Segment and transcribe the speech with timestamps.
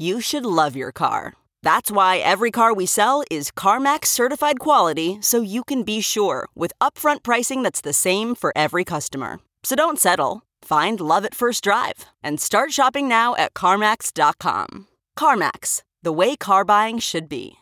[0.00, 1.34] you should love your car.
[1.62, 6.48] That's why every car we sell is CarMax certified quality so you can be sure
[6.54, 9.40] with upfront pricing that's the same for every customer.
[9.62, 10.42] So don't settle.
[10.62, 14.88] Find love at first drive and start shopping now at CarMax.com.
[15.18, 17.59] CarMax, the way car buying should be.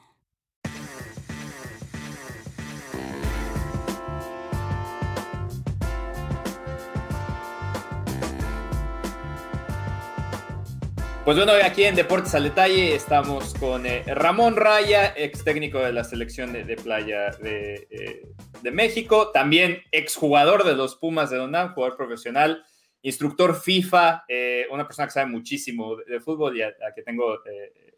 [11.28, 15.92] Pues bueno, aquí en Deportes al Detalle estamos con eh, Ramón Raya, ex técnico de
[15.92, 18.22] la selección de, playa de, eh,
[18.62, 22.64] de, México, también ex jugador de los Pumas de Donam, jugador profesional,
[23.02, 27.02] instructor FIFA, eh, una persona que sabe muchísimo de, de fútbol y a, a, que
[27.02, 27.40] tengo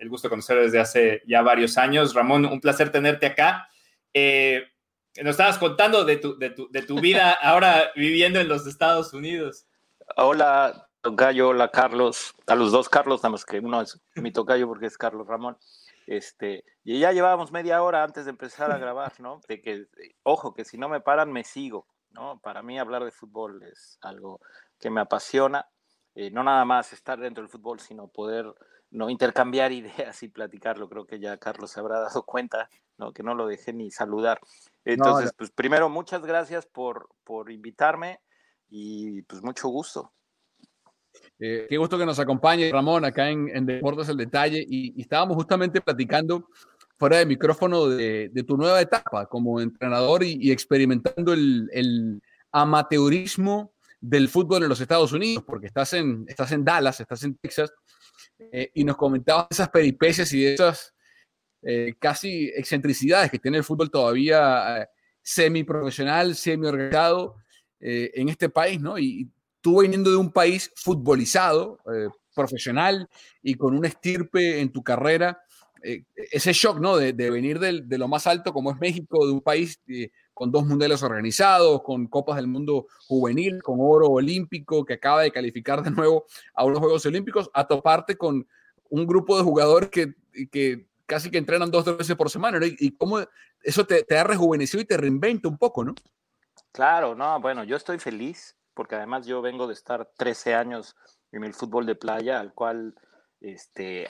[0.00, 2.12] el gusto de conocer desde hace ya varios años.
[2.14, 3.68] Ramón, un placer tenerte acá.
[4.12, 9.68] Nos estabas contando de tu, tu vida ahora viviendo en los Estados Unidos.
[10.16, 14.66] Hola, tocayo, hola Carlos, a los dos Carlos, nada más que uno es mi tocayo
[14.68, 15.56] porque es Carlos Ramón.
[16.06, 19.40] Este, y ya llevábamos media hora antes de empezar a grabar, ¿no?
[19.48, 19.86] De que,
[20.22, 22.40] ojo, que si no me paran, me sigo, ¿no?
[22.40, 24.40] Para mí hablar de fútbol es algo
[24.78, 25.68] que me apasiona,
[26.14, 28.52] eh, no nada más estar dentro del fútbol, sino poder
[28.90, 29.72] no intercambiar
[30.10, 30.88] ideas y platicarlo.
[30.88, 32.68] Creo que ya Carlos se habrá dado cuenta,
[32.98, 33.12] ¿no?
[33.12, 34.40] Que no lo dejé ni saludar.
[34.84, 35.36] Entonces, no, no.
[35.36, 38.20] pues primero, muchas gracias por, por invitarme
[38.68, 40.12] y pues mucho gusto.
[41.40, 45.80] Eh, qué gusto que nos acompañe Ramón acá en, Deportes el Detalle y, estábamos justamente
[45.80, 46.48] platicando
[46.98, 53.72] fuera de micrófono de, de tu nueva etapa como entrenador y, experimentando el, el, amateurismo
[54.00, 57.72] del fútbol en los Estados Unidos, porque estás en, estás en Dallas, estás en Texas,
[58.38, 60.94] eh, y nos comentabas esas peripecias y esas
[61.62, 64.86] eh, casi excentricidades que tiene el fútbol todavía eh,
[65.22, 67.36] semiprofesional, semi-organizado
[67.82, 68.98] en este país, ¿no?
[68.98, 73.08] Y, tú viniendo de un país futbolizado, eh, profesional
[73.42, 75.42] y con un estirpe en tu carrera,
[75.82, 76.96] eh, ese shock, ¿no?
[76.96, 80.66] De, venir de lo más alto como es México, de un país eh, con dos
[80.66, 85.90] mundiales organizados, con Copas del Mundo juvenil, con oro olímpico, que acaba de calificar de
[85.90, 88.46] nuevo a unos Juegos Olímpicos, a toparte con
[88.90, 92.66] un grupo de jugadores que, casi que entrenan dos veces por semana, ¿no?
[92.66, 93.20] Y, y cómo
[93.62, 95.94] eso te, te ha rejuvenecido y te reinventa un poco, ¿no?
[96.72, 100.96] Claro, no, bueno, yo estoy feliz porque además yo vengo de estar 13 años
[101.32, 102.94] en el fútbol de playa, al cual
[103.40, 104.08] este,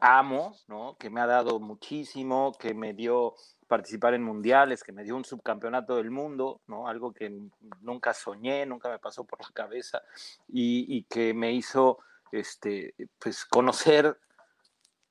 [0.00, 0.96] amo, ¿no?
[0.98, 3.34] que me ha dado muchísimo, que me dio
[3.68, 6.88] participar en mundiales, que me dio un subcampeonato del mundo, ¿no?
[6.88, 7.32] algo que
[7.80, 10.02] nunca soñé, nunca me pasó por la cabeza,
[10.48, 11.98] y, que me hizo
[12.32, 14.18] este, pues, conocer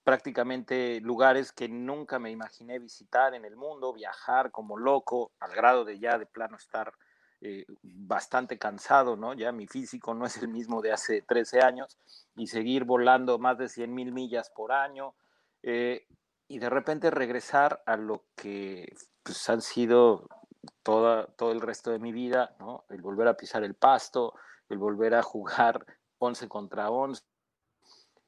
[0.04, 5.86] prácticamente lugares que nunca me imaginé visitar en el mundo, viajar como loco, al grado
[5.86, 6.94] de ya de plano estar
[7.44, 9.34] eh, bastante cansado, ¿no?
[9.34, 11.98] Ya mi físico no es el mismo de hace 13 años
[12.36, 15.16] y seguir volando más de 100 mil millas por año
[15.64, 16.06] eh,
[16.48, 18.94] y de repente regresar a lo que
[19.24, 20.28] pues, han sido
[20.84, 22.84] toda, todo el resto de mi vida, ¿no?
[22.90, 24.36] El volver a pisar el pasto,
[24.70, 25.84] el volver a jugar
[26.20, 27.24] 11 contra 11.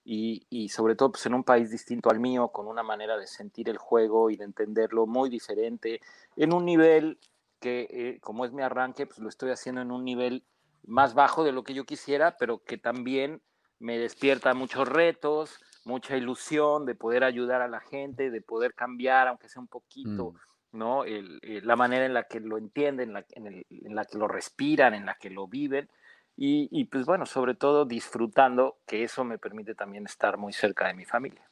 [0.06, 3.27] Y, y, sobre todo pues, en un país distinto al mío, con una manera de
[3.27, 6.01] sentir el juego y de entenderlo muy diferente,
[6.36, 7.19] en un nivel
[7.63, 10.44] que eh, como es mi arranque, pues lo estoy haciendo en un nivel
[10.86, 13.42] más bajo de lo que yo quisiera, pero que también
[13.80, 19.30] me despierta muchos retos, mucha ilusión de poder ayudar a la gente, de poder cambiar,
[19.30, 20.33] aunque sea un poquito,
[20.74, 20.77] mm.
[20.77, 21.06] ¿no?
[21.06, 25.06] la manera en la que lo entienden, en la, en, la, que lo respiran, en
[25.06, 25.89] la que lo viven.
[26.36, 30.88] Y, y, pues bueno, sobre todo disfrutando, que eso me permite también estar muy cerca
[30.88, 31.48] de mi familia.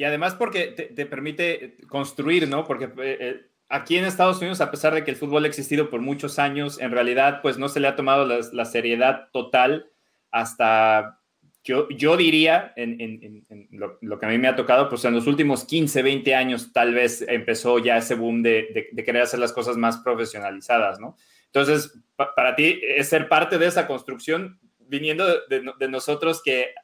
[0.00, 2.64] Y además porque te, permite construir, ¿no?
[2.64, 5.88] Porque eh, eh, aquí en Estados Unidos, a pesar de que el fútbol ha existido
[5.88, 9.86] por muchos años, en realidad pues no se le ha tomado la, seriedad total
[10.30, 11.20] hasta,
[11.64, 15.64] yo, yo diría, en, lo, que a mí me ha tocado, pues en los últimos
[15.64, 19.98] 15, 20 años tal vez empezó ya ese boom de, querer hacer las cosas más
[19.98, 21.16] profesionalizadas, ¿no?
[21.46, 26.74] Entonces, para ti es ser parte de esa construcción viniendo de nosotros que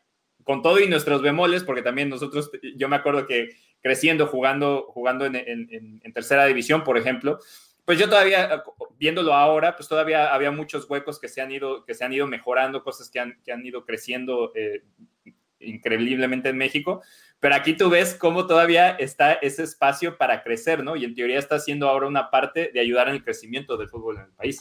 [0.47, 3.49] con todo y nuestros bemoles, porque también nosotros, yo me acuerdo que
[3.87, 7.39] creciendo, jugando, jugando en, tercera división, por ejemplo,
[7.85, 8.65] pues yo todavía,
[8.99, 12.27] viéndolo ahora, pues todavía había muchos huecos que se han ido, que se han ido
[12.27, 14.83] mejorando, cosas que han, que han ido creciendo eh,
[15.61, 17.01] increíblemente en México,
[17.39, 20.97] pero aquí tú ves cómo todavía está ese espacio para crecer, ¿no?
[20.97, 24.17] Y en teoría está siendo ahora una parte de ayudar en el crecimiento del fútbol
[24.17, 24.59] en el país.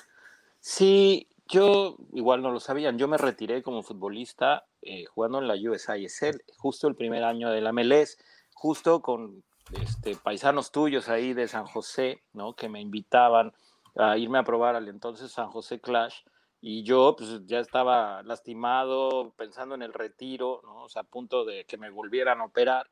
[0.59, 5.55] Sí, yo igual no lo sabían, yo me retiré como futbolista eh, jugando en la
[5.55, 8.19] USISL, justo el primer año de la MLS,
[8.55, 9.43] justo con
[9.73, 12.53] este, paisanos tuyos ahí de San José, ¿no?
[12.55, 13.53] Que me invitaban
[13.95, 16.21] a irme a probar al entonces San José Clash
[16.61, 20.85] y yo pues ya estaba lastimado, pensando en el retiro, ¿no?
[20.85, 22.89] O a punto de que me volvieran a operar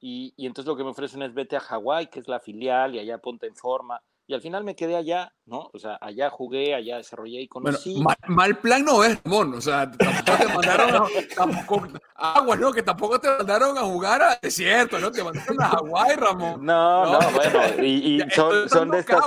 [0.00, 2.94] y, y entonces lo que me ofrecen es vete a Hawái, que es la filial
[2.94, 5.70] y allá ponte en forma y al final me quedé allá, ¿no?
[5.72, 8.02] O sea, allá jugué, allá desarrollé y conocí.
[8.02, 9.54] Bueno, mal, plan no es, Ramón.
[9.54, 11.98] O sea, tampoco te mandaron a,
[12.38, 12.72] agua, ¿no?
[12.72, 15.10] Que tampoco te mandaron a jugar a desierto, ¿no?
[15.10, 16.64] Te mandaron a Hawái, Ramón.
[16.64, 19.24] No, no, bueno, y, son, son de estas...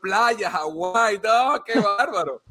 [0.00, 2.42] Playa, Hawái, no, qué bárbaro.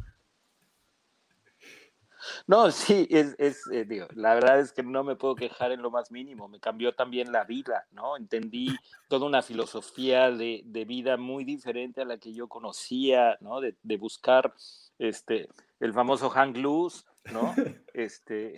[2.47, 5.81] No, sí, es, es eh, digo, la verdad es que no me puedo quejar en
[5.81, 8.17] lo más mínimo, me cambió también la vida, ¿no?
[8.17, 8.75] Entendí
[9.07, 13.61] toda una filosofía de, de vida muy diferente a la que yo conocía, ¿no?
[13.61, 14.53] De, de buscar
[14.99, 15.49] este,
[15.79, 17.53] el famoso hang loose, ¿no?
[17.93, 18.55] Este,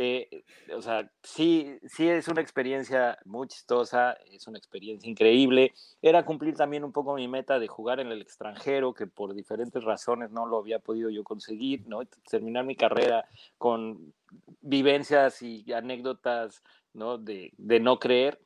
[0.00, 0.44] eh,
[0.76, 5.72] o sea, sí, sí es una experiencia muy chistosa, es una experiencia increíble.
[6.00, 9.82] Era cumplir también un poco mi meta de jugar en el extranjero, que por diferentes
[9.82, 12.02] razones no lo había podido yo conseguir, ¿no?
[12.30, 13.28] Terminar mi carrera
[13.58, 14.14] con
[14.60, 16.62] vivencias y anécdotas,
[16.92, 17.18] ¿no?
[17.18, 18.40] De, de no creer.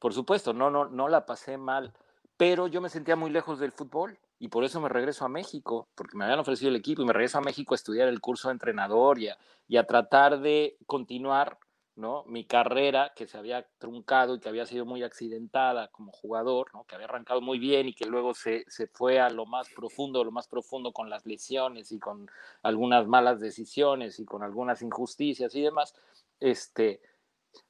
[0.00, 1.92] Por supuesto, no, no, no la pasé mal,
[2.36, 5.88] pero yo me sentía muy lejos del fútbol y por eso me regreso a México,
[5.94, 8.48] porque me habían ofrecido el equipo y me regreso a México a estudiar el curso
[8.48, 9.28] de entrenador y
[9.76, 11.58] a, tratar de continuar
[11.94, 12.24] ¿no?
[12.26, 16.84] mi carrera que se había truncado y que había sido muy accidentada como jugador, ¿no?
[16.84, 20.22] que había arrancado muy bien y que luego se, se fue a lo más profundo,
[20.22, 22.30] lo más profundo con las lesiones y con
[22.62, 25.94] algunas malas decisiones y con algunas injusticias y demás.
[26.38, 27.00] Este,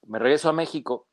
[0.08, 1.06] me regreso a México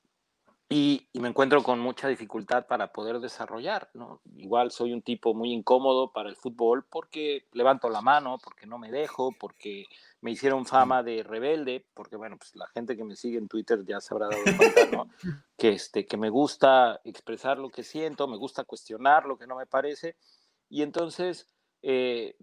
[0.70, 4.22] y, me encuentro con mucha dificultad para poder desarrollar, ¿no?
[4.36, 8.78] Igual soy un tipo muy incómodo para el fútbol porque levanto la mano, porque no
[8.78, 9.86] me dejo, porque
[10.22, 13.86] me hicieron fama de rebelde, porque bueno, pues la gente que me sigue en Twitter
[13.86, 15.10] ya se habrá dado cuenta, ¿no?
[15.58, 19.56] Que, este, que me gusta expresar lo que siento, me gusta cuestionar lo que no
[19.56, 20.18] me parece,
[20.68, 21.48] y entonces,
[21.84, 22.36] eh,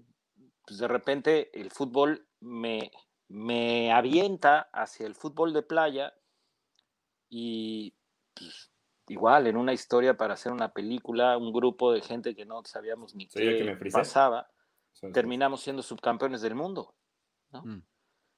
[0.65, 2.93] pues de repente el fútbol me,
[3.29, 6.15] me avienta hacia el fútbol de playa
[7.29, 7.95] y
[8.41, 8.73] pues,
[9.09, 13.15] igual en una historia para hacer una película, un grupo de gente que no sabíamos
[13.15, 14.51] ni qué pasaba,
[15.13, 16.95] terminamos siendo subcampeones del mundo.
[17.53, 17.79] Mm.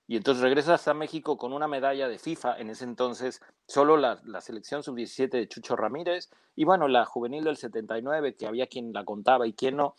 [0.09, 4.21] Y entonces regresas a México con una medalla de FIFA, en ese entonces solo la,
[4.25, 8.93] la selección sub-17 de Chucho Ramírez y bueno, la juvenil del 79, que había quien
[8.93, 9.95] la contaba y quien no.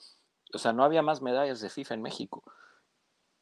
[0.53, 2.43] O sea, no había más medallas de FIFA en México.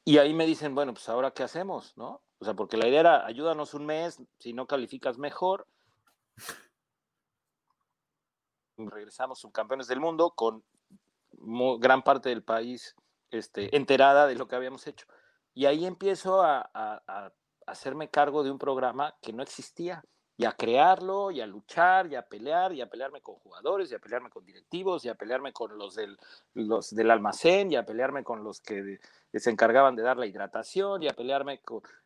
[0.05, 2.21] Y ahí me dicen, bueno, pues ahora qué hacemos, ¿no?
[2.39, 5.67] O sea, porque la idea era, ayúdanos un mes, si no calificas mejor,
[8.77, 10.63] regresamos subcampeones del mundo con
[11.79, 12.95] gran parte del país
[13.29, 15.05] este, enterada de lo que habíamos hecho.
[15.53, 17.31] Y ahí empiezo a, a,
[17.67, 20.03] hacerme cargo de un programa que no existía
[20.41, 23.93] y a crearlo y a luchar y a pelear y a pelearme con jugadores y
[23.93, 26.17] a pelearme con directivos y a pelearme con los del,
[26.55, 28.99] del almacén y a pelearme con los que
[29.35, 31.61] se encargaban de dar la hidratación y a pelearme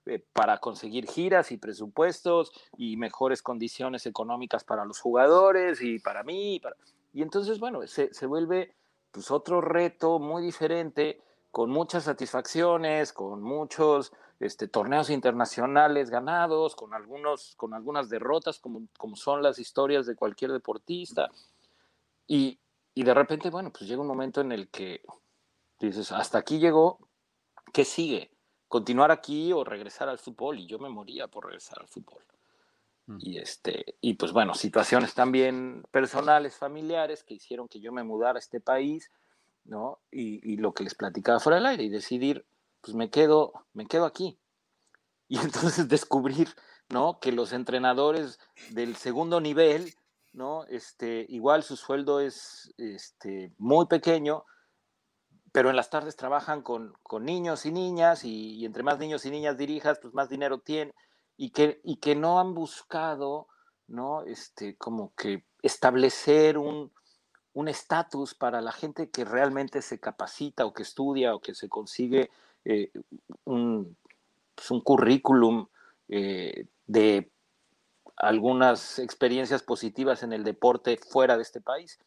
[0.07, 6.23] eh, para conseguir giras y presupuestos y mejores condiciones económicas para los jugadores y para
[6.23, 6.55] mí.
[6.55, 6.61] Y,
[7.13, 8.75] y entonces, bueno, se, se vuelve
[9.11, 16.93] pues otro reto muy diferente con muchas satisfacciones, con muchos este, torneos internacionales ganados, con,
[16.93, 21.29] algunos, con algunas derrotas, como, como son las historias de cualquier deportista.
[22.27, 22.59] Y,
[22.93, 25.01] y de repente, bueno, pues llega un momento en el que
[25.79, 26.99] dices, hasta aquí llegó,
[27.73, 28.31] ¿qué sigue?
[28.67, 30.59] ¿Continuar aquí o regresar al fútbol?
[30.59, 32.23] Y yo me moría por regresar al fútbol.
[33.07, 33.17] Mm.
[33.19, 38.37] Y, este, y pues bueno, situaciones también personales, familiares, que hicieron que yo me mudara
[38.37, 39.11] a este país,
[39.63, 39.99] ¿no?
[40.11, 42.45] Y, y, lo que les platicaba fuera del aire y decidir,
[42.85, 44.39] pues me quedo, me quedo aquí.
[45.27, 46.49] Y entonces descubrir,
[46.87, 47.19] ¿no?
[47.19, 48.39] Que los entrenadores
[48.69, 49.95] del segundo nivel,
[50.33, 50.65] ¿no?
[50.65, 54.45] Este, igual su sueldo es este, muy pequeño,
[55.51, 59.31] pero en las tardes trabajan con, con niños y niñas y, entre más niños y
[59.31, 60.93] niñas dirijas, pues más dinero tienen
[61.37, 63.47] y que, y que no han buscado,
[63.87, 64.21] ¿no?
[64.25, 66.91] Este, como que establecer un
[67.67, 72.29] estatus para la gente que realmente se capacita o que estudia o que se consigue
[72.65, 72.91] eh,
[73.45, 73.95] un,
[74.55, 75.67] pues currículum
[76.09, 77.31] eh, de
[78.17, 81.99] algunas experiencias positivas en el deporte fuera de este país.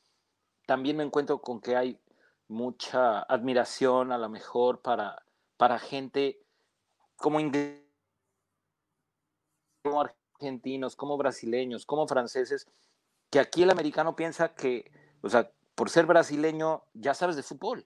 [0.66, 1.98] También me encuentro con que hay
[2.48, 5.22] mucha admiración a lo mejor para,
[5.56, 6.40] para gente
[7.16, 7.88] como ingleses
[9.82, 12.66] como argentinos, como brasileños, como franceses,
[13.30, 14.90] que aquí el americano piensa que,
[15.22, 17.84] o sea, por ser brasileño ya sabes de fútbol,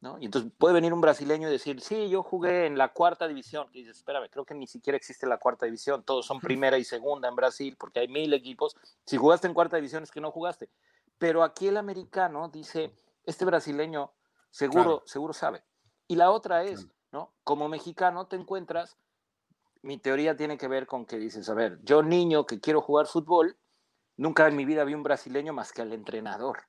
[0.00, 0.18] ¿no?
[0.18, 3.68] Y entonces puede venir un brasileño y decir, sí, yo jugué en la cuarta división.
[3.72, 6.84] Y dices, espérame, creo que ni siquiera existe la cuarta división, todos son primera y
[6.84, 8.76] segunda en Brasil, porque hay mil equipos.
[9.04, 10.70] Si jugaste en cuarta división es que no jugaste.
[11.18, 14.12] Pero aquí el americano dice, este brasileño
[14.50, 15.62] seguro, seguro sabe.
[16.08, 17.32] Y la otra es, ¿no?
[17.44, 18.96] Como mexicano te encuentras
[19.82, 23.06] mi teoría tiene que ver con que dices, a ver, yo niño que quiero jugar
[23.06, 23.56] fútbol,
[24.16, 26.64] nunca en mi vida vi un brasileño más que al entrenador,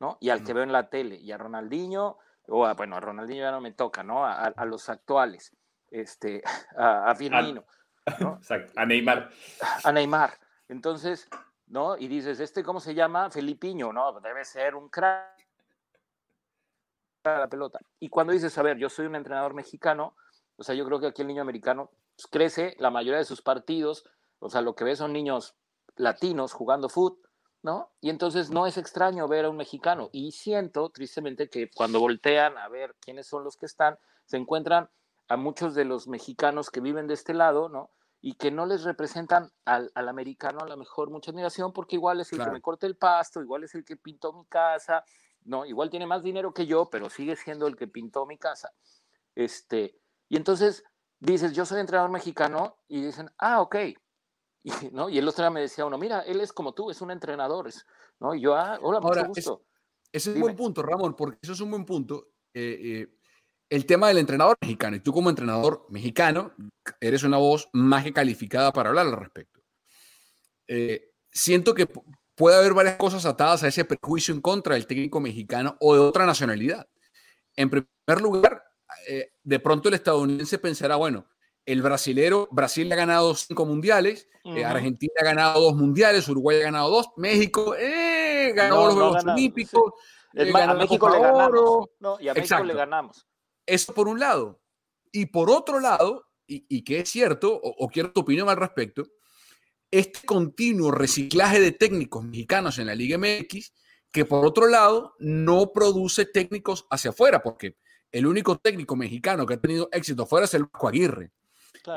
[0.00, 0.16] ¿no?
[0.20, 3.42] Y al que veo en la tele, y a Ronaldinho, o a, bueno, a Ronaldinho
[3.42, 4.24] ya no me toca, ¿no?
[4.24, 5.56] A, los actuales,
[5.90, 6.42] este,
[6.76, 7.64] a, Firmino,
[8.20, 8.36] ¿no?
[8.36, 9.30] Exacto, a Neymar.
[9.84, 10.38] A Neymar.
[10.68, 11.28] Entonces,
[11.66, 11.96] ¿no?
[11.96, 13.30] Y dices, ¿este cómo se llama?
[13.30, 14.20] Felipiño, ¿no?
[14.20, 15.34] Debe ser un crack
[17.24, 17.80] la pelota.
[18.00, 20.14] Y cuando dices, a ver, yo soy un entrenador mexicano,
[20.56, 23.42] o sea, yo creo que aquí el niño americano pues, crece, la mayoría de sus
[23.42, 24.04] partidos,
[24.38, 25.56] o sea, lo que ve son niños
[25.96, 27.23] latinos jugando fútbol,
[27.64, 27.90] ¿no?
[28.02, 30.10] Y entonces no es extraño ver a un mexicano.
[30.12, 34.90] Y siento, tristemente, que cuando voltean a ver quiénes son los que están, se encuentran
[35.28, 37.90] a muchos de los mexicanos que viven de este lado, ¿no?
[38.20, 42.30] Y que no les representan al, americano a lo mejor mucha admiración, porque igual es
[42.34, 45.02] el que me corta el pasto, igual es el que pintó mi casa,
[45.44, 45.64] ¿no?
[45.64, 48.72] Igual tiene más dinero que yo, pero sigue siendo el que pintó mi casa.
[49.34, 50.84] Este, y entonces
[51.18, 53.76] dices, yo soy entrenador mexicano, y dicen, ah, ok.
[54.64, 55.08] Y, ¿no?
[55.08, 57.70] y el otro día me decía uno, mira, él es como tú, es un entrenador.
[58.18, 58.34] ¿no?
[58.34, 59.62] Y yo, ah, hola, mucho gusto.
[60.10, 62.30] ese es un buen punto, Ramón, porque eso es un buen punto.
[62.54, 63.18] Eh, eh,
[63.70, 66.52] el tema del entrenador mexicano, y tú como entrenador mexicano,
[67.00, 69.60] eres una voz más que calificada para hablar al respecto.
[70.68, 71.88] Eh, siento que
[72.34, 76.00] puede haber varias cosas atadas a ese prejuicio en contra del técnico mexicano o de
[76.00, 76.88] otra nacionalidad.
[77.56, 78.62] En primer lugar,
[79.08, 81.26] eh, de pronto el estadounidense pensará, bueno,
[81.66, 86.64] el brasilero, Brasil ha ganado cinco mundiales, eh, Argentina ha ganado dos mundiales, Uruguay ha
[86.64, 89.92] ganado dos, México eh, ganó los Juegos Olímpicos.
[90.34, 91.88] a México le ganamos.
[92.20, 93.26] y a México le ganamos.
[93.66, 94.60] Eso por un lado.
[95.10, 99.04] Y por otro lado, y, que es cierto, o, quiero tu opinión al respecto,
[99.90, 103.72] este continuo reciclaje de técnicos mexicanos en la Liga MX,
[104.10, 107.76] que por otro lado no produce técnicos hacia afuera, porque
[108.10, 111.32] el único técnico mexicano que ha tenido éxito fuera es el Vasco Aguirre.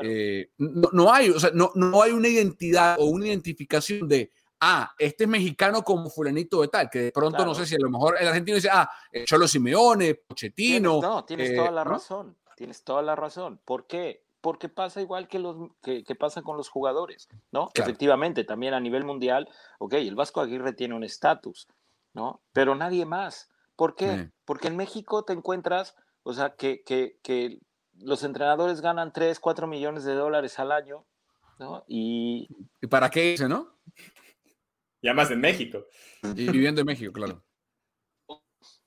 [0.02, 4.30] Eh, no, hay, no, hay una identidad o una identificación de,
[4.60, 7.78] ah, este es mexicano como fulanito de tal, que de pronto no sé si a
[7.80, 8.90] lo mejor el argentino dice, ah,
[9.24, 11.00] Cholo Simeone, Pochettino.
[11.00, 13.60] no, tienes toda la eh, razón, tienes toda la razón.
[13.64, 14.22] ¿Por qué?
[14.40, 17.70] Porque pasa igual que, los, que, pasa con los jugadores, ¿no?
[17.74, 21.66] Efectivamente, también a nivel mundial, ok, el Vasco Aguirre tiene un estatus,
[22.14, 22.40] ¿no?
[22.52, 23.50] Pero nadie más.
[23.74, 24.30] ¿Por qué?
[24.44, 25.94] Porque en México te encuentras
[26.28, 27.58] o sea, que, que,
[28.00, 31.04] los entrenadores ganan 3, 4 millones de dólares al año,
[31.58, 31.84] ¿no?
[31.86, 32.48] Y,
[32.80, 33.78] ¿Y para qué dice, no?
[35.00, 35.86] Y además en México.
[36.22, 37.42] Y viviendo en México, claro.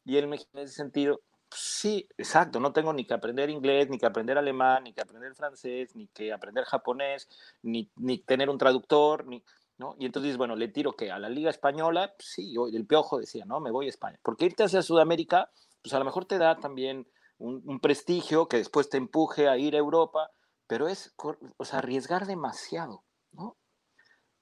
[0.03, 3.97] Y en México, en ese sentido, sí, exacto, no tengo ni que aprender inglés, ni
[3.97, 7.27] que aprender alemán, ni que aprender francés, ni que aprender japonés,
[7.61, 9.43] ni, ni tener un traductor, ni,
[9.77, 9.95] ¿no?
[9.99, 13.59] Y entonces, bueno, le tiro que a la Liga Española, sí, el Piojo decía, no,
[13.59, 14.19] me voy a España.
[14.21, 15.49] Porque irte hacia Sudamérica,
[15.81, 17.07] pues a lo mejor te da también
[17.41, 20.31] un, prestigio que después te empuje a ir a Europa,
[20.67, 21.13] pero es,
[21.57, 23.57] o sea, arriesgar demasiado, ¿no?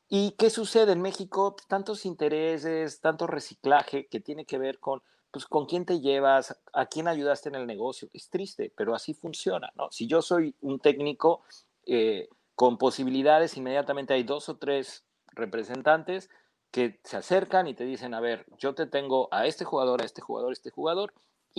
[0.07, 1.55] ¿Y qué sucede en México?
[1.67, 5.01] Tantos intereses, tanto reciclaje que tiene que ver con,
[5.31, 8.09] pues, con quién te llevas, a quién ayudaste en el negocio.
[8.13, 9.91] Es triste, pero así funciona, ¿no?
[9.91, 11.43] Si yo soy un técnico
[11.85, 16.29] eh, con posibilidades, inmediatamente hay dos o tres representantes
[16.71, 20.05] que se acercan y te dicen, a ver, yo te tengo a este jugador, a
[20.05, 21.13] este jugador, a este jugador,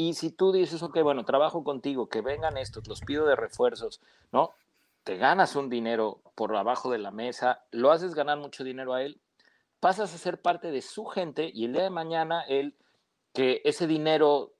[0.09, 4.01] y si tú dices, ok, bueno, trabajo contigo, que vengan estos, los pido de refuerzos,
[4.33, 4.55] ¿no?
[5.05, 9.03] te ganas un dinero por abajo de la mesa, lo haces ganar mucho dinero a
[9.03, 9.21] él,
[9.81, 12.77] pasas a ser parte de su gente y el día de mañana él,
[13.33, 14.53] que ese dinero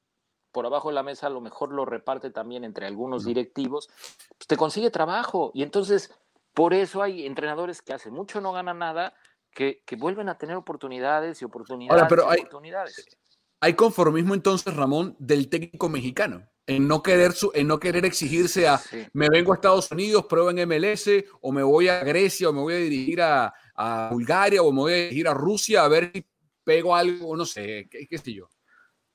[0.53, 3.89] por abajo de la mesa a lo mejor lo reparte también entre algunos directivos,
[4.37, 5.53] pues te consigue trabajo.
[5.55, 6.13] Y entonces,
[6.55, 9.15] por eso hay entrenadores que hace mucho no ganan nada,
[9.53, 12.07] que, que vuelven a tener oportunidades y oportunidades.
[12.09, 13.19] pero y hay, oportunidades.
[13.61, 16.47] Hay conformismo entonces, Ramón, del técnico mexicano.
[16.67, 19.07] En no querer, su, en no querer exigirse a Sí.
[19.13, 22.61] me vengo a Estados Unidos, pruebo en MLS, o me voy a Grecia, o me
[22.61, 26.11] voy a dirigir a, a Bulgaria, o me voy a dirigir a Rusia a ver
[26.15, 26.25] si
[26.65, 28.49] pego algo, no sé, qué, qué sé yo.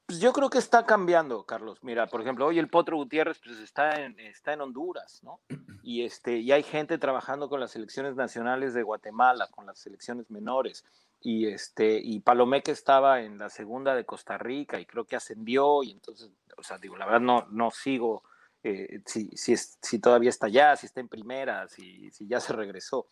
[0.08, 1.80] Pues yo creo que está cambiando, Carlos.
[1.82, 5.42] Mira, por ejemplo, hoy el Potro Gutiérrez pues, está, en, está en Honduras, ¿no?
[5.88, 10.32] Y, este, y hay gente trabajando con las selecciones nacionales de Guatemala, con las selecciones
[10.32, 10.84] menores.
[11.28, 15.82] Y, este, y Palomeque estaba en la segunda de Costa Rica y creo que ascendió.
[15.82, 18.22] Y entonces, o sea, digo, la verdad no, no sigo
[18.62, 22.40] eh, si, si, es- si todavía está allá, si está en primera, si, si ya
[22.40, 23.08] se regresó.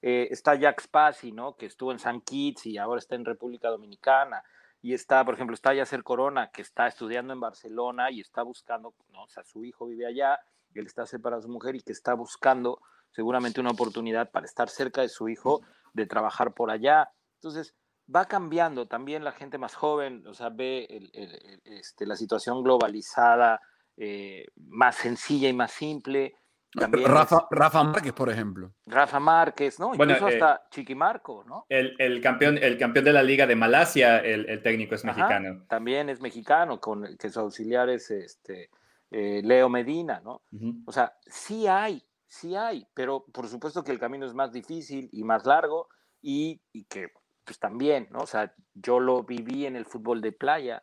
[0.00, 1.56] Eh, está Jack Spassi, ¿no?
[1.56, 4.44] Que estuvo en San Kitts y ahora está en República Dominicana
[4.80, 8.94] y está, por ejemplo, está Yacer Corona, que está estudiando en Barcelona y está buscando,
[9.12, 9.24] ¿no?
[9.24, 10.38] o sea, su hijo vive allá,
[10.72, 12.80] y él está separado de su mujer y que está buscando
[13.10, 15.62] seguramente una oportunidad para estar cerca de su hijo,
[15.94, 17.10] de trabajar por allá.
[17.46, 17.74] Entonces,
[18.12, 22.16] va cambiando también la gente más joven, o sea, ve el- el- el- este, la
[22.16, 23.60] situación globalizada
[23.98, 26.34] eh, más sencilla y más simple.
[26.72, 28.74] También Rafa, es Rafa Márquez, por ejemplo.
[28.84, 29.94] Rafa Márquez, ¿no?
[29.94, 31.64] Bueno, Incluso eh, hasta Chiquimarco, ¿no?
[31.70, 35.14] El, el campeón, el campeón de la Liga de Malasia, el, el técnico es Ajá,
[35.14, 35.64] mexicano.
[35.68, 38.68] también es mexicano, con que su auxiliar es este,
[39.10, 40.42] eh, Leo Medina, ¿no?
[40.84, 45.08] O sea, sí hay, sí hay, pero por supuesto que el camino es más difícil
[45.12, 45.88] y más largo
[46.20, 47.08] y, y que
[47.46, 48.18] pues también, ¿no?
[48.18, 50.82] O sea, yo lo viví en el fútbol de playa,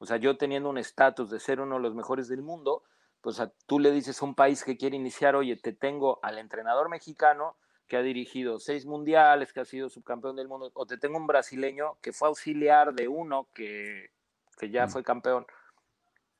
[0.00, 2.82] o sea, yo teniendo un estatus de ser uno de los mejores del mundo,
[3.20, 6.38] pues a, tú le dices a un país que quiere iniciar, oye, te tengo al
[6.38, 10.98] entrenador mexicano que ha dirigido seis mundiales, que ha sido subcampeón del mundo, o te
[10.98, 14.10] tengo un brasileño que fue auxiliar de uno que,
[14.58, 14.90] que ya Mm.
[14.90, 15.46] fue campeón.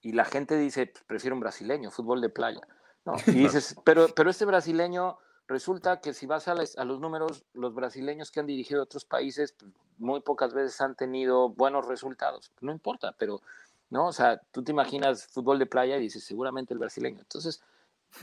[0.00, 2.60] Y la gente dice, pues, prefiero un brasileño, fútbol de playa.
[3.04, 3.14] ¿no?
[3.26, 7.44] Y dices, pero, pero este brasileño resulta que si vas a, las- a los números,
[7.54, 12.52] los brasileños que han dirigido otros países, pues, muy pocas veces han tenido buenos resultados.
[12.60, 13.40] No importa, pero,
[13.90, 14.06] ¿no?
[14.06, 17.18] O sea, tú te imaginas fútbol de playa y dices, seguramente el brasileño.
[17.20, 17.62] Entonces,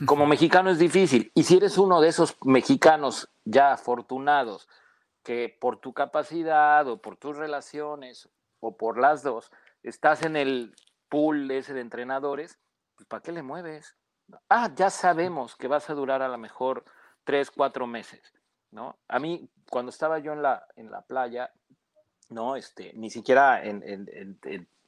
[0.06, 1.30] como mexicano es difícil.
[1.34, 4.68] Y si eres uno de esos mexicanos ya afortunados,
[5.22, 8.28] que por tu capacidad o por tus relaciones
[8.60, 9.50] o por las dos,
[9.82, 10.74] estás en el
[11.08, 12.58] pool ese de entrenadores,
[12.94, 13.96] pues ¿para qué le mueves?
[14.48, 16.84] Ah, ya sabemos que vas a durar a lo mejor
[17.26, 18.32] tres, cuatro meses,
[18.70, 18.96] ¿no?
[19.08, 21.52] A mí, cuando estaba yo en la, en la playa,
[22.30, 22.56] ¿no?
[22.56, 24.38] Este, ni siquiera en, en-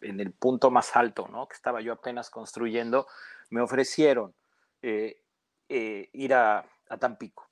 [0.01, 1.49] el punto más alto, ¿no?
[1.49, 3.07] Que estaba yo apenas construyendo,
[3.51, 4.35] me ofrecieron
[4.81, 5.21] eh,
[5.69, 7.49] eh, ir a, a Tampico,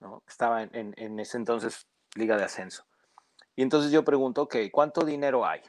[0.00, 0.22] ¿no?
[0.28, 2.84] Estaba en ese entonces Liga de Ascenso.
[3.56, 5.62] Y entonces yo pregunto, ok, ¿cuánto dinero hay?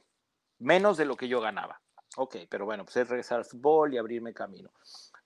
[0.59, 1.81] Menos de lo que yo ganaba.
[2.19, 4.71] Ok, pero bueno, pues es regresar al fútbol y abrirme camino.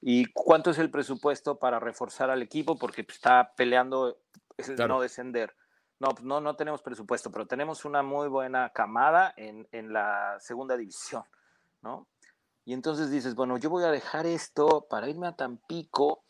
[0.01, 2.77] ¿Y cuánto es el presupuesto para reforzar al equipo?
[2.77, 4.17] Porque pues, está peleando
[4.58, 4.95] ese Claro.
[4.95, 5.56] no descender.
[5.99, 10.36] No, pues no, no tenemos presupuesto, pero tenemos una muy buena camada en, en la
[10.41, 11.23] segunda división,
[11.82, 12.08] ¿no?
[12.65, 16.23] Y entonces dices, bueno, yo voy a dejar esto para irme a Tampico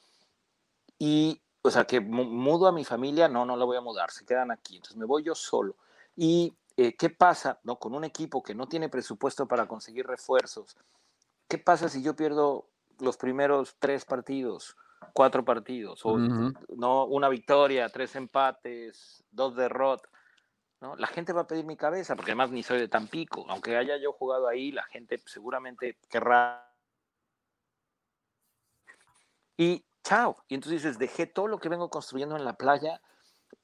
[1.00, 4.12] y, o sea, que mu- mudo a mi familia, no, no la voy a mudar,
[4.12, 4.76] se quedan aquí.
[4.76, 5.76] Entonces me voy yo solo.
[6.16, 6.54] ¿Y
[6.88, 10.78] eh, qué pasa no, con un equipo que no tiene presupuesto para conseguir refuerzos?
[11.48, 12.68] ¿Qué pasa si yo pierdo
[13.00, 14.78] los primeros tres partidos,
[15.14, 16.54] cuatro partidos, o Ujú.
[16.76, 20.10] no una victoria, tres empates, dos derrotas?
[20.82, 20.96] ¿no?
[20.96, 23.46] La gente va a pedir mi cabeza, porque además ni soy de Tampico.
[23.50, 26.68] Aunque haya yo jugado ahí, la gente seguramente querrá.
[29.58, 30.44] Y chao.
[30.48, 33.00] Y entonces dices, dejé todo lo que vengo construyendo en la playa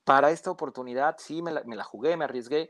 [0.03, 1.15] para esta oportunidad.
[1.17, 2.69] Sí, me la, me la jugué, me arriesgué.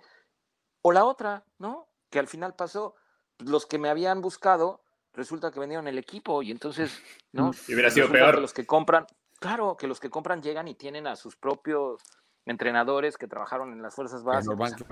[0.87, 1.89] O la otra, ¿no?
[2.09, 2.95] Que al final pasó.
[3.39, 7.01] Los que me habían buscado, resulta que vendieron el equipo y entonces,
[7.33, 7.51] ¿no?
[7.67, 8.35] Y hubiera sido peor.
[8.35, 9.05] Que los que compran,
[9.39, 12.01] claro, que los que compran llegan y tienen a sus propios
[12.45, 14.85] entrenadores que trabajaron en las fuerzas básicas.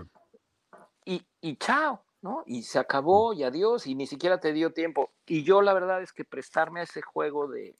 [1.06, 2.44] y, y chao, ¿no?
[2.46, 5.14] Y se acabó y adiós y ni siquiera te dio tiempo.
[5.26, 7.74] Y yo la verdad es que prestarme a ese juego de,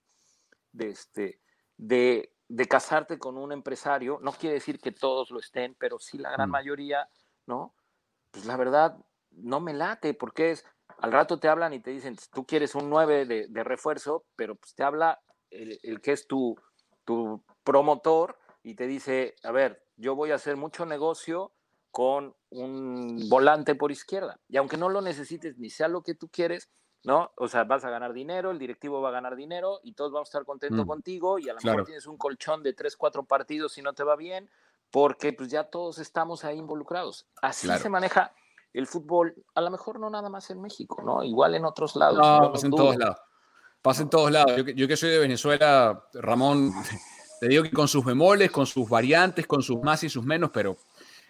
[0.72, 1.42] de, este,
[1.76, 6.18] de, de casarte con un empresario, no quiere decir que todos lo estén, pero sí
[6.18, 6.54] la gran Mm.
[6.54, 7.10] mayoría,
[7.46, 7.75] ¿no?
[8.36, 8.98] Pues la verdad
[9.32, 10.66] no me late porque es,
[10.98, 14.56] al rato te hablan y te dicen, tú quieres un 9 de, de refuerzo, pero
[14.56, 16.54] pues te habla el, el que es tu,
[17.06, 21.54] tu promotor y te dice, a ver, yo voy a hacer mucho negocio
[21.92, 24.42] con un volante por izquierda.
[24.50, 26.70] Y aunque no lo necesites ni sea lo que tú quieres,
[27.06, 27.32] ¿no?
[27.38, 30.28] O sea, vas a ganar dinero, el directivo va a ganar dinero y todos vamos
[30.28, 30.90] a estar contentos Mm.
[30.90, 31.78] contigo y a lo Claro.
[31.78, 34.50] mejor tienes un colchón de tres, cuatro partidos si no te va bien,
[34.96, 37.28] porque pues ya todos estamos ahí involucrados.
[37.42, 37.84] Así Claro.
[37.84, 38.32] se maneja
[38.72, 41.22] el fútbol, a lo mejor no nada más en México, ¿no?
[41.22, 42.18] Igual en otros lados.
[42.18, 43.18] No, pasa en todos lados.
[43.82, 44.56] Pasa en todos lados.
[44.56, 46.72] Yo, que- yo que soy de Venezuela, Ramón,
[47.42, 50.50] te digo que con sus bemoles, con sus variantes, con sus más y sus menos,
[50.54, 50.78] pero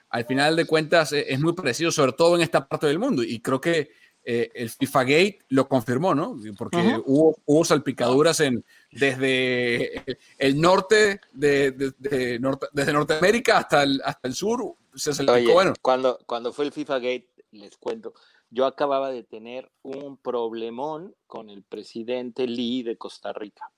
[0.09, 3.23] al final de cuentas eh, es muy parecido, sobre todo en esta parte del mundo.
[3.23, 3.89] Y creo que
[4.23, 6.37] eh, el FIFA Gate lo confirmó, ¿no?
[6.55, 8.63] Porque hubo, hubo salpicaduras en,
[8.95, 10.03] desde
[10.37, 14.75] el norte, de, de- de norte- desde Norteamérica hasta el, hasta el sur.
[14.95, 18.13] Se Oye, bueno, cuando, cuando fue el FIFA Gate, les cuento,
[18.49, 23.69] yo acababa de tener un problemón con el presidente Lee de Costa Rica,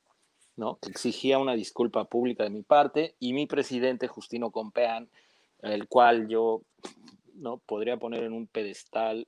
[0.55, 0.77] ¿no?
[0.79, 5.09] Que exigía una disculpa pública de mi parte y mi presidente Justino Compeán,
[5.61, 6.61] el cual yo
[7.33, 9.27] no podría poner en un pedestal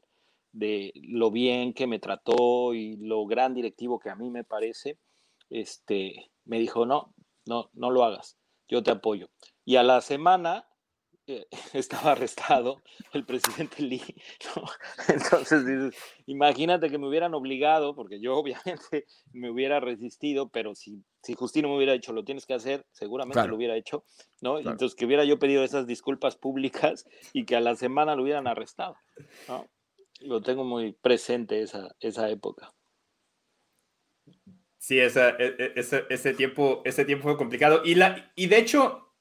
[0.52, 4.98] de lo bien que me trató y lo gran directivo que a mí me parece,
[5.50, 7.14] este, me dijo, no,
[7.46, 9.30] no, no lo hagas, yo te apoyo.
[9.66, 10.68] Y a la semana
[11.28, 12.82] eh, estaba arrestado
[13.14, 14.02] el presidente Lee.
[14.56, 14.64] ¿no?
[15.08, 21.04] Entonces, dices, imagínate que me hubieran obligado, porque yo obviamente me hubiera resistido, pero si,
[21.24, 23.50] si Justino me hubiera dicho, lo tienes que hacer, seguramente Claro.
[23.52, 24.04] lo hubiera hecho,
[24.42, 24.56] ¿no?
[24.56, 24.72] Claro.
[24.72, 28.48] Entonces, que hubiera yo pedido esas disculpas públicas y que a la semana lo hubieran
[28.48, 28.96] arrestado,
[29.48, 29.68] ¿no?
[30.22, 32.74] Lo tengo muy presente esa, esa época.
[34.82, 37.82] Sí, esa- e- e- ese, ese tiempo, ese tiempo fue complicado.
[37.84, 39.14] Y, la, y de hecho,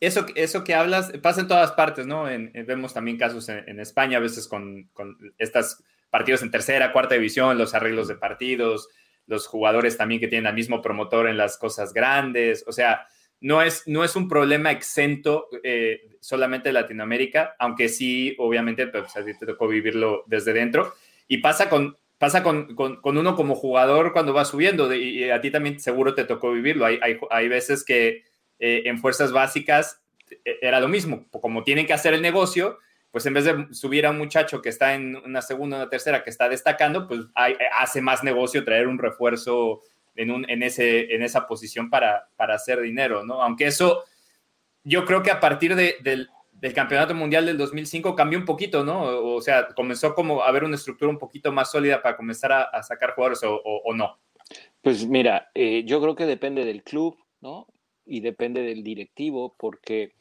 [0.00, 2.28] eso, eso que hablas pasa en todas partes, ¿no?
[2.28, 6.50] En- en- vemos también casos en, en España, a veces con, con estos partidos en
[6.50, 8.88] tercera, cuarta división, los arreglos de partidos,
[9.26, 12.64] los jugadores también que tienen al mismo promotor en las cosas grandes.
[12.66, 13.06] O sea,
[13.40, 19.16] no es, no es un problema exento eh, solamente de Latinoamérica, aunque sí, obviamente, pues,
[19.16, 20.92] a ti te tocó vivirlo desde dentro.
[21.26, 25.40] Y pasa con, pasa con, con, uno como jugador cuando va subiendo, de- y a
[25.40, 26.84] ti también seguro te tocó vivirlo.
[26.84, 28.24] Hay, hay, hay veces que
[28.58, 32.78] eh, en fuerzas básicas eh, era lo mismo, como tienen que hacer el negocio,
[33.10, 36.22] pues en vez de subir a un muchacho que está en una segunda, una tercera,
[36.22, 37.20] que está destacando, pues
[37.78, 39.80] hace más negocio traer un refuerzo
[40.14, 43.42] en, un, en, ese, en esa posición para, para hacer dinero, ¿no?
[43.42, 44.04] Aunque eso,
[44.84, 46.28] yo creo que a partir de, del,
[46.60, 49.02] del Campeonato Mundial del 2005 cambió un poquito, ¿no?
[49.34, 52.62] O, sea, comenzó como a haber una estructura un poquito más sólida para comenzar a,
[52.64, 54.18] a sacar jugadores o, o- o no.
[54.82, 57.66] Pues mira, eh, yo creo que depende del club, ¿no?
[58.04, 60.14] Y depende del directivo, porque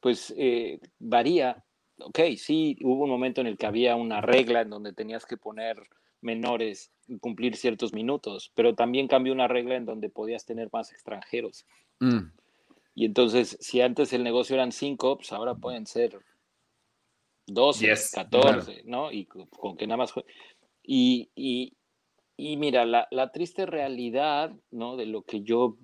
[0.00, 1.64] pues eh, varía.
[1.98, 5.36] Ok, sí, hubo un momento en el que había una regla en donde tenías que
[5.36, 5.76] poner
[6.20, 10.92] menores y cumplir ciertos minutos, pero también cambió una regla en donde podías tener más
[10.92, 11.66] extranjeros.
[12.00, 12.32] mm,
[12.94, 16.18] Y entonces, si antes el negocio eran cinco, pues ahora pueden ser
[17.46, 19.10] 12, Diez, 14, ¿no?
[19.10, 20.12] Y con, que nada más
[20.82, 21.76] Y, y,
[22.36, 24.96] y mira, la, la triste realidad, ¿no?
[24.96, 25.78] De lo que yo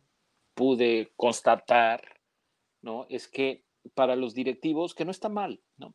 [0.54, 2.20] pude constatar,
[2.82, 3.06] ¿no?
[3.08, 5.94] Es que para los directivos, que no está mal, ¿no?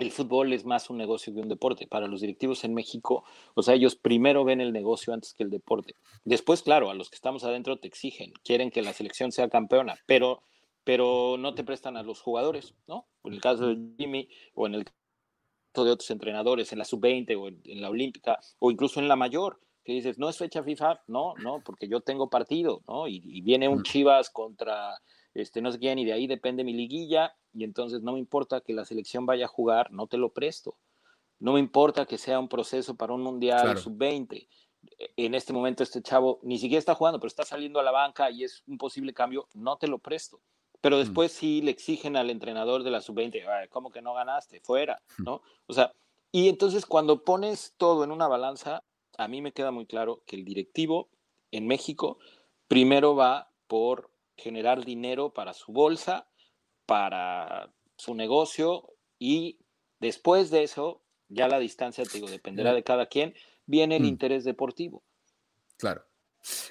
[0.00, 1.86] El fútbol es más un negocio que un deporte.
[1.86, 5.50] Para los directivos en México, o sea, ellos primero ven el negocio antes que el
[5.50, 5.94] deporte.
[6.24, 9.96] Después, claro, a los que estamos adentro te exigen, quieren que la selección sea campeona,
[10.06, 10.42] pero,
[10.84, 13.06] pero no te prestan a los jugadores, ¿no?
[13.24, 17.38] En el caso de Jimmy o en el caso de otros entrenadores, en la sub-20
[17.38, 20.62] o en, en la olímpica o incluso en la mayor, que dices, no es fecha
[20.62, 23.08] FIFA, no, no, porque yo tengo partido, ¿no?
[23.08, 23.82] Y, y viene un.
[23.82, 24.98] Chivas contra
[25.34, 28.60] este no sé quién y de ahí depende mi liguilla y entonces no me importa
[28.60, 30.76] que la selección vaya a jugar, no te lo presto.
[31.38, 33.80] No me importa que sea un proceso para un mundial Claro.
[33.80, 34.48] sub-20.
[35.16, 38.30] En este momento este chavo ni siquiera está jugando, pero está saliendo a la banca
[38.30, 40.40] y es un posible cambio, no te lo presto.
[40.80, 44.60] Pero después sí le exigen al entrenador de la sub-20, "Ay, ¿cómo que no ganaste?
[44.60, 45.42] Fuera, ¿no?
[45.66, 45.92] O sea,
[46.32, 48.82] y entonces cuando pones todo en una balanza,
[49.18, 51.08] a mí me queda muy claro que el directivo
[51.50, 52.18] en México
[52.68, 54.09] primero va por
[54.40, 56.28] generar dinero para su bolsa,
[56.86, 59.58] para su negocio y
[60.00, 63.34] después de eso, ya la distancia, te digo, dependerá de cada quien,
[63.66, 64.06] viene el Mm.
[64.06, 65.02] interés deportivo.
[65.76, 66.04] claro.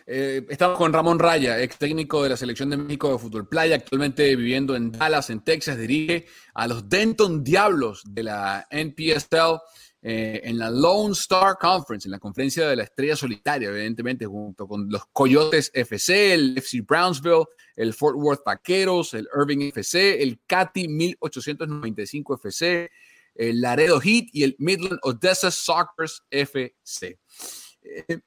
[0.07, 3.75] Eh, estamos con Ramón Raya, ex técnico de la selección de México de fútbol playa,
[3.75, 9.59] actualmente viviendo en Dallas, en Texas, dirige a los Denton Diablos de la NPSL
[10.01, 14.65] eh, en la Lone Star Conference, en la conferencia de la estrella solitaria, evidentemente, junto
[14.65, 20.39] con los Coyotes FC, el FC Brownsville, el Fort Worth Vaqueros, el Irving FC, el
[20.47, 22.89] Cati 1895 FC,
[23.35, 27.19] el Laredo Heat y el Midland Odessa Soccer FC.
[27.81, 28.19] Eh,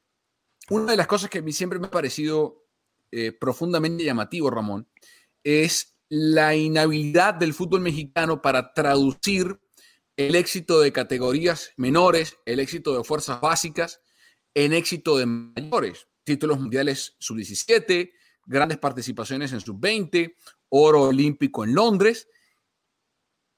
[0.69, 2.67] una de las cosas que a mí siempre me ha parecido
[3.11, 4.89] eh, profundamente llamativo, Ramón,
[5.43, 9.59] es la inhabilidad del fútbol mexicano para traducir
[10.17, 14.03] el éxito de categorías menores, el éxito de fuerzas básicas,
[14.55, 18.13] en éxito de mayores, títulos mundiales sub-17,
[18.45, 20.35] grandes participaciones en sub-20,
[20.69, 22.29] oro olímpico en Londres.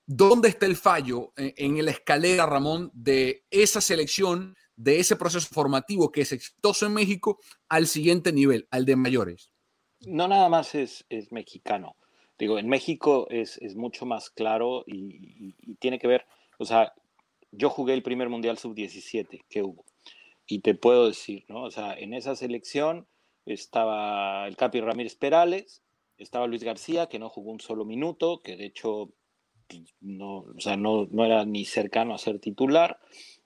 [0.07, 6.12] ¿Dónde está el fallo en, la escalera, Ramón, de esa selección, de ese proceso formativo
[6.12, 9.51] que es exitoso en México al siguiente nivel, al de mayores?
[10.01, 11.97] No nada más es, mexicano.
[12.38, 16.27] Digo, en México es, mucho más claro y, tiene que ver,
[16.59, 16.95] o sea,
[17.51, 19.85] yo jugué el primer Mundial Sub-17 que hubo
[20.47, 21.62] y te puedo decir, ¿no?
[21.62, 23.07] O sea, en esa selección
[23.47, 25.83] estaba el Capi Ramírez Perales,
[26.19, 29.12] estaba Luis García, que no jugó un solo minuto, que de hecho
[29.69, 33.01] pues, no, o sea, no, era ni cercano a ser titular,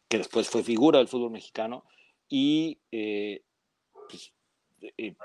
[0.08, 1.84] que después fue figura del fútbol mexicano,
[2.28, 3.42] y eh,
[4.08, 4.32] pues,
[4.96, 5.16] eh,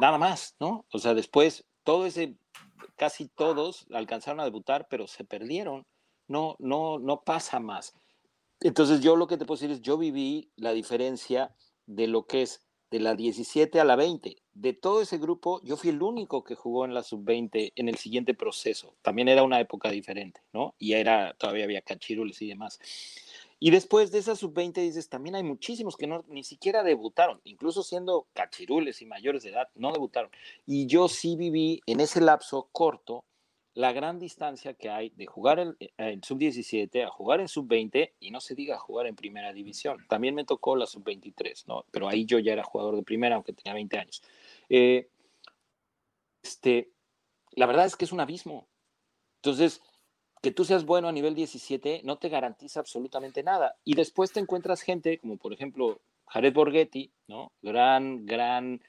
[0.00, 0.86] nada más, ¿no?
[0.92, 2.36] O sea, después todo ese,
[2.96, 5.86] casi todos alcanzaron a debutar, pero se perdieron.
[6.28, 7.94] No, no, no pasa más.
[8.60, 11.54] Entonces yo lo que te puedo decir es, yo viví la diferencia
[11.86, 14.36] de lo que es de la 17 a la 20.
[14.52, 17.96] De todo ese grupo, yo fui el único que jugó en la sub-20 en el
[17.96, 18.94] siguiente proceso.
[19.02, 20.76] También era una época diferente, ¿no?
[20.78, 22.78] Y era, todavía había cachirules y demás.
[23.58, 27.82] Y después de esa sub-20 dices, también hay muchísimos que no, ni siquiera debutaron, incluso
[27.82, 30.30] siendo cachirules y mayores de edad, no debutaron.
[30.64, 33.24] Y yo sí viví en ese lapso corto
[33.74, 38.30] la gran distancia que hay de jugar en, eh, sub-17 a jugar en sub-20 y
[38.30, 39.98] no se diga jugar en primera división.
[40.08, 41.84] También me tocó la sub-23, ¿no?
[41.90, 44.22] Pero ahí yo ya era jugador de primera, aunque tenía 20 años.
[44.68, 45.08] Eh,
[46.42, 46.90] este,
[47.52, 48.68] la verdad es que es un abismo.
[49.36, 49.82] Entonces,
[50.40, 53.76] que tú seas bueno a nivel 17 no te garantiza absolutamente nada.
[53.82, 57.50] Y después te encuentras gente como, por ejemplo, Jared Borghetti, ¿no?
[57.60, 58.80] Gran, gran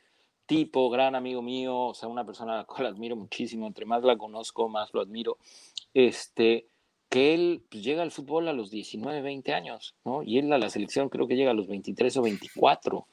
[0.45, 4.03] tipo, gran amigo mío, o sea, una persona a la cual admiro muchísimo, entre más
[4.03, 5.38] la conozco, más lo admiro,
[5.93, 6.67] este,
[7.10, 10.23] que él pues, llega al fútbol a los 19, 20 años, ¿no?
[10.23, 13.08] Y él a la selección creo que llega a los 23 o 24,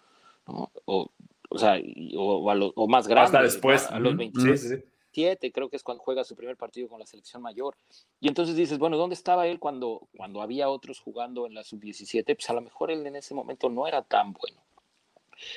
[0.49, 0.71] ¿no?
[0.85, 1.11] O,
[1.49, 1.81] o sea,
[2.17, 3.27] o, o, más grande.
[3.27, 3.91] Hasta después.
[3.91, 7.77] A, los 27, creo que es cuando juega su primer partido con la selección mayor.
[8.21, 12.25] Y entonces dices, bueno, ¿dónde estaba él cuando, cuando había otros jugando en la sub-17?
[12.25, 14.63] Pues a lo mejor él en ese momento no era tan bueno.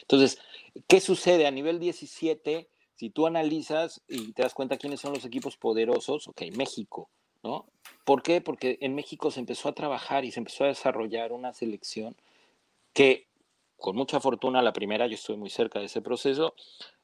[0.02, 0.40] Entonces,
[0.88, 2.70] ¿qué sucede a nivel 17?
[2.96, 7.10] Si tú analizas y te das cuenta quiénes son los equipos poderosos, ok, México,
[7.44, 7.66] ¿no?
[8.06, 8.42] ¿Por qué?
[8.42, 12.16] Porque en México se empezó a trabajar y se empezó a desarrollar una selección
[12.94, 13.28] que,
[13.78, 16.56] con mucha fortuna, la primera, yo estuve muy cerca de ese proceso,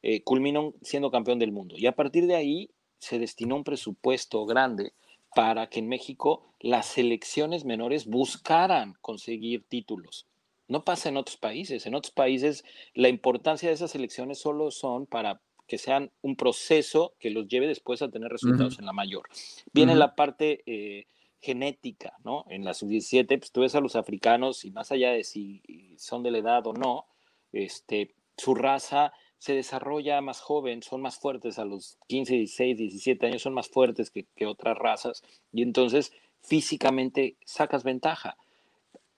[0.02, 1.76] eh, culminó siendo campeón del mundo.
[1.78, 4.94] Y a partir de ahí se destinó un presupuesto grande
[5.36, 10.28] para que en México las selecciones menores buscaran conseguir títulos.
[10.72, 11.86] No pasa en otros países.
[11.86, 17.14] En otros países la importancia de esas elecciones solo son para que sean un proceso
[17.20, 19.28] que los lleve después a tener resultados en la mayor.
[19.74, 21.08] Viene la parte eh,
[21.42, 22.46] genética, ¿no?
[22.50, 25.62] En la sub-17, pues tú ves a los africanos y más allá de si
[25.98, 27.06] son de la edad o no,
[27.52, 33.26] este, su raza se desarrolla más joven, son más fuertes a los 15, 16, 17
[33.26, 38.38] años, son más fuertes que, que otras razas y entonces físicamente sacas ventaja.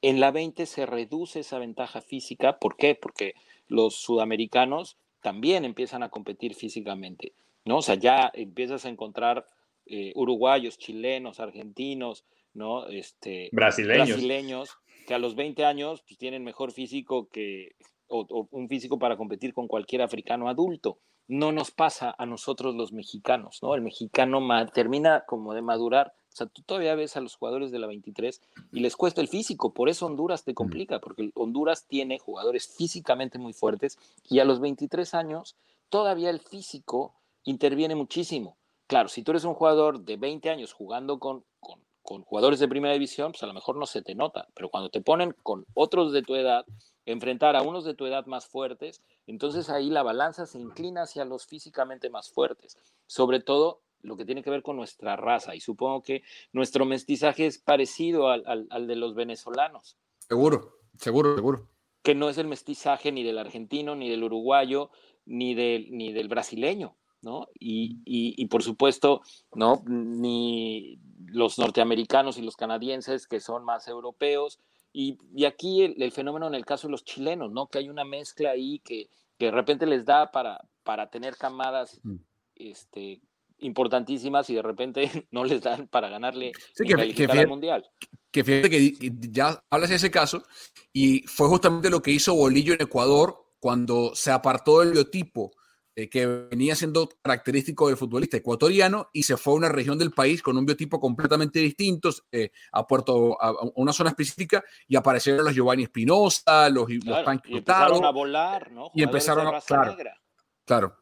[0.03, 2.59] En la 20 se reduce esa ventaja física.
[2.59, 2.93] ¿Por qué?
[2.93, 3.35] Porque
[3.67, 7.31] los sudamericanos también empiezan a competir físicamente,
[7.63, 7.77] ¿no?
[7.77, 9.47] O sea, ya empiezas a encontrar
[9.85, 12.85] eh, uruguayos, chilenos, argentinos, ¿no?
[12.87, 14.09] Este, brasileños.
[14.09, 17.69] brasileños que a los 20 años pues, tienen mejor físico que,
[18.07, 20.99] o, un físico para competir con cualquier africano adulto.
[21.27, 23.75] No nos pasa a nosotros los mexicanos, ¿no?
[23.75, 24.41] El mexicano
[24.73, 28.41] termina como de madurar o sea, tú todavía ves a los jugadores de la 23
[28.71, 33.37] y les cuesta el físico, por eso Honduras te complica, porque Honduras tiene jugadores físicamente
[33.37, 35.55] muy fuertes y a los 23 años
[35.89, 38.57] todavía el físico interviene muchísimo.
[38.87, 42.93] Claro, si tú eres un jugador de 20 años jugando con, con, jugadores de primera
[42.93, 46.11] división, pues a lo mejor no se te nota, pero cuando te ponen con otros
[46.11, 46.65] de tu edad,
[47.05, 51.25] enfrentar a unos de tu edad más fuertes, entonces ahí la balanza se inclina hacia
[51.25, 55.55] los físicamente más fuertes, sobre todo lo que tiene que ver con nuestra raza.
[55.55, 59.97] Y supongo que nuestro mestizaje es parecido al, de los venezolanos.
[60.19, 61.67] Seguro, seguro, seguro.
[62.03, 64.91] Que no es el mestizaje ni del argentino, ni del uruguayo,
[65.25, 67.47] ni del, ni del brasileño, ¿no?
[67.59, 69.21] Y, por supuesto,
[69.53, 69.83] ¿no?
[69.87, 74.59] Ni los norteamericanos y los canadienses, que son más europeos.
[74.91, 77.67] Y, aquí el, fenómeno en el caso de los chilenos, ¿no?
[77.67, 81.99] Que hay una mezcla ahí que, que de repente les da para, para tener camadas
[82.03, 82.15] mm.
[82.55, 83.21] este,
[83.59, 87.89] importantísimas y de repente no les dan para ganarle sí, que, al mundial.
[88.31, 90.43] Que fíjate que ya hablas de ese caso
[90.91, 95.51] y fue justamente lo que hizo Bolillo en Ecuador cuando se apartó del biotipo
[95.95, 100.09] eh, que venía siendo característico del futbolista ecuatoriano y se fue a una región del
[100.09, 105.45] país con un biotipo completamente distinto, eh, a Puerto, a, una zona específica, y aparecieron
[105.45, 108.89] los Giovanni Espinosa, los, claro, y empezaron a volar, ¿no?
[108.95, 109.95] y empezaron a, claro,
[110.65, 110.97] claro,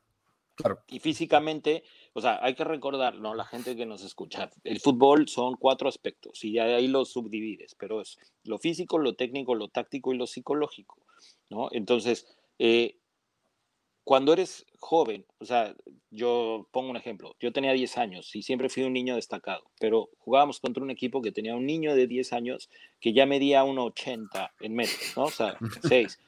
[0.56, 0.84] claro.
[0.88, 3.34] Y físicamente, o sea, hay que recordar, ¿no?
[3.34, 8.01] La gente que nos escucha, el fútbol son cuatro aspectos y ahí lo subdivides, pero
[8.01, 10.97] es lo físico, lo técnico, lo táctico y lo psicológico,
[11.49, 11.69] ¿no?
[11.71, 12.27] Entonces,
[12.60, 12.97] eh,
[14.04, 15.76] cuando eres joven, o sea,
[16.10, 20.10] yo pongo un ejemplo, yo tenía 10 años y siempre fui un niño destacado, pero
[20.17, 24.52] jugábamos contra un equipo que tenía un niño de 10 años que ya medía 1,80
[24.60, 25.26] en metros, ¿no?
[25.26, 25.56] O sea,
[25.88, 26.20] 6,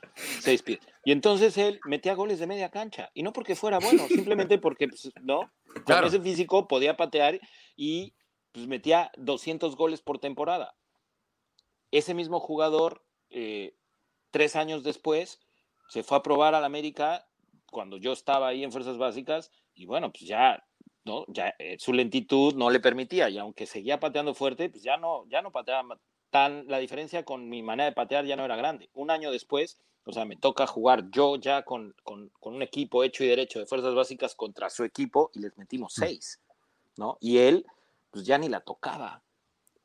[0.42, 0.80] 6 pies.
[1.04, 4.88] Y entonces él metía goles de media cancha, y no porque fuera bueno, simplemente porque,
[4.88, 5.52] pues, ¿no?
[5.86, 7.42] Con ese físico podía patear
[7.76, 8.14] y
[8.52, 10.76] pues, metía 200 goles por temporada.
[11.90, 13.76] Ese mismo jugador, eh,
[14.30, 15.42] tres años después,
[15.90, 17.28] se fue a probar al América
[17.74, 20.64] cuando yo estaba ahí en Fuerzas Básicas y bueno, pues ya,
[21.04, 21.26] ¿no?
[21.28, 25.28] ya eh, su lentitud no le permitía y aunque seguía pateando fuerte, pues ya no,
[25.28, 28.90] ya no pateaba tan, la diferencia con mi manera de patear ya no era grande.
[28.94, 33.04] Un año después, o sea, me toca jugar yo ya con, con, con un equipo
[33.04, 36.02] hecho y derecho de Fuerzas Básicas contra su equipo y les metimos mm.
[36.02, 36.40] seis,
[36.96, 37.18] ¿no?
[37.20, 37.66] Y él,
[38.10, 39.22] pues ya ni la tocaba.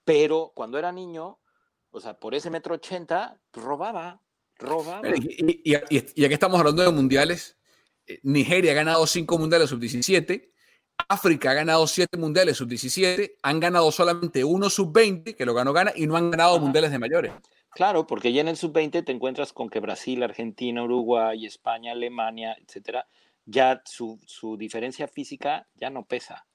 [0.05, 1.39] Pero cuando era niño,
[1.91, 4.23] o sea, por ese metro ochenta, pues robaba,
[4.57, 5.07] robaba.
[5.17, 7.58] Y, y, y, aquí estamos hablando de mundiales,
[8.23, 10.51] Nigeria ha ganado cinco mundiales sub-17,
[11.09, 15.93] África ha ganado siete mundiales sub-17, han ganado solamente uno sub-20, que lo ganó Gana,
[15.95, 17.33] y no han ganado mundiales de mayores.
[17.71, 22.57] Claro, porque ya en el sub-20 te encuentras con que Brasil, Argentina, Uruguay, España, Alemania,
[22.61, 23.07] etcétera,
[23.45, 24.19] ya su,
[24.59, 26.47] diferencia física ya no pesa.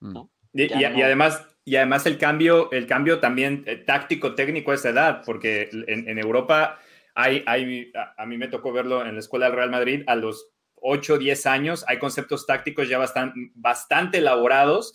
[0.00, 0.20] Mm.
[0.52, 5.22] Y, además, y además el cambio, el cambio también eh, táctico, técnico a esa edad,
[5.24, 6.78] porque en, Europa
[7.14, 10.50] hay, hay, a mí me tocó verlo en la escuela del Real Madrid, a los
[10.86, 14.94] 8, 10 años, hay conceptos tácticos ya bastante, bastante elaborados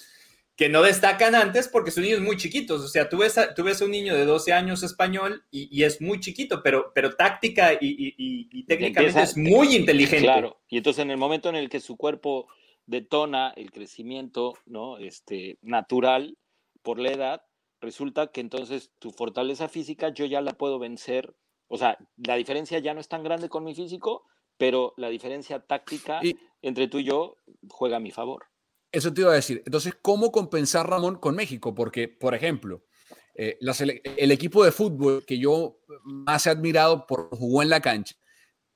[0.56, 2.82] que no destacan antes porque son niños muy chiquitos.
[2.82, 6.01] O sea, tú ves a, tú ves un niño de 12 años español y, es
[6.01, 10.25] muy chiquito, pero, pero táctica y, técnicamente es muy inteligente.
[10.25, 12.47] Claro, y entonces en el momento en el que su cuerpo
[12.86, 14.97] detona el crecimiento ¿no?
[14.99, 16.38] este, natural
[16.84, 17.41] por la edad,
[17.80, 21.34] resulta que entonces tu fortaleza física yo ya la puedo vencer.
[21.67, 24.25] O sea, la diferencia ya no es tan grande con mi físico,
[24.62, 26.21] pero la diferencia táctica
[26.62, 28.45] entre tú y yo juega a mi favor.
[28.91, 29.63] Eso te iba a decir.
[29.65, 31.74] Entonces, ¿cómo compensar Ramón con México?
[31.74, 32.84] Porque, por ejemplo,
[33.34, 33.58] eh,
[34.17, 38.15] el equipo de fútbol que yo más he admirado por jugó en la cancha,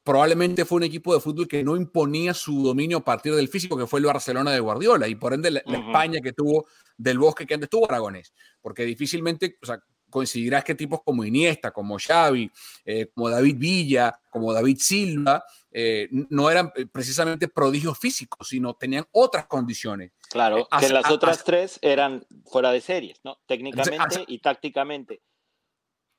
[0.03, 3.77] probablemente fue un equipo de fútbol que no imponía su dominio a partir del físico,
[3.77, 6.65] que fue el Barcelona de Guardiola, y por ende la, España que tuvo
[6.97, 9.79] del Bosque que antes tuvo Aragonés, porque difícilmente, o sea,
[10.15, 12.49] coincidirás que tipos como Iniesta, como Xavi,
[12.85, 15.43] eh, como David Villa, como David Silva,
[15.77, 20.13] eh, no eran eh, precisamente prodigios físicos, sino tenían otras condiciones.
[20.29, 23.39] Claro, que las otras tres eran fuera de series, ¿no?
[23.45, 25.21] Técnicamente y tácticamente.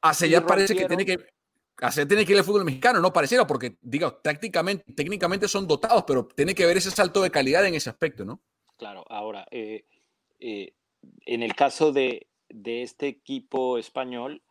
[0.03, 1.25] Hace ya parece que tiene que
[1.79, 6.05] hace tiene que ir el fútbol mexicano, no pareciera, porque, diga, tácticamente, técnicamente son dotados,
[6.07, 8.43] pero tiene que ver ese salto de calidad en ese aspecto, ¿no?
[8.77, 9.93] Claro, ahora, en
[11.25, 14.43] el caso de, de este equipo español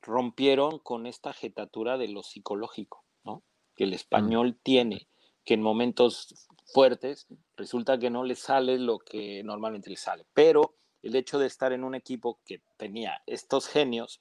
[0.00, 3.03] rompieron con esta jetatura de lo psicológico.
[3.76, 3.94] Que el mm.
[3.94, 5.08] español tiene,
[5.44, 10.26] que en momentos fuertes resulta que no le sale lo que normalmente le sale.
[10.34, 14.20] Pero el hecho de estar en un equipo que tenía estos genios,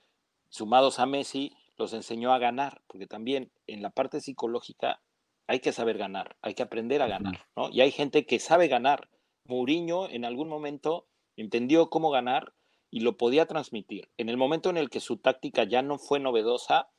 [0.50, 5.02] sumados a Messi, los enseñó a ganar, porque también en la parte psicológica
[5.48, 7.70] hay que saber ganar, hay que aprender a ganar, ¿no?
[7.70, 9.10] Y hay gente que sabe ganar.
[9.46, 12.54] Mourinho en algún momento entendió cómo ganar
[12.90, 14.10] y lo podía transmitir.
[14.18, 16.90] En el momento en el que su táctica ya no fue novedosa,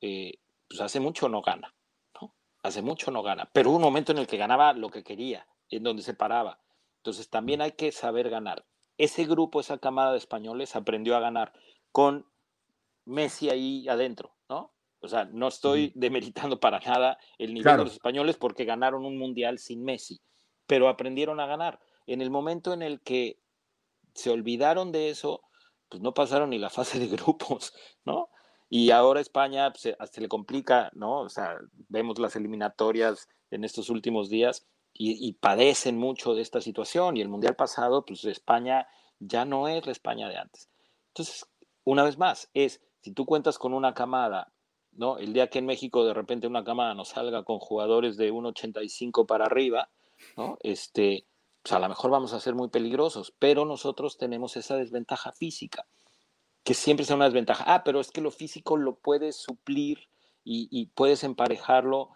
[0.00, 0.34] eh,
[0.68, 1.74] pues hace mucho no gana.
[2.62, 5.46] Hace mucho no gana, pero hubo un momento en el que ganaba lo que quería,
[5.70, 6.60] en donde se paraba.
[6.98, 8.66] Entonces también hay que saber ganar.
[8.98, 11.54] Ese grupo, esa camada de españoles aprendió a ganar
[11.90, 12.26] con
[13.06, 14.74] Messi ahí adentro, ¿no?
[15.00, 19.16] O sea, no estoy demeritando para nada el nivel de los españoles porque ganaron un
[19.16, 20.20] mundial sin Messi,
[20.66, 21.80] pero aprendieron a ganar.
[22.06, 23.40] En el momento en el que
[24.14, 25.42] se olvidaron de eso,
[25.88, 27.72] pues no pasaron ni la fase de grupos,
[28.04, 28.28] ¿no?
[28.72, 31.22] Y ahora España pues, se, le complica, ¿no?
[31.22, 37.16] O sea, vemos las eliminatorias en estos últimos días y, padecen mucho de esta situación.
[37.16, 38.86] Y el Mundial pasado, pues España
[39.18, 40.70] ya no es la España de antes.
[41.08, 41.46] Entonces,
[41.82, 44.52] una vez más, es, si tú cuentas con una camada,
[44.92, 45.18] ¿no?
[45.18, 49.26] El día que en México de repente una camada nos salga con jugadores de 1,85
[49.26, 49.90] para arriba,
[50.36, 50.58] ¿no?
[50.60, 51.26] Este,
[51.62, 55.86] pues a lo mejor vamos a ser muy peligrosos, pero nosotros tenemos esa desventaja física,
[56.64, 57.64] que siempre es una desventaja.
[57.66, 60.08] Ah, pero es que lo físico lo puedes suplir
[60.44, 62.10] y, puedes emparejarlo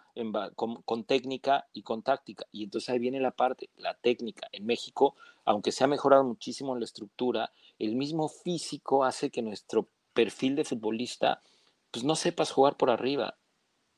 [0.55, 2.45] con, técnica y con táctica.
[2.51, 4.47] Y entonces ahí viene la parte, la técnica.
[4.51, 5.15] En México,
[5.45, 10.55] aunque se ha mejorado muchísimo en la estructura, el mismo físico hace que nuestro perfil
[10.55, 11.41] de futbolista,
[11.91, 13.37] pues no sepas jugar por arriba.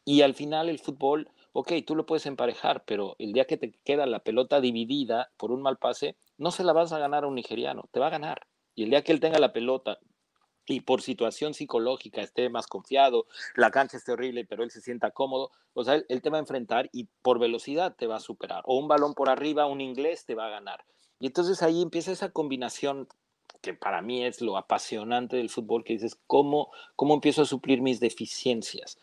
[0.05, 3.71] Y al final el fútbol, ok, tú lo puedes emparejar, pero el día que te
[3.83, 7.27] queda la pelota dividida por un mal pase, no se la vas a ganar a
[7.27, 8.47] un nigeriano, te va a ganar.
[8.75, 9.99] Y el día que él tenga la pelota
[10.67, 15.11] y por situación psicológica esté más confiado, la cancha esté horrible, pero él se sienta
[15.11, 18.63] cómodo, o sea, él, te va a enfrentar y por velocidad te va a superar.
[18.65, 20.83] O un balón por arriba, un inglés te va a ganar.
[21.19, 23.07] Y entonces ahí empieza esa combinación
[23.61, 27.81] que para mí es lo apasionante del fútbol, que dices, ¿cómo, cómo empiezo a suplir
[27.81, 28.99] mis deficiencias?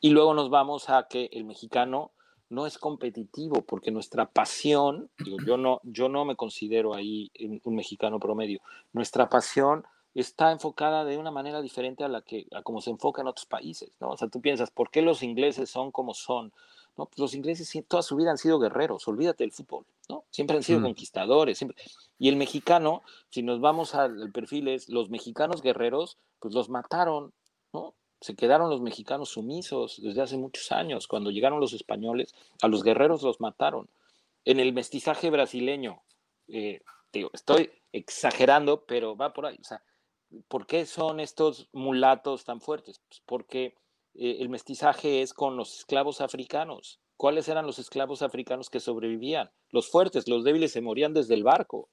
[0.00, 2.10] Y luego nos vamos a que el mexicano
[2.50, 5.10] no es competitivo, porque nuestra pasión,
[5.46, 7.30] yo, no, yo no me considero ahí
[7.62, 8.60] un mexicano promedio,
[8.92, 9.84] nuestra pasión
[10.14, 13.46] está enfocada de una manera diferente a la que a como se enfoca en otros
[13.46, 14.10] países, ¿no?
[14.10, 16.52] O sea, tú piensas, ¿por qué los ingleses son como son?
[16.96, 20.24] No, pues los ingleses toda su vida han sido guerreros, olvídate del fútbol, ¿no?
[20.30, 20.82] Siempre han sido mm.
[20.82, 21.76] conquistadores, siempre.
[22.18, 27.32] Y el mexicano, si nos vamos al perfil es los mexicanos guerreros, pues los mataron,
[27.72, 27.94] ¿no?
[28.20, 31.06] Se quedaron los mexicanos sumisos desde hace muchos años.
[31.06, 33.88] Cuando llegaron los españoles, a los guerreros los mataron.
[34.44, 36.02] En el mestizaje brasileño,
[36.48, 36.80] eh,
[37.12, 39.56] digo, estoy exagerando, pero va por ahí.
[39.60, 39.82] O sea,
[40.48, 43.00] ¿Por qué son estos mulatos tan fuertes?
[43.08, 43.74] Pues porque
[44.14, 47.00] eh, el mestizaje es con los esclavos africanos.
[47.16, 49.50] ¿Cuáles eran los esclavos africanos que sobrevivían?
[49.70, 51.88] Los fuertes, los débiles se morían desde el barco.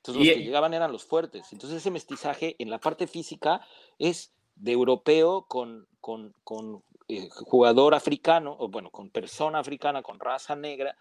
[0.00, 1.52] Entonces los que llegaban eran los fuertes.
[1.52, 3.60] Entonces ese mestizaje en la parte física
[3.98, 10.18] es de europeo con, con, con eh, jugador africano, o bueno, con persona africana, con
[10.18, 10.96] raza negra.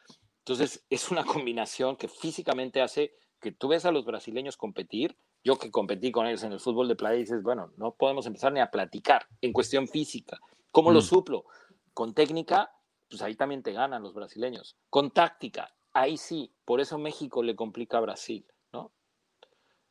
[0.50, 5.58] Entonces es una combinación que físicamente hace que tú ves a los brasileños competir yo
[5.58, 8.60] que competí con ellos en el fútbol de playa, dices, bueno, no podemos empezar ni
[8.60, 10.40] a platicar en cuestión física.
[10.72, 11.04] ¿Cómo lo mm.
[11.04, 11.46] suplo?
[11.94, 12.72] Con técnica,
[13.10, 14.76] pues ahí también te ganan los brasileños.
[14.90, 18.92] Con táctica, ahí sí, por eso México le complica a Brasil, ¿no?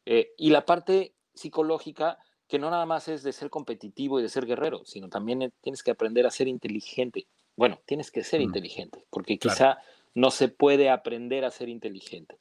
[0.05, 4.29] Eh, y la parte psicológica, que no nada más es de ser competitivo y de
[4.29, 7.27] ser guerrero, sino también tienes que aprender a ser inteligente.
[7.57, 8.45] Bueno, tienes que ser mm.
[8.45, 9.79] inteligente, porque quizá
[10.19, 12.37] no se puede aprender a ser inteligente.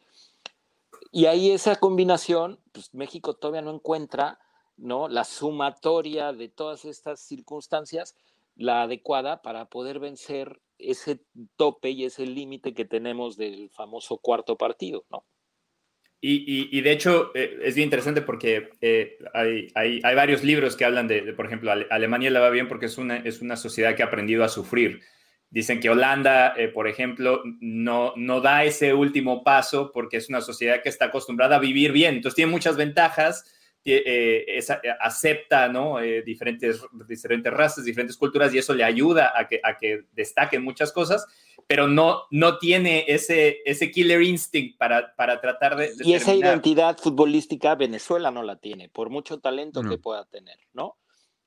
[1.12, 4.40] Y ahí esa combinación, pues México todavía no encuentra
[4.78, 5.08] ¿no?
[5.08, 8.16] la sumatoria de todas estas circunstancias,
[8.56, 11.20] la adecuada para poder vencer ese
[11.56, 15.24] tope y ese límite que tenemos del famoso cuarto partido, ¿no?
[16.20, 20.84] Y, de hecho eh, es bien interesante porque eh, hay, hay, hay, varios libros que
[20.84, 24.02] hablan de, por ejemplo, Alemania la va bien porque es una, es una sociedad que
[24.02, 25.02] ha aprendido a sufrir.
[25.50, 30.41] Dicen que Holanda, eh, por ejemplo, no, no da ese último paso porque es una
[30.41, 32.16] sociedad que está acostumbrada a vivir bien.
[32.16, 33.45] Entonces tiene muchas ventajas,
[33.86, 34.62] eh, eh,
[35.00, 36.00] acepta ¿no?
[36.26, 40.91] diferentes, diferentes razas, diferentes culturas y eso le ayuda a que, a que destaquen muchas
[40.91, 41.26] cosas,
[41.66, 45.93] pero no, no tiene ese, ese killer instinct para, para tratar de...
[46.04, 50.98] y esa identidad futbolística Venezuela no la tiene, por mucho talento que pueda tener, ¿no?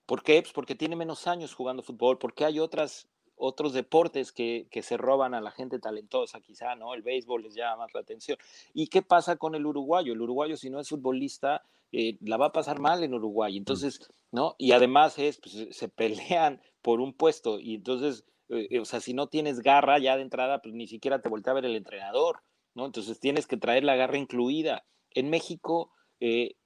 [0.07, 0.41] ¿Por qué?
[0.41, 3.07] Pues porque tiene menos años jugando fútbol, porque hay otras
[3.41, 6.95] otros deportes que, se roban a la gente talentosa, quizá, ¿no?
[6.95, 8.37] El béisbol les llama más la atención.
[8.75, 10.13] ¿Y qué pasa con el uruguayo?
[10.13, 13.57] El uruguayo, si no es futbolista, eh, la va a pasar mal en Uruguay.
[13.57, 14.55] Entonces, ¿no?
[14.59, 17.59] Y además es, pues, se pelean por un puesto.
[17.59, 21.23] Y entonces, eh, o sea, si no tienes garra ya de entrada, pues ni siquiera
[21.23, 22.43] te voltea a ver el entrenador,
[22.75, 22.87] ¿no?
[22.87, 24.85] Entonces tienes que traer la garra incluida.
[25.13, 26.57] En México, eh,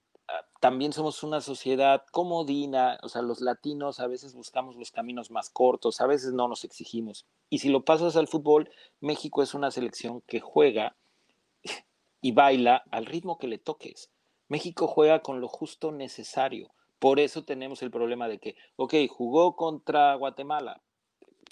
[0.60, 5.50] también somos una sociedad comodina, o sea, los latinos a veces buscamos los caminos más
[5.50, 7.26] cortos, a veces no nos exigimos.
[7.50, 8.70] Y si lo pasas al fútbol,
[9.00, 10.96] México es una selección que juega
[12.22, 14.10] y baila al ritmo que le toques.
[14.48, 16.70] México juega con lo justo necesario.
[16.98, 20.80] Por eso tenemos el problema de que, ok, jugó contra Guatemala,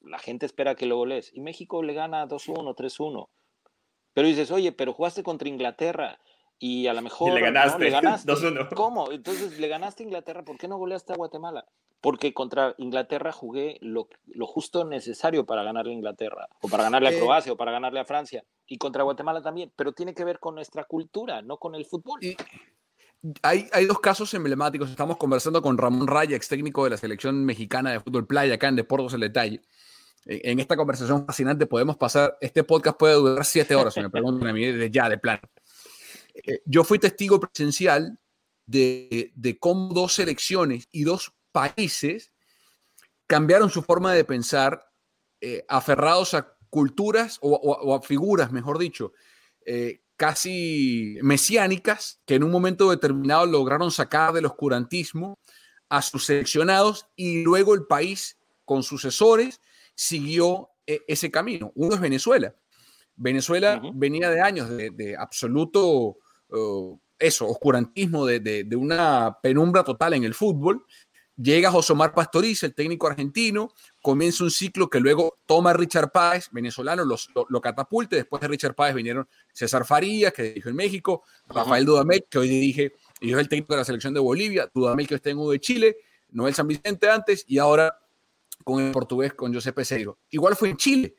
[0.03, 3.29] la gente espera que lo goles y México le gana 2-1, 3-1.
[4.15, 6.19] Pero dices, oye, pero jugaste contra Inglaterra
[6.65, 7.93] y a lo mejor le ganaste,
[8.77, 9.11] ¿Cómo?
[9.11, 11.67] Entonces le ganaste a Inglaterra, ¿por qué no goleaste a Guatemala?
[12.01, 14.07] Porque contra Inglaterra jugué lo,
[14.47, 18.05] justo necesario para ganarle a Inglaterra, o para ganarle a Croacia, o para ganarle a
[18.05, 21.85] Francia, y contra Guatemala también, pero tiene que ver con nuestra cultura, no con el
[21.85, 22.21] fútbol.
[23.43, 24.89] hay, hay, dos casos emblemáticos.
[24.89, 28.69] Estamos conversando con Ramón Raya, ex técnico de la selección mexicana de fútbol playa, acá
[28.69, 29.63] en Deportes el Detalle.
[30.27, 34.53] En esta conversación fascinante podemos pasar, este podcast puede durar siete horas, me preguntan a
[34.53, 35.43] mí desde ya, de plano.
[36.35, 38.19] Eh, yo fui testigo presencial
[38.67, 42.33] de, cómo dos selecciones y dos países
[43.27, 44.91] cambiaron su forma de pensar
[45.41, 49.13] eh, aferrados a culturas o, a figuras, mejor dicho,
[49.67, 55.39] eh, casi mesiánicas que en un momento determinado lograron sacar del oscurantismo
[55.89, 59.61] a sus seleccionados y luego el país con sucesores
[59.95, 61.73] siguió eh, ese camino.
[61.75, 62.55] Uno es Venezuela.
[63.17, 66.17] Venezuela venía de años de, absoluto,
[66.53, 70.85] uh, eso, oscurantismo, de, una penumbra total en el fútbol.
[71.37, 73.73] Llega Josomar Pastoriza, el técnico argentino,
[74.03, 77.17] comienza un ciclo que luego toma Richard Páez, venezolano, lo,
[77.49, 78.17] lo, catapulte.
[78.17, 82.49] Después de Richard Páez vinieron César Farías, que dirigió en México, Rafael Dudamel, que hoy
[82.49, 85.51] dirige y es el técnico de la selección de Bolivia, Dudamel, que está en U
[85.51, 85.97] de Chile,
[86.31, 87.97] Noel San Vicente antes, y ahora
[88.65, 90.19] con el portugués, con José Peseiro.
[90.31, 91.15] Igual fue en Chile.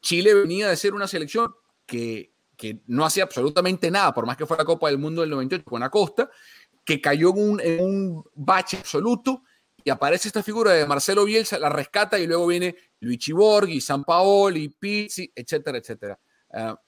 [0.00, 1.52] Chile venía de ser una selección
[1.84, 5.30] que, que no hacía absolutamente nada, por más que fuera la Copa del Mundo del
[5.30, 6.28] 98 con Acosta,
[6.84, 9.42] que cayó en un, en un bache absoluto
[9.84, 14.02] y aparece esta figura de Marcelo Bielsa, la rescata y luego viene Luigi Borghi, San
[14.04, 16.18] Paoli, Pizzi, etcétera, etcétera.
[16.52, 16.78] Ah,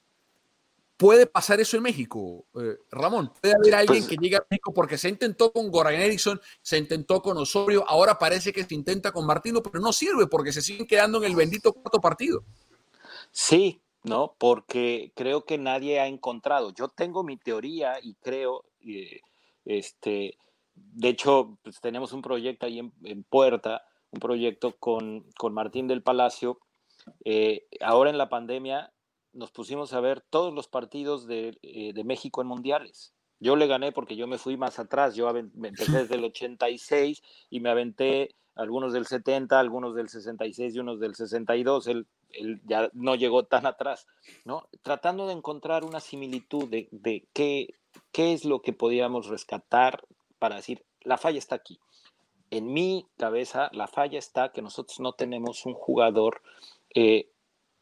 [0.97, 3.33] ¿Puede pasar eso en México, eh, Ramón?
[3.41, 6.77] ¿Puede haber alguien pues que llegue a México porque se intentó con Goran Eriksson, se
[6.77, 10.61] intentó con Osorio, ahora parece que se intenta con Martino, pero no sirve porque se
[10.61, 12.45] siguen quedando en el bendito cuarto partido?
[13.31, 14.35] Sí, ¿no?
[14.39, 16.73] Porque creo que nadie ha encontrado.
[16.73, 19.21] Yo tengo mi teoría y creo, eh,
[19.65, 20.39] este,
[20.75, 26.03] de hecho, pues tenemos un proyecto ahí en, Puerta, un proyecto con, con, Martín del
[26.03, 26.59] Palacio.
[27.25, 28.93] Eh, ahora en la pandemia
[29.33, 33.15] nos pusimos a ver todos los partidos de, eh, de, México en mundiales.
[33.39, 37.23] Yo le gané porque yo me fui más atrás, yo me empecé desde el 86
[37.49, 42.61] y me aventé algunos del 70, algunos del 66 y unos del 62, él, él
[42.65, 44.07] ya no llegó tan atrás,
[44.45, 44.69] ¿no?
[44.83, 47.75] Tratando de encontrar una similitud de, de qué,
[48.13, 50.05] qué es lo que podíamos rescatar
[50.39, 51.79] para decir, la falla está aquí.
[52.51, 56.43] En mi cabeza, la falla está que nosotros no tenemos un jugador
[56.95, 57.31] eh,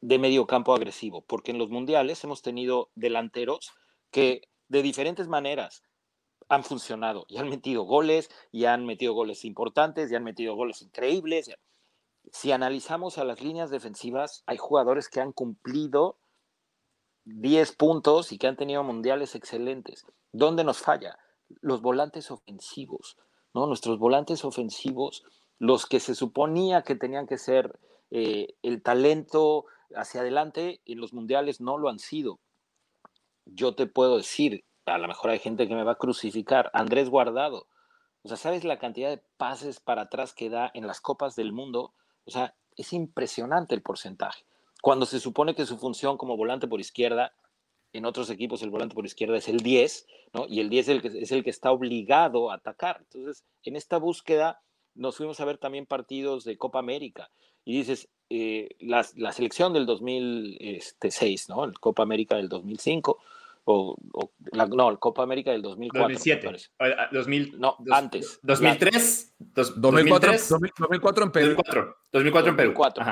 [0.01, 3.73] de medio campo agresivo, porque en los mundiales hemos tenido delanteros
[4.11, 5.83] que de diferentes maneras
[6.49, 10.83] han funcionado y han metido goles y han metido goles importantes y han metido goles
[10.83, 11.51] increíbles.
[12.33, 16.19] Si analizamos a las líneas defensivas, hay jugadores que han cumplido
[17.25, 20.07] 10 puntos y que han tenido mundiales excelentes.
[20.33, 21.19] ¿Dónde nos falla?
[21.61, 23.19] Los volantes ofensivos,
[23.55, 23.67] ¿no?
[23.67, 25.25] Nuestros volantes ofensivos,
[25.59, 27.79] los que se suponía que tenían que ser
[28.11, 32.41] eh, el talento hacia adelante en los mundiales no lo han sido.
[33.45, 37.09] Yo te puedo decir, a lo mejor hay gente que me va a crucificar, Andrés
[37.11, 37.67] Guardado.
[38.23, 41.53] O sea, ¿sabes la cantidad de pases para atrás que da en las copas del
[41.53, 41.93] mundo?
[42.25, 44.45] O sea, es impresionante el porcentaje.
[44.83, 47.33] Cuando se supone que su función como volante por izquierda,
[47.93, 50.47] en otros equipos el volante por izquierda es el 10, ¿no?
[50.49, 52.99] Y el 10 es el que, es el que está obligado a atacar.
[53.01, 54.61] Entonces, en esta búsqueda
[54.95, 57.31] nos fuimos a ver también partidos de Copa América
[57.65, 61.65] y dices, eh, la, selección del 2006, ¿no?
[61.65, 63.19] El Copa América del 2005,
[63.71, 63.97] o,
[64.53, 66.15] la, no, el Copa América del 2004.
[66.15, 66.71] 2007.
[67.13, 68.41] 2000, no, antes.
[68.43, 69.35] 2003.
[69.77, 71.47] 2004, 2004 en Perú.
[71.57, 72.73] 2004, 2004 en Perú.
[72.73, 73.05] 2004.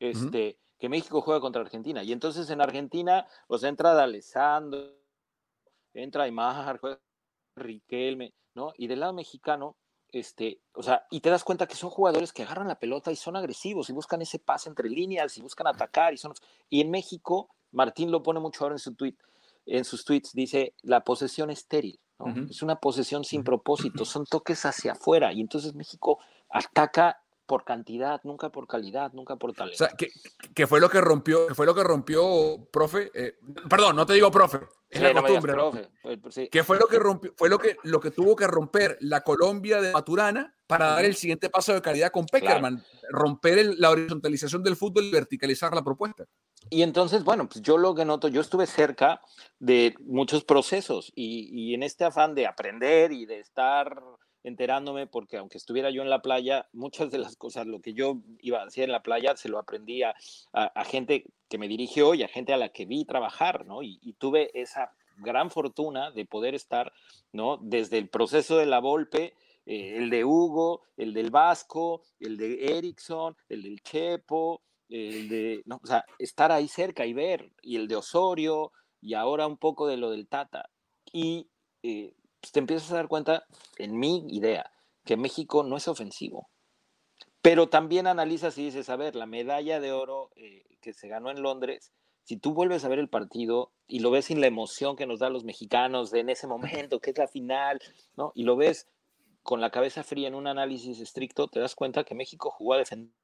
[0.00, 2.02] Este, Que México juega contra Argentina.
[2.02, 4.96] Y entonces en Argentina, pues entra D'Alessandro,
[5.94, 7.00] entra Aymar, juega
[7.54, 8.72] Riquelme, ¿no?
[8.76, 9.76] Y del lado mexicano,
[10.08, 13.16] este, o sea, y te das cuenta que son jugadores que agarran la pelota y
[13.16, 16.32] son agresivos y buscan ese pase entre líneas y buscan atacar y son
[16.68, 19.14] y en México Martín lo pone mucho ahora en su tweet,
[19.76, 22.00] en sus tweets dice la posesión estéril,
[22.50, 25.32] es una posesión sin propósito, son toques hacia afuera.
[25.32, 26.18] Y entonces México
[26.50, 29.82] ataca por cantidad, nunca por calidad, nunca por talento.
[29.82, 33.96] O sea, que, fue lo que rompió, que fue lo que rompió, profe, eh, perdón,
[33.96, 35.54] no te digo profe, es la costumbre.
[36.48, 39.80] Que fue lo que rompió, fue lo que, lo que tuvo que romper la Colombia
[39.80, 44.76] de Maturana para dar el siguiente paso de calidad con Peckerman, romper la horizontalización del
[44.76, 46.26] fútbol y verticalizar la propuesta.
[46.72, 49.20] Y entonces, bueno, pues yo lo que noto, yo estuve cerca
[49.58, 54.00] de muchos procesos y, en este afán de aprender y de estar
[54.44, 58.20] enterándome porque aunque estuviera yo en la playa, muchas de las cosas, lo que yo
[58.40, 60.14] iba a hacer en la playa, se lo aprendí a,
[60.86, 63.82] gente que me dirigió y a gente a la que vi trabajar, ¿no?
[63.82, 66.92] Y, tuve esa gran fortuna de poder estar,
[67.32, 67.58] ¿no?
[67.60, 69.34] Desde el proceso de la Volpe,
[69.66, 75.62] eh, el de Hugo, el del Vasco, el de Erickson, el del Chepo, el de,
[75.66, 79.56] no, o sea, estar ahí cerca y ver, y el de Osorio, y ahora un
[79.56, 80.70] poco de lo del Tata.
[81.12, 81.48] Y
[81.82, 83.44] eh, pues, te empiezas a dar cuenta,
[83.78, 84.70] en mi idea,
[85.04, 86.48] que México no es ofensivo.
[87.42, 91.30] Pero también analizas y dices, a ver, la medalla de oro eh, que se ganó
[91.30, 91.92] en Londres,
[92.24, 95.20] si tú vuelves a ver el partido y lo ves sin la emoción que nos
[95.20, 97.80] da los mexicanos en ese momento, que es la final,
[98.16, 98.32] ¿no?
[98.34, 98.88] Y lo ves
[99.42, 102.78] con la cabeza fría en un análisis estricto, te das cuenta que México jugó a
[102.78, 103.14] defender.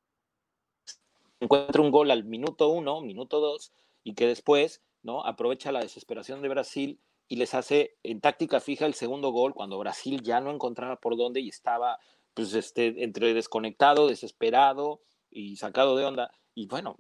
[1.40, 3.72] Encuentra un gol al minuto uno, minuto dos,
[4.02, 5.24] y que después, ¿no?
[5.24, 9.78] Aprovecha la desesperación de Brasil y les hace en táctica fija el segundo gol cuando
[9.78, 11.98] Brasil ya no encontraba por dónde y estaba
[12.34, 16.30] pues este, entre desconectado, desesperado y sacado de onda.
[16.54, 16.98] y bueno,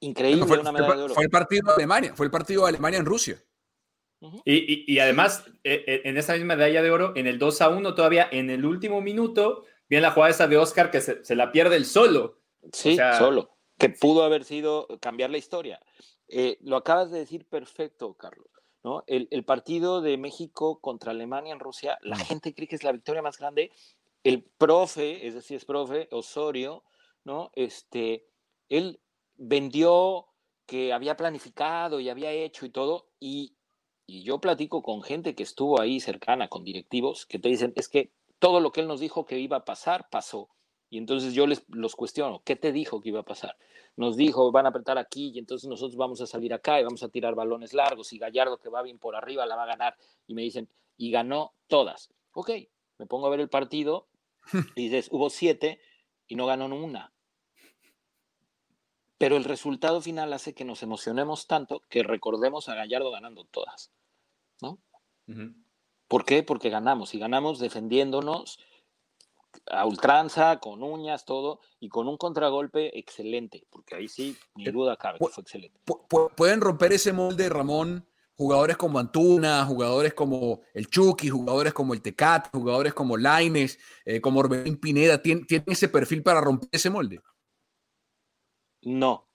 [0.00, 1.14] increíble fue, una medalla fue, de oro.
[1.14, 3.42] Fue el partido de Alemania, fue el partido de Alemania en Rusia.
[4.44, 7.60] Y, y, y, además, eh, eh, en esa misma medalla de oro, en el 2
[7.60, 11.24] a 1, todavía en el último minuto, viene la jugada esa de Oscar que se,
[11.24, 12.40] se la pierde el solo.
[12.72, 13.55] Sí, o sea, solo.
[13.78, 15.80] Que pudo haber sido cambiar la historia.
[16.28, 18.48] Eh, lo acabas de decir perfecto, Carlos.
[18.82, 19.02] ¿no?
[19.06, 22.92] El, el, partido de México contra Alemania en Rusia, la gente cree que es la
[22.92, 23.72] victoria más grande.
[24.22, 26.84] El profe, es decir, es profe Osorio,
[27.24, 27.50] ¿no?
[27.54, 28.28] Este,
[28.68, 29.00] él
[29.36, 30.28] vendió
[30.66, 33.56] que había planificado y había hecho y todo, y,
[34.06, 37.88] y yo platico con gente que estuvo ahí cercana, con directivos, que te dicen, es
[37.88, 40.48] que todo lo que él nos dijo que iba a pasar, pasó.
[40.88, 43.56] Y entonces yo les los cuestiono, ¿qué te dijo que iba a pasar?
[43.96, 47.02] Nos dijo, van a apretar aquí y entonces nosotros vamos a salir acá y vamos
[47.02, 49.96] a tirar balones largos y Gallardo que va bien por arriba la va a ganar.
[50.26, 52.10] Y me dicen, y ganó todas.
[52.32, 52.50] Ok,
[52.98, 54.08] me pongo a ver el partido
[54.76, 55.80] y dices, hubo siete
[56.28, 57.12] y no ganó una.
[59.18, 63.90] Pero el resultado final hace que nos emocionemos tanto que recordemos a Gallardo ganando todas.
[64.60, 64.78] ¿No?
[65.26, 65.54] Uh -huh.
[66.08, 66.42] ¿Por qué?
[66.42, 68.58] Porque ganamos y ganamos defendiéndonos
[69.66, 74.96] a ultranza, con uñas, todo, y con un contragolpe excelente, porque ahí sí, ni duda
[74.96, 75.80] cabe que fue excelente.
[76.36, 82.02] Pueden romper ese molde, Ramón, jugadores como Antuna, jugadores como el Chucky, jugadores como el
[82.02, 86.90] Tecat, jugadores como Laines, eh, como Orbelín Pineda, ¿tienen, ¿tienen ese perfil para romper ese
[86.90, 87.20] molde?
[88.82, 89.26] No,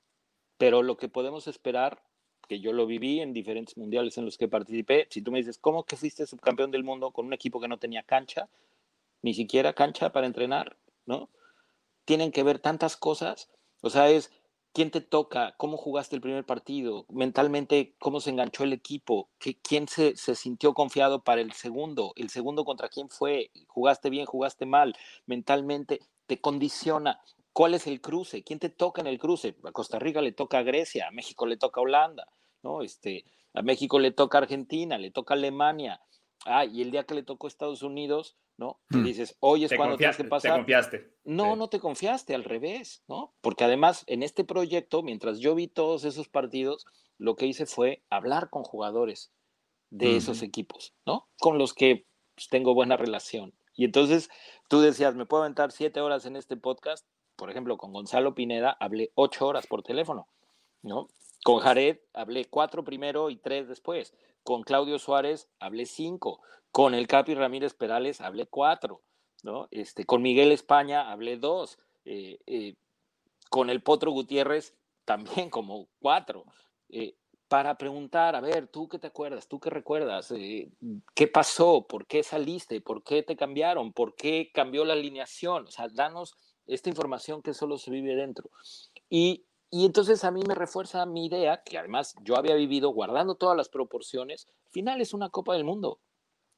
[0.58, 2.04] pero lo que podemos esperar,
[2.48, 5.58] que yo lo viví en diferentes mundiales en los que participé, si tú me dices,
[5.58, 8.48] ¿cómo que fuiste subcampeón del mundo con un equipo que no tenía cancha?
[9.22, 11.30] Ni siquiera cancha para entrenar, ¿no?
[12.06, 13.50] Tienen que ver tantas cosas,
[13.82, 14.32] o sea, es
[14.74, 19.60] quién te toca, cómo jugaste el primer partido, mentalmente cómo se enganchó el equipo, ¿Qué,
[19.60, 24.66] quién se, sintió confiado para el segundo, el segundo contra quién fue, jugaste bien, jugaste
[24.66, 24.96] mal,
[25.26, 27.20] mentalmente te condiciona.
[27.54, 28.44] ¿Cuál es el cruce?
[28.44, 29.58] ¿Quién te toca en el cruce?
[29.66, 32.28] A Costa Rica le toca a Grecia, a México le toca a Holanda,
[32.64, 32.82] ¿no?
[32.82, 36.00] Este, a México le toca Argentina, le toca Alemania.
[36.46, 38.80] Ah, y el día que le tocó a Estados Unidos, ¿no?
[38.90, 39.04] Y Hmm.
[39.04, 40.58] dices, hoy es Te cuando tienes que te pasar.
[40.58, 41.14] confiaste.
[41.24, 41.60] No, Sí.
[41.60, 43.34] no te confiaste, al revés, ¿no?
[43.42, 46.86] Porque además, en este proyecto, mientras yo vi todos esos partidos,
[47.20, 49.32] lo que hice fue hablar con jugadores
[49.92, 51.28] de esos equipos, ¿no?
[51.40, 53.54] Con los que pues, tengo buena relación.
[53.76, 54.30] Y entonces
[54.68, 57.06] tú decías, ¿me puedo aventar siete horas en este podcast?
[57.36, 60.28] Por ejemplo, con Gonzalo Pineda hablé ocho horas por teléfono,
[60.82, 61.08] ¿no?
[61.44, 64.14] Con Jared hablé cuatro primero y tres después.
[64.44, 66.42] Con Claudio Suárez hablé cinco.
[66.72, 69.02] Con el Capi Ramírez Perales hablé cuatro.
[69.44, 69.68] ¿no?
[69.72, 71.78] Este, con Miguel España hablé dos.
[72.06, 72.76] Eh, eh,
[73.50, 74.76] con el Potro Gutiérrez
[75.06, 76.46] también como cuatro.
[76.90, 77.16] Eh,
[77.48, 79.50] para preguntar, a ver, ¿tú qué te acuerdas?
[79.50, 80.34] ¿Tú qué recuerdas?
[81.14, 81.86] ¿Qué pasó?
[81.86, 82.80] ¿Por qué saliste?
[82.80, 83.92] ¿Por qué te cambiaron?
[83.92, 85.68] ¿Por qué cambió la alineación?
[85.68, 86.34] O sea, danos
[86.66, 88.50] esta información que solo se vive dentro.
[89.10, 93.36] Y, y entonces a mí me refuerza mi idea, que además yo había vivido guardando
[93.36, 96.00] todas las proporciones, al final es una Copa del Mundo.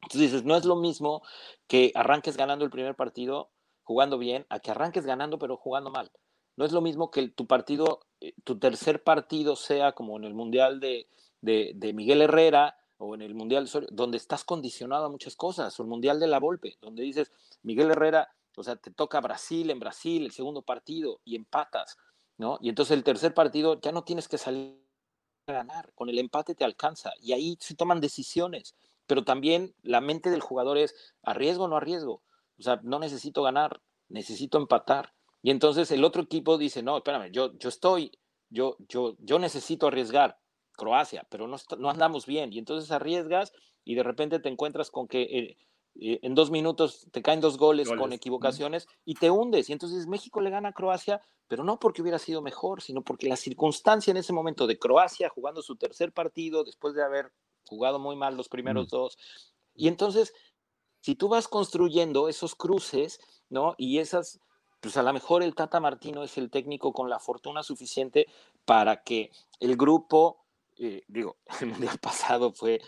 [0.01, 1.21] Entonces dices, no es lo mismo
[1.67, 3.51] que arranques ganando el primer partido
[3.83, 6.11] jugando bien, a que arranques ganando pero jugando mal.
[6.55, 10.33] No es lo mismo que tu partido, eh, tu tercer partido sea como en el
[10.33, 11.07] Mundial de,
[11.41, 15.89] de- Miguel Herrera o en el Mundial, donde estás condicionado a muchas cosas, o el
[15.89, 20.23] Mundial de la Volpe, donde dices, Miguel Herrera, o sea, te toca Brasil en Brasil,
[20.23, 21.97] el segundo partido, y empatas,
[22.61, 24.79] Y entonces el tercer partido ya no tienes que salir
[25.47, 28.75] a ganar, con el empate te alcanza, y ahí se toman decisiones,
[29.07, 32.21] pero también la mente del jugador es, ¿arriesgo o no arriesgo?
[32.57, 35.13] O sea, no necesito ganar, necesito empatar.
[35.41, 38.11] Y entonces el otro equipo dice, no, espérame, yo, yo estoy,
[38.49, 40.37] yo, yo, yo necesito arriesgar,
[40.71, 42.53] Croacia, pero no, no andamos bien.
[42.53, 43.51] Y entonces arriesgas
[43.83, 45.57] y de repente te encuentras con que eh,
[45.99, 48.17] eh, en dos minutos te caen dos goles, con Goles.
[48.17, 49.69] equivocaciones y te hundes.
[49.69, 53.27] Y entonces México le gana a Croacia, pero no porque hubiera sido mejor, sino porque
[53.27, 57.31] la circunstancia en ese momento de Croacia jugando su tercer partido después de haber
[57.65, 59.17] jugado muy mal los primeros dos.
[59.75, 60.33] Y entonces,
[61.01, 63.19] si tú vas construyendo esos cruces,
[63.49, 63.75] ¿no?
[63.77, 64.39] Y esas,
[64.79, 68.27] pues a lo mejor el Tata Martino es el técnico con la fortuna suficiente
[68.65, 70.45] para que el grupo,
[70.77, 72.81] eh, digo, el mundial pasado fue,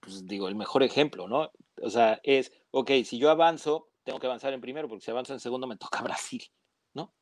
[0.00, 1.50] pues digo, el mejor ejemplo, ¿no?
[1.82, 5.32] O sea, es, ok, si yo avanzo, tengo que avanzar en primero, porque si avanzo
[5.32, 6.42] en segundo me toca Brasil,
[6.94, 7.14] ¿no?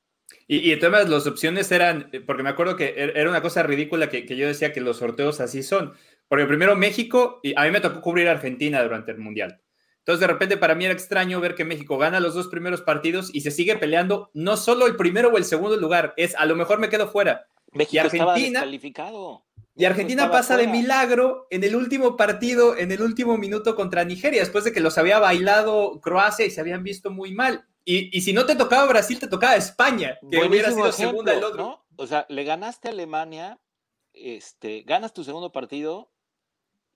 [0.47, 3.63] Y, y entonces las opciones eran, eh, porque me acuerdo que er- era una cosa
[3.63, 5.95] ridícula que, que yo decía que los sorteos así son.
[6.29, 9.61] Porque primero México, y a mí me tocó cubrir Argentina durante el Mundial.
[9.99, 13.35] Entonces de repente para mí era extraño ver que México gana los dos primeros partidos
[13.35, 16.55] y se sigue peleando no solo el primero o el segundo lugar, es a lo
[16.57, 17.47] mejor me quedo fuera.
[17.73, 19.45] México estaba Argentina- descalificado.
[19.81, 20.79] Y Argentina pasa de fuera.
[20.79, 24.99] milagro en el último partido, en el último minuto contra Nigeria, después de que los
[24.99, 27.67] había bailado Croacia y se habían visto muy mal.
[27.85, 31.33] Y, y si no te tocaba Brasil, te tocaba España, que hubiera Buenísimo sido segunda
[31.33, 31.65] el ejemplo, otro.
[31.65, 31.91] ¿no?
[32.01, 33.59] o sea, le ganaste a Alemania,
[34.15, 36.11] este, ganas tu segundo partido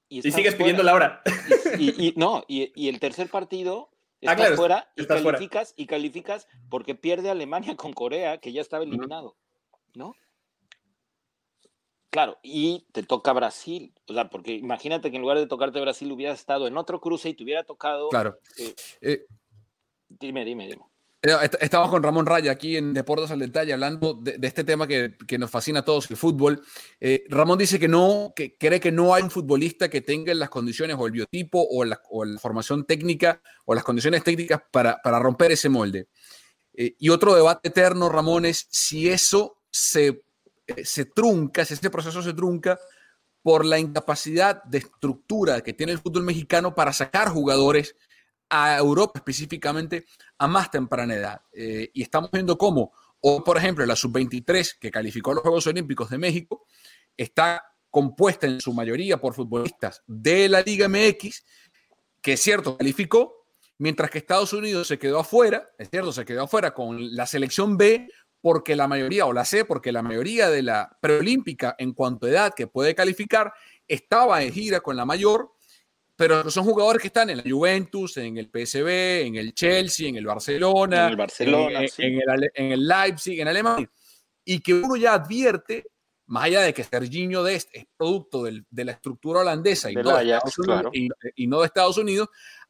[0.08, 1.22] y, sigues pidiendo la hora.
[1.78, 3.90] Y, no, y, el tercer partido
[4.24, 8.84] ah, estás fuera y calificas y calificas porque pierde Alemania con Corea, que ya estaba
[8.84, 9.36] eliminado,
[9.92, 10.14] ¿no?
[12.14, 16.12] Claro, y te toca Brasil, o sea, porque imagínate que en lugar de tocarte Brasil
[16.12, 18.08] hubieras estado en otro cruce y te hubiera tocado.
[18.08, 18.38] Claro.
[18.56, 19.26] Eh, eh,
[20.08, 20.84] dime, dime, dime.
[21.60, 25.50] Estamos con Ramón Raya aquí en Deportes al Detalle hablando de, este tema que, nos
[25.50, 26.62] fascina a todos, el fútbol.
[27.00, 30.50] Eh, Ramón dice que no, que cree que no hay un futbolista que tenga las
[30.50, 32.00] condiciones o el biotipo o la,
[32.40, 36.06] formación técnica o las condiciones técnicas para, romper ese molde.
[36.74, 40.22] Eh, y otro debate eterno, Ramón, es si eso se,
[40.84, 42.78] se trunca, ese proceso se trunca
[43.42, 47.94] por la incapacidad de estructura que tiene el fútbol mexicano para sacar jugadores
[48.48, 50.06] a Europa específicamente
[50.38, 51.40] a más temprana edad.
[51.52, 56.10] Eh, y estamos viendo cómo, o por ejemplo, la sub-23 que calificó los Juegos Olímpicos
[56.10, 56.66] de México
[57.16, 61.44] está compuesta en su mayoría por futbolistas de la Liga MX,
[62.20, 63.46] que es cierto, calificó,
[63.78, 67.76] mientras que Estados Unidos se quedó afuera, es cierto, se quedó afuera con la selección
[67.76, 68.08] B,
[68.44, 72.28] porque la mayoría, o la C, porque la mayoría de la preolímpica en cuanto a
[72.28, 73.54] edad que puede calificar,
[73.88, 75.54] estaba en gira con la mayor
[76.14, 80.16] pero son jugadores que están en la Juventus, en el PSV, en el Chelsea, en
[80.16, 83.90] el Barcelona, en el, Barcelona, en, el, Leipzig, en Alemania,
[84.44, 85.86] y que uno ya advierte,
[86.26, 90.38] más allá de que Serginho Dest es producto de la estructura holandesa y, no de
[91.34, 92.28] y, no de Estados Unidos,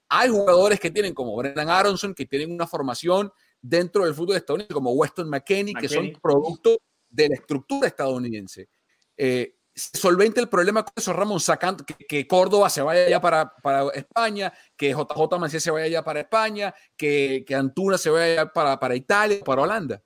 [0.08, 3.30] hay jugadores que tienen como Brendan Aronson, que tienen una formación
[3.66, 6.76] dentro del fútbol estadounidense, como Weston McKenney, que son producto
[7.08, 8.68] de la estructura estadounidense.
[9.16, 13.54] Eh, solvente el problema con eso, Ramón, sacando que, Córdoba se vaya ya para,
[13.94, 18.78] España, que JJ Mancía se vaya ya para España, que, que Antuna se vaya para,
[18.78, 20.02] para Italia, para Holanda.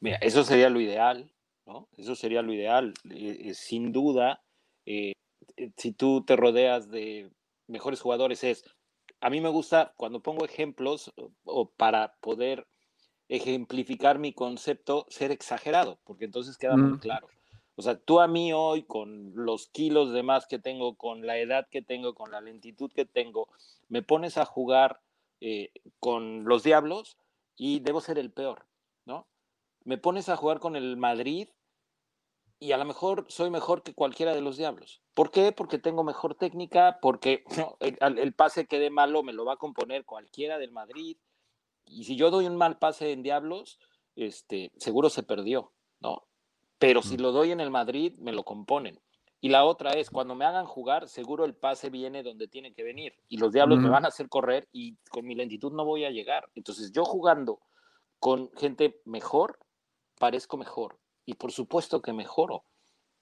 [0.00, 1.32] Mira, eso sería lo ideal,
[1.64, 1.88] ¿no?
[1.96, 2.92] Eso sería lo ideal.
[3.10, 4.42] Eh, eh, sin duda,
[4.84, 5.12] eh,
[5.78, 7.30] si tú te rodeas de
[7.66, 8.64] mejores jugadores, es.
[9.20, 11.12] A mí me gusta cuando pongo ejemplos
[11.44, 12.66] o para poder
[13.28, 17.28] ejemplificar mi concepto, ser exagerado, porque entonces queda muy claro.
[17.74, 21.38] O sea, tú a mí hoy, con los kilos de más que tengo, con la
[21.38, 23.48] edad que tengo, con la lentitud que tengo,
[23.88, 25.00] me pones a jugar
[25.40, 27.18] eh, con los diablos
[27.56, 28.66] y debo ser el peor,
[29.04, 29.26] ¿no?
[29.84, 31.48] Me pones a jugar con el Madrid
[32.58, 35.02] y a lo mejor soy mejor que cualquiera de los diablos.
[35.14, 35.52] ¿Por qué?
[35.52, 37.44] Porque tengo mejor técnica, porque
[37.80, 41.16] el, el, pase que dé malo me lo va a componer cualquiera del Madrid.
[41.86, 43.78] Y si yo doy un mal pase en diablos,
[44.16, 46.26] este, seguro se perdió, ¿no?
[46.78, 49.00] pero si lo doy en el Madrid, me lo componen.
[49.40, 52.82] Y la otra es, cuando me hagan jugar, seguro el pase viene donde tiene que
[52.82, 53.14] venir.
[53.28, 56.10] Y los diablos me van a hacer correr y con mi lentitud no voy a
[56.10, 56.48] llegar.
[56.54, 57.60] Entonces yo jugando
[58.18, 59.58] con gente mejor,
[60.18, 60.98] parezco mejor.
[61.26, 62.64] Y por supuesto que mejoro.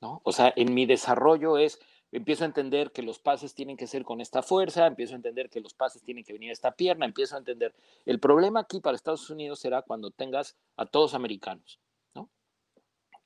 [0.01, 0.21] ¿no?
[0.25, 1.81] O sea, en mi desarrollo es,
[2.13, 5.51] empiezo a entender que los pases tienen que ser con esta fuerza, empiezo a entender
[5.51, 7.75] que los pases tienen que venir a esta pierna, empiezo a entender.
[8.05, 11.81] El problema aquí para Estados Unidos será cuando tengas a todos americanos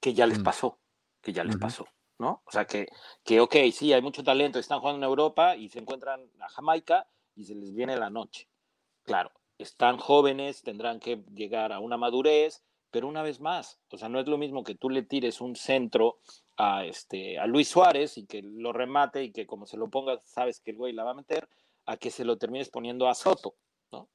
[0.01, 0.45] que ya les mm.
[0.45, 0.79] pasó,
[1.21, 1.87] que ya les pasó,
[2.19, 2.43] ¿no?
[2.45, 2.89] O sea, que,
[3.25, 7.09] que, ok, sí, hay mucho talento, están jugando en Europa y se encuentran a Jamaica
[7.35, 8.49] y se les viene la noche.
[9.03, 14.09] Claro, están jóvenes, tendrán que llegar a una madurez, pero una vez más, o sea,
[14.09, 16.19] no es lo mismo que tú le tires un centro
[16.57, 20.21] a, este, a Luis Suárez y que lo remate y que como se lo pongas,
[20.25, 21.49] sabes que el güey la va a meter,
[21.87, 23.55] a que se lo termines poniendo a Soto,
[23.93, 24.09] ¿no?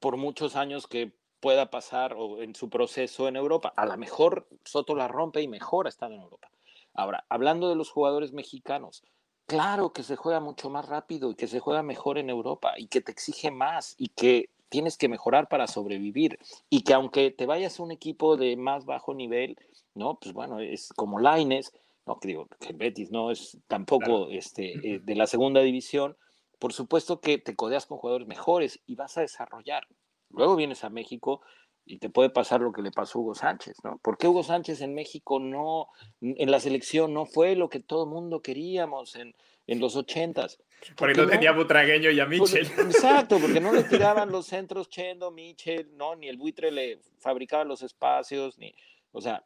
[0.00, 3.72] Por muchos años que pueda pasar o en su proceso en Europa.
[3.76, 6.50] A lo mejor Soto la rompe y mejora estando en Europa.
[6.94, 9.04] Ahora, hablando de los jugadores mexicanos,
[9.46, 12.88] claro que se juega mucho más rápido y que se juega mejor en Europa y
[12.88, 16.38] que te exige más y que tienes que mejorar para sobrevivir
[16.68, 19.56] y que aunque te vayas a un equipo de más bajo nivel,
[19.94, 21.72] no, pues bueno, es como Laines,
[22.06, 26.16] no que digo que Betis no es tampoco este eh, de la segunda división,
[26.58, 29.86] por supuesto que te codeas con jugadores mejores y vas a desarrollar.
[30.30, 31.40] Luego vienes a México
[31.84, 33.98] y te puede pasar lo que le pasó a Hugo Sánchez, ¿no?
[33.98, 35.88] ¿Por qué Hugo Sánchez en México no,
[36.20, 39.34] en la selección no fue lo que todo el mundo queríamos en,
[39.66, 40.58] en los ochentas?
[40.96, 42.66] Porque no, tenía Butragueño y a pues, Michel.
[42.78, 47.64] exacto, porque no le tiraban los centros Chendo, Michel, no, ni el buitre le fabricaba
[47.64, 48.74] los espacios, ni,
[49.12, 49.44] o sea,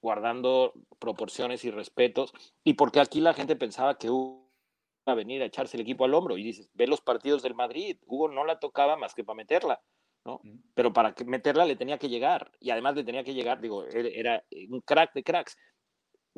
[0.00, 2.32] guardando proporciones y respetos,
[2.64, 4.48] y porque aquí la gente pensaba que Hugo
[5.10, 7.96] a venir a echarse el equipo al hombro y dices, ve los partidos del Madrid,
[8.06, 9.80] Hugo no la tocaba más que para meterla,
[10.24, 10.40] ¿no?
[10.74, 14.18] Pero para meterla le tenía que llegar y además le tenía que llegar, digo, e-,
[14.18, 15.56] era un crack de cracks.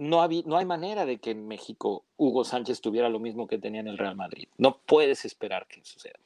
[0.01, 3.87] No, hay manera de que en México Hugo Sánchez tuviera lo mismo que tenía en
[3.87, 4.49] el Real Madrid.
[4.57, 6.19] No puedes esperar que suceda.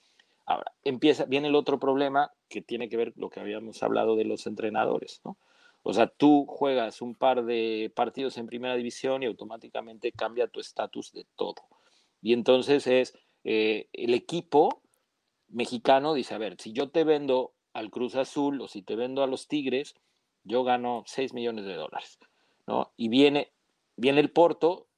[0.46, 4.26] Ahora, empieza, viene el otro problema que tiene que ver lo que habíamos hablado de
[4.26, 5.36] los entrenadores, ¿no?
[5.82, 10.60] O sea, tú juegas un par de partidos en primera división y automáticamente cambia tu
[10.60, 11.56] estatus de todo.
[12.22, 14.82] Y entonces es eh, el equipo
[15.48, 19.24] mexicano dice, a ver, si yo te vendo al Cruz Azul o si te vendo
[19.24, 19.96] a los Tigres,
[20.44, 22.20] yo gano 6 millones de dólares,
[22.68, 22.92] ¿no?
[22.96, 23.50] Y viene,
[23.96, 24.88] viene el Porto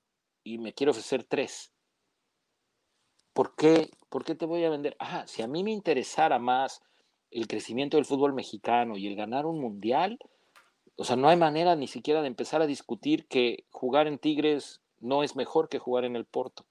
[0.45, 1.73] y me quiere ofrecer 3.
[3.33, 3.91] ¿Por qué?
[4.09, 4.97] ¿Por qué te voy a vender?
[4.99, 6.83] Ah, si a mí me interesara más
[7.31, 10.19] el crecimiento del fútbol mexicano y el ganar un mundial,
[10.97, 14.81] o sea, no hay manera ni siquiera de empezar a discutir que jugar en Tigres
[15.01, 16.65] no es mejor que jugar en el Porto.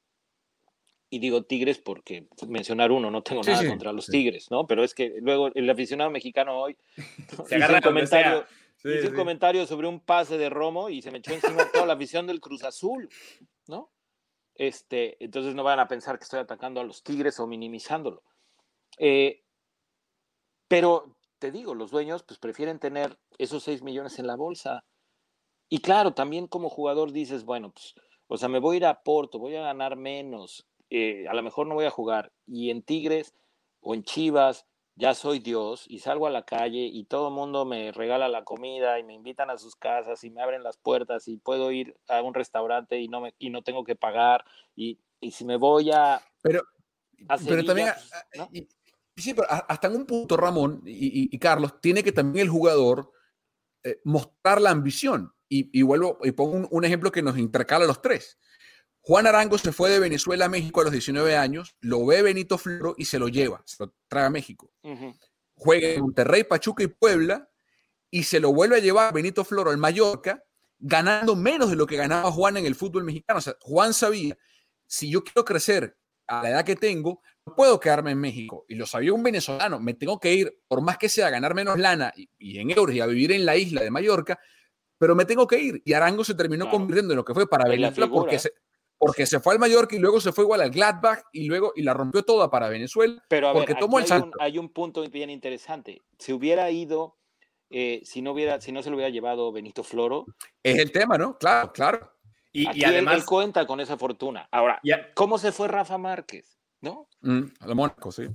[1.09, 4.65] Y digo Tigres porque mencionar uno, no tengo nada contra los Tigres, ¿no?
[4.65, 6.78] Pero es que luego el aficionado mexicano hoy
[7.47, 8.45] se agarra un comentario,
[8.93, 11.93] hizo un comentario sobre un pase de Romo y se me echó encima toda la
[11.93, 13.09] afición del Cruz Azul,
[13.67, 13.91] ¿no?
[14.53, 18.23] Este, entonces no van a pensar que estoy atacando a los Tigres o minimizándolo.
[18.97, 19.43] Eh,
[20.67, 24.86] pero te digo, los dueños pues prefieren tener esos 6 millones en la bolsa.
[25.67, 27.95] Y claro, también como jugador dices, bueno, pues,
[28.27, 31.43] o sea, me voy a ir a Porto, voy a ganar menos, eh, a lo
[31.43, 32.31] mejor no voy a jugar.
[32.47, 33.36] Y en Tigres
[33.81, 34.65] o en Chivas
[34.95, 38.43] ya soy Dios y salgo a la calle y todo el mundo me regala la
[38.43, 41.97] comida y me invitan a sus casas y me abren las puertas y puedo ir
[42.07, 44.45] a un restaurante y no, me, y no tengo que pagar.
[44.75, 46.21] Y, y si me voy a...
[46.41, 46.61] Pero,
[47.45, 47.89] pero también...
[48.33, 48.67] Pues,
[49.17, 53.11] Sí, pero hasta en un punto, Ramón y, Carlos, tiene que también el jugador
[53.83, 55.31] eh, mostrar la ambición.
[55.47, 58.37] Y, vuelvo y pongo un, ejemplo que nos intercala a los tres.
[59.08, 62.58] Juan Arango se fue de Venezuela a México a los 19 años, lo ve Benito
[62.58, 64.72] Floro y se lo lleva, se lo trae a México.
[65.53, 67.47] Juega en Monterrey, Pachuca y Puebla
[68.10, 70.43] y se lo vuelve a llevar Benito Floro al Mallorca,
[70.80, 73.38] ganando menos de lo que ganaba Juan en el fútbol mexicano.
[73.38, 74.39] O sea, Juan sabía,
[74.88, 75.95] si yo quiero crecer
[76.26, 78.66] a la edad que tengo, no puedo quedarme en México.
[78.68, 81.53] Y lo sabía un venezolano, me tengo que ir, por más que sea, a ganar
[81.53, 84.39] menos lana y, en euros y a vivir en la isla de Mallorca,
[84.97, 85.84] pero me tengo que ir.
[85.86, 88.51] Y Arango se terminó convirtiendo en lo que fue para Venezuela porque se,
[88.97, 91.83] porque se fue al Mallorca y luego se fue igual al Gladbach y luego y
[91.83, 93.23] la rompió toda para Venezuela.
[93.27, 96.01] Pero porque tomó el hay, un, hay un punto bien interesante.
[96.17, 97.17] Si hubiera ido,
[97.69, 100.25] eh, si, no hubiera, si no se lo hubiera llevado Benito Floro.
[100.63, 101.37] Es el tema, ¿no?
[101.37, 102.11] Claro, claro.
[102.51, 104.47] Y, además él, cuenta con esa fortuna.
[104.49, 104.81] Ahora,
[105.13, 106.57] ¿cómo se fue Rafa Márquez?
[106.79, 107.09] ¿No?
[107.21, 108.27] Mm, a lo Mónaco, sí.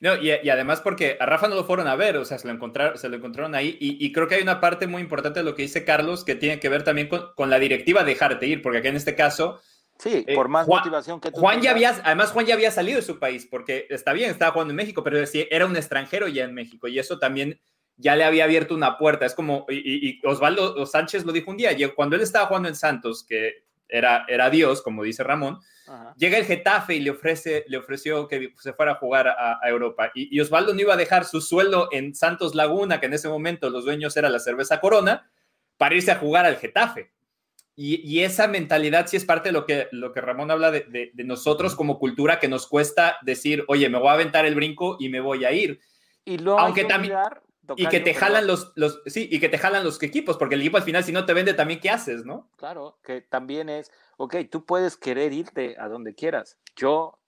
[0.00, 2.54] No, y, además porque a Rafa no lo fueron a ver, o sea, se lo
[2.54, 3.76] encontraron, se lo encontraron ahí.
[3.78, 6.58] Y, creo que hay una parte muy importante de lo que dice Carlos que tiene
[6.58, 9.60] que ver también con, la directiva dejarte ir, porque aquí en este caso.
[9.98, 12.96] Sí, eh, por más motivación que tú Juan ya había, además Juan ya había salido
[12.96, 15.18] de su país, porque está bien, estaba jugando en México, pero
[15.50, 17.60] era un extranjero ya en México, y eso también
[17.98, 19.26] ya le había abierto una puerta.
[19.26, 23.26] Es como, y, Osvaldo Sánchez lo dijo un día, cuando él estaba jugando en Santos,
[23.28, 25.58] que era, era Dios, como dice Ramón,
[26.16, 30.10] llega el Getafe y le, ofrece, le ofreció que se fuera a jugar a, Europa.
[30.14, 33.70] Y, Osvaldo no iba a dejar su sueldo en Santos Laguna, que en ese momento
[33.70, 35.30] los dueños era la cerveza Corona,
[35.76, 37.12] para irse a jugar al Getafe.
[37.76, 41.74] Y, esa mentalidad sí es parte de lo que, lo que Ramón habla de, nosotros
[41.74, 45.20] como cultura, que nos cuesta decir, oye, me voy a aventar el brinco y me
[45.20, 45.80] voy a ir.
[46.24, 47.14] Y Aunque también
[47.76, 50.60] y que te jalan los, los, sí, y que te jalan los equipos, porque el
[50.60, 52.48] equipo al final si no te vende también, ¿qué haces, no?
[52.56, 56.58] Claro, que también es, ok, tú puedes querer irte a donde quieras.
[56.76, 57.18] Yo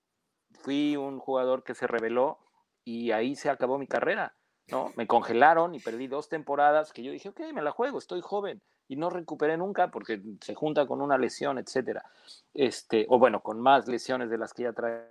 [0.63, 2.39] fui un jugador que se reveló
[2.85, 4.35] y ahí se acabó mi carrera,
[4.69, 4.93] ¿no?
[4.97, 8.63] Me congelaron y perdí dos temporadas que yo dije, ok, me la juego, estoy joven
[8.89, 12.05] y no recuperé nunca porque se junta con una lesión, etcétera.
[12.53, 15.09] Este, o bueno, con más lesiones de las que ya trae.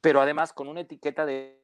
[0.00, 1.61] Pero además con una etiqueta de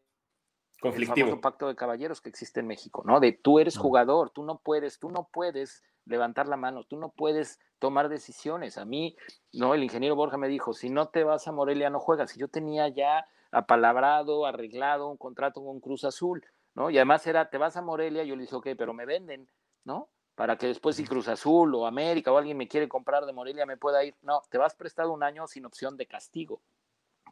[0.81, 1.29] conflictivo.
[1.29, 3.21] El pacto de caballeros que existe en México, ¿no?
[3.21, 7.11] De tú eres jugador, tú no puedes, tú no puedes levantar la mano, tú no
[7.11, 8.79] puedes tomar decisiones.
[8.79, 9.17] A mí,
[9.53, 12.37] no, el ingeniero Borja me dijo, si no te vas a Morelia no juegas.
[12.37, 16.91] Y yo tenía ya apalabrado, arreglado un contrato con Cruz Azul, ¿no?
[16.91, 19.49] Y además era, te vas a Morelia, yo le dije, ok, pero me venden,
[19.85, 20.09] ¿no?
[20.35, 23.67] Para que después si Cruz Azul o América o alguien me quiere comprar de Morelia
[23.67, 24.15] me pueda ir.
[24.23, 26.61] No, te vas prestado un año sin opción de castigo.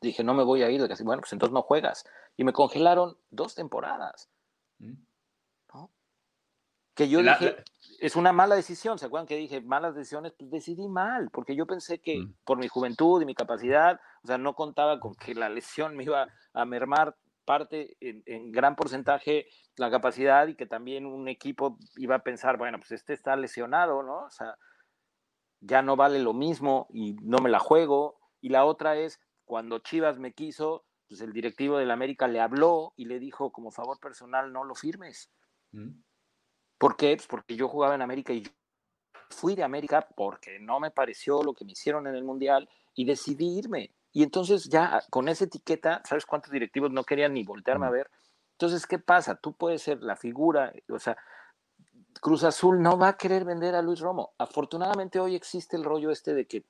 [0.00, 0.80] Dije, no me voy a ir.
[1.04, 2.04] Bueno, pues entonces no juegas.
[2.36, 4.30] Y me congelaron dos temporadas.
[4.78, 4.94] Mm.
[5.72, 5.90] ¿no?
[6.94, 7.56] Que yo dije,
[8.00, 8.98] es una mala decisión.
[8.98, 10.32] ¿Se acuerdan que dije, malas decisiones?
[10.38, 12.34] Pues decidí mal, porque yo pensé que mm.
[12.44, 16.04] por mi juventud y mi capacidad, o sea, no contaba con que la lesión me
[16.04, 17.16] iba a mermar
[17.46, 22.78] parte en, gran porcentaje la capacidad y que también un equipo iba a pensar, bueno,
[22.78, 24.24] pues este está lesionado, ¿no?
[24.24, 24.56] O sea,
[25.60, 28.18] ya no vale lo mismo y no me la juego.
[28.42, 32.40] Y la otra es, cuando Chivas me quiso, pues el directivo de la América le
[32.40, 35.30] habló y le dijo, como favor personal, no lo firmes.
[35.72, 35.92] Mm.
[36.78, 37.16] ¿Por qué?
[37.16, 38.50] Pues porque yo jugaba en América y yo
[39.30, 43.04] fui de América porque no me pareció lo que me hicieron en el Mundial y
[43.04, 43.94] decidí irme.
[44.12, 48.10] Y entonces ya con esa etiqueta, ¿sabes cuántos directivos no querían ni voltearme a ver?
[48.52, 49.36] Entonces, ¿qué pasa?
[49.36, 51.16] Tú puedes ser la figura, o sea,
[52.22, 54.32] Cruz Azul no va a querer vender a Luis Romo.
[54.38, 56.64] Afortunadamente hoy existe el rollo este de que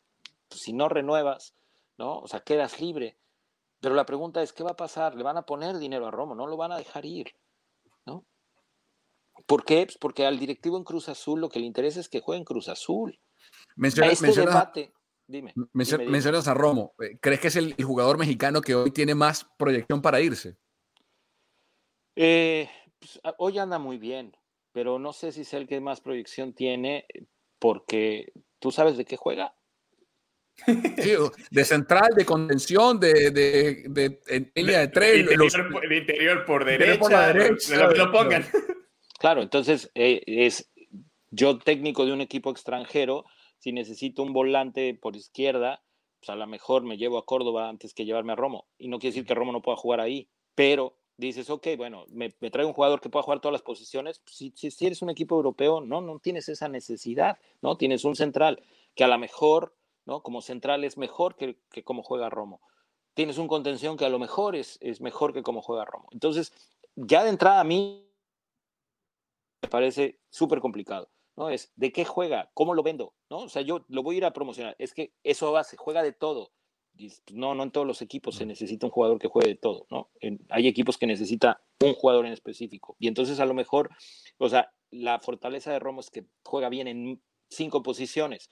[0.49, 1.55] pues, si no renuevas,
[1.99, 2.18] ¿no?
[2.18, 3.18] O sea, quedas libre.
[3.80, 5.14] Pero la pregunta es, ¿qué va a pasar?
[5.14, 6.34] ¿Le van a poner dinero a Romo?
[6.34, 7.34] ¿No lo van a dejar ir?
[8.07, 8.24] ¿No?
[9.47, 9.84] ¿Por qué?
[9.84, 12.44] Pues porque al directivo en Cruz Azul lo que le interesa es que juegue en
[12.44, 13.18] Cruz Azul.
[13.76, 14.92] Menciona, este debate,
[15.26, 16.94] dime, mencionas a Romo.
[16.99, 20.57] Eh, ¿Crees que es el, jugador mexicano que hoy tiene más proyección para irse?
[22.16, 22.68] Eh,
[22.99, 24.36] pues, hoy anda muy bien,
[24.72, 27.07] pero no sé si es el que más proyección tiene
[27.59, 29.55] porque tú sabes de qué juega.
[31.50, 35.26] De central, de contención, de, de, de, línea de tres.
[35.26, 37.32] De interior, por derecha,
[37.94, 38.44] lo, pongan.
[39.18, 40.70] Claro, entonces eh, es
[41.30, 43.24] yo técnico de un equipo extranjero,
[43.59, 45.82] si necesito un volante por izquierda,
[46.20, 48.66] pues a lo mejor me llevo a Córdoba antes que llevarme a Romo.
[48.78, 52.34] Y no quiere decir que Romo no pueda jugar ahí, pero dices, ok, bueno, me,
[52.40, 54.22] me traigo un jugador que pueda jugar todas las posiciones.
[54.26, 57.76] Si, si, si, eres un equipo europeo, no, no tienes esa necesidad, ¿no?
[57.76, 58.62] Tienes un central
[58.94, 59.74] que a lo mejor,
[60.07, 60.22] ¿no?
[60.22, 62.61] Como central es mejor que, que como juega Romo.
[63.14, 66.09] Tienes un contención que a lo mejor es, es mejor que como juega Romo.
[66.12, 66.52] Entonces,
[66.94, 68.09] ya de entrada a mí
[69.62, 71.11] me parece súper complicado.
[71.36, 71.50] ¿no?
[71.50, 73.40] Es de qué juega, cómo lo vendo, ¿no?
[73.40, 74.74] O sea, yo lo voy a ir a promocionar.
[74.78, 76.52] Es que eso base, juega de todo.
[76.96, 79.86] Pues, no, no en todos los equipos se necesita un jugador que juegue de todo,
[79.90, 80.09] ¿no?
[80.48, 82.96] hay equipos que necesita un jugador en específico.
[82.98, 83.90] Y entonces a lo mejor,
[84.38, 88.50] o sea, la fortaleza de Romo es que juega bien en cinco posiciones,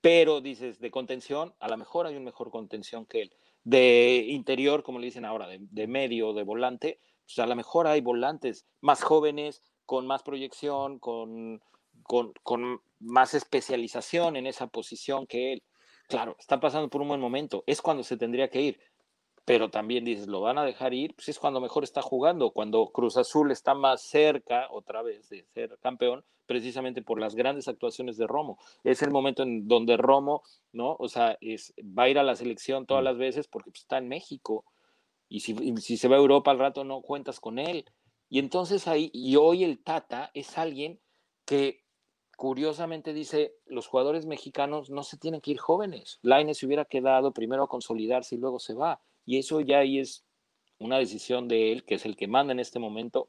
[0.00, 3.32] pero dices, de contención, a lo mejor hay un mejor contención que él.
[3.64, 8.00] De interior, como le dicen ahora, de, medio, de volante, pues a lo mejor hay
[8.00, 11.60] volantes más jóvenes, con más proyección, con,
[12.02, 15.62] con, con más especialización en esa posición que él
[16.08, 18.80] claro, está pasando por un buen momento, es cuando se tendría que ir,
[19.48, 21.14] pero también dices, ¿lo van a dejar ir?
[21.14, 25.42] Pues es cuando mejor está jugando, cuando Cruz Azul está más cerca otra vez de
[25.54, 28.58] ser campeón, precisamente por las grandes actuaciones de Romo.
[28.84, 30.42] Es el momento en donde Romo,
[30.72, 30.96] ¿no?
[30.98, 33.06] O sea, es, va a ir a la selección todas mm.
[33.06, 34.66] las veces porque pues, está en México.
[35.30, 37.86] Y si, y si se va a Europa al rato no cuentas con él.
[38.28, 41.00] Y entonces ahí, y hoy el Tata es alguien
[41.46, 41.86] que
[42.36, 46.18] curiosamente dice, los jugadores mexicanos no se tienen que ir jóvenes.
[46.20, 49.00] Laine se hubiera quedado primero a consolidarse y luego se va.
[49.28, 50.24] Y eso ya ahí es
[50.78, 53.28] una decisión de él, que es el que manda en este momento.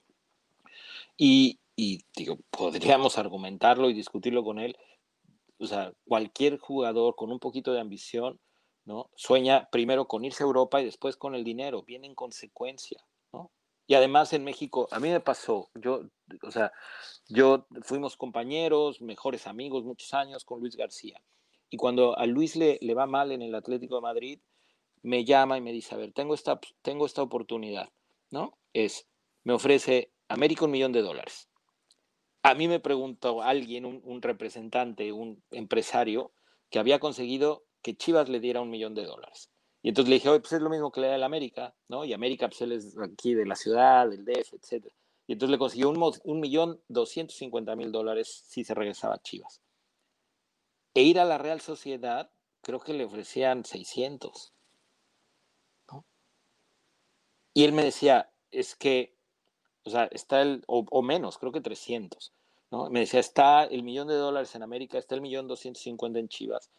[1.17, 1.59] Y,
[2.15, 4.77] digo, podríamos argumentarlo y discutirlo con él.
[5.57, 8.39] O sea, cualquier jugador con un poquito de ambición,
[8.85, 9.09] ¿no?
[9.15, 13.03] Sueña primero con irse a Europa y después con el dinero, viene en consecuencia.
[13.85, 16.03] Y además en México, a mí me pasó, yo,
[16.43, 16.71] o sea,
[17.27, 21.21] yo fuimos compañeros, mejores amigos muchos años con Luis García.
[21.69, 24.39] Y cuando a Luis le, le va mal en el Atlético de Madrid,
[25.01, 27.89] me llama y me dice, a ver, tengo esta, tengo esta oportunidad,
[28.31, 28.57] ¿no?
[28.73, 29.07] Es,
[29.43, 31.49] me ofrece América un millón de dólares.
[32.43, 36.31] A mí me preguntó alguien, un, un representante, un empresario,
[36.69, 39.49] que había conseguido que Chivas le diera un millón de dólares.
[39.81, 42.03] Y entonces le dije, oye, pues es lo mismo que le da el América, ¿no?
[42.03, 44.87] Y América, pues él es aquí de la ciudad, del DF, etc.
[45.25, 49.61] Y entonces le consiguió un, millón doscientos cincuenta mil dólares si se regresaba a Chivas.
[50.93, 52.29] E ir a la Real Sociedad,
[52.61, 54.53] creo que le ofrecían 600.
[55.91, 56.05] ¿no?
[57.59, 59.17] Y él me decía, es que,
[59.83, 62.31] o sea, está el, o, o menos, creo que 300.
[62.71, 62.89] ¿no?
[62.89, 66.29] Me decía, está el millón de dólares en América, está el millón doscientos cincuenta en
[66.29, 66.71] Chivas.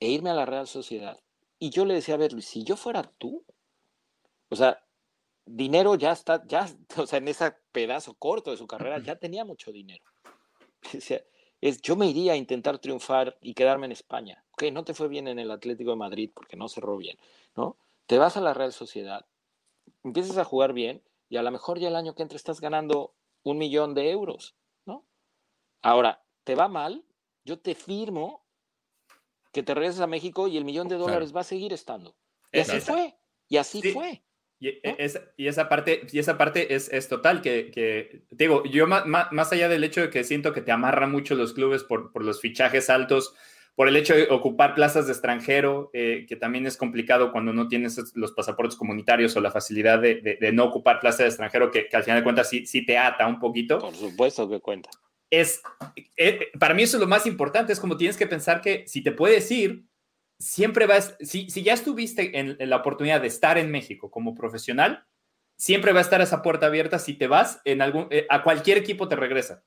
[0.00, 1.20] E irme a la Real Sociedad
[1.58, 3.44] y yo le decía, a ver, Luis, si yo fuera tú,
[4.48, 4.82] o sea,
[5.44, 9.44] dinero ya está, ya, o sea, en ese pedazo corto de su carrera ya tenía
[9.44, 10.06] mucho dinero.
[11.60, 14.42] es, yo me iría a intentar triunfar y quedarme en España.
[14.52, 17.18] Ok, no te fue bien en el Atlético de Madrid porque no cerró bien,
[17.56, 17.76] ¿no?
[18.06, 19.26] Te vas a la Real Sociedad,
[20.02, 23.14] empiezas a jugar bien y a lo mejor ya el año que entra estás ganando
[23.42, 24.56] un millón de euros,
[24.86, 25.06] ¿no?
[25.82, 27.04] Ahora, te va mal,
[27.44, 28.44] yo te firmo
[29.52, 32.16] que te regresas a México y el millón de dólares va a seguir estando.
[32.52, 33.16] Y así fue.
[33.48, 34.22] Y así fue.
[34.58, 34.68] Y,
[35.36, 39.52] y, esa parte, y esa parte es, es total, que, que, digo, yo más, más,
[39.52, 42.40] allá del hecho de que siento que te amarra mucho los clubes por, por los
[42.40, 43.34] fichajes altos,
[43.74, 47.68] por el hecho de ocupar plazas de extranjero, eh, que también es complicado cuando no
[47.68, 51.88] tienes los pasaportes comunitarios o la facilidad de, de, no ocupar plazas de extranjero, que,
[51.88, 53.78] que, al final de cuentas sí, sí te ata un poquito.
[53.78, 54.90] Por supuesto que cuenta
[55.40, 55.62] es,
[56.16, 59.02] eh, para mí eso es lo más importante, es como tienes que pensar que si
[59.02, 59.84] te puedes ir,
[60.38, 65.06] siempre vas, si, si ya estuviste en, la oportunidad de estar en México como profesional,
[65.56, 68.78] siempre va a estar esa puerta abierta si te vas en algún, eh, a cualquier
[68.78, 69.64] equipo te regresa.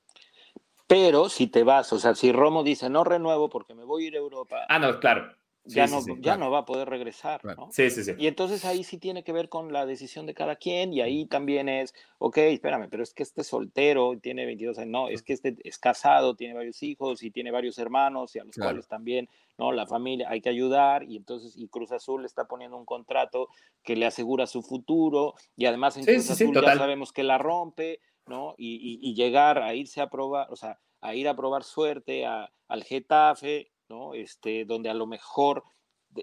[0.88, 4.08] Pero si te vas, o sea, si Romo dice no renuevo porque me voy a
[4.08, 4.64] ir a Europa.
[4.68, 5.30] Ah, no, claro.
[5.64, 7.44] ya, no, ya no va a poder regresar.
[7.44, 7.68] ¿no?
[7.70, 8.12] Sí, sí, sí.
[8.16, 11.26] Y entonces ahí sí tiene que ver con la decisión de cada quien y ahí
[11.26, 15.34] también es, ok, espérame, pero es que este soltero tiene 22 años, no, es que
[15.34, 19.28] este es casado, tiene varios hijos y tiene varios hermanos y a los cuales también,
[19.58, 19.72] ¿no?
[19.72, 23.48] La familia hay que ayudar y entonces, y Cruz Azul está poniendo un contrato
[23.82, 28.00] que le asegura su futuro y además en Cruz Azul ya sabemos que la rompe,
[28.28, 28.54] ¿no?
[28.56, 32.50] Y, y, llegar a irse a probar, o sea, a ir a probar suerte a,
[32.68, 34.14] al Getafe, ¿no?
[34.14, 35.64] Este, donde a lo mejor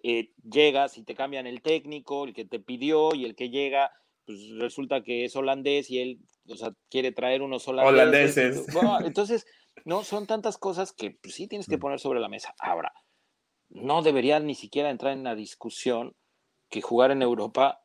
[0.03, 3.91] eh, llegas y te cambian el técnico, el que te pidió y el que llega,
[4.25, 8.65] pues resulta que es holandés y él, o sea, quiere traer unos holandeses.
[9.05, 9.45] entonces,
[9.83, 11.81] no, son tantas cosas que pues, sí tienes que mm.
[11.81, 12.53] poner sobre la mesa.
[12.59, 12.91] Ahora,
[13.69, 16.15] no debería ni siquiera entrar en la discusión
[16.69, 17.81] que jugar en Europa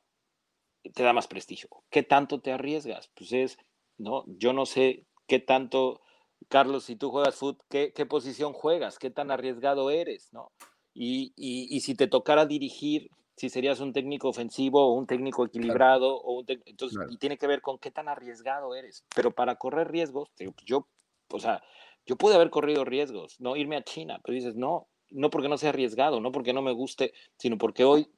[0.95, 1.69] te da más prestigio.
[1.91, 3.11] ¿Qué tanto te arriesgas?
[3.15, 3.59] Pues es,
[4.01, 4.25] ¿no?
[4.27, 6.01] Yo no sé qué tanto
[6.49, 8.99] Carlos, si tú juegas fútbol, ¿qué, posición juegas?
[8.99, 10.33] ¿Qué tan arriesgado eres?
[10.33, 10.51] ¿no?
[10.95, 16.43] Y, si te tocara dirigir, si serías un técnico ofensivo o un técnico equilibrado, o
[16.47, 19.05] entonces, y tiene que ver con qué tan arriesgado eres.
[19.15, 20.31] Pero para correr riesgos,
[20.65, 20.89] yo,
[21.31, 21.63] o sea,
[22.07, 25.59] yo pude haber corrido riesgos, no irme a China, pero dices, no, no porque no
[25.59, 28.09] sea arriesgado, no porque no me guste, sino porque hoy,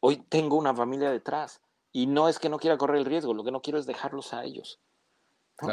[0.00, 1.60] hoy tengo una familia detrás.
[1.92, 4.32] Y no es que no quiera correr el riesgo, lo que no quiero es dejarlos
[4.32, 4.78] a ellos.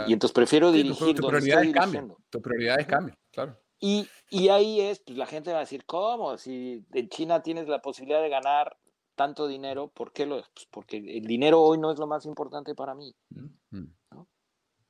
[0.07, 1.15] Y entonces prefiero dirigir.
[1.15, 2.17] Tu, prioridad es cambio.
[2.29, 3.57] Tu prioridad es cambio, claro.
[3.79, 6.37] Y, y, ahí es, pues la gente va a decir, ¿cómo?
[6.37, 8.77] Si en China tienes la posibilidad de ganar
[9.15, 10.37] tanto dinero, ¿por qué lo?
[10.37, 13.13] Pues porque el dinero hoy no es lo más importante para mí.
[13.29, 14.25] Mm, mm.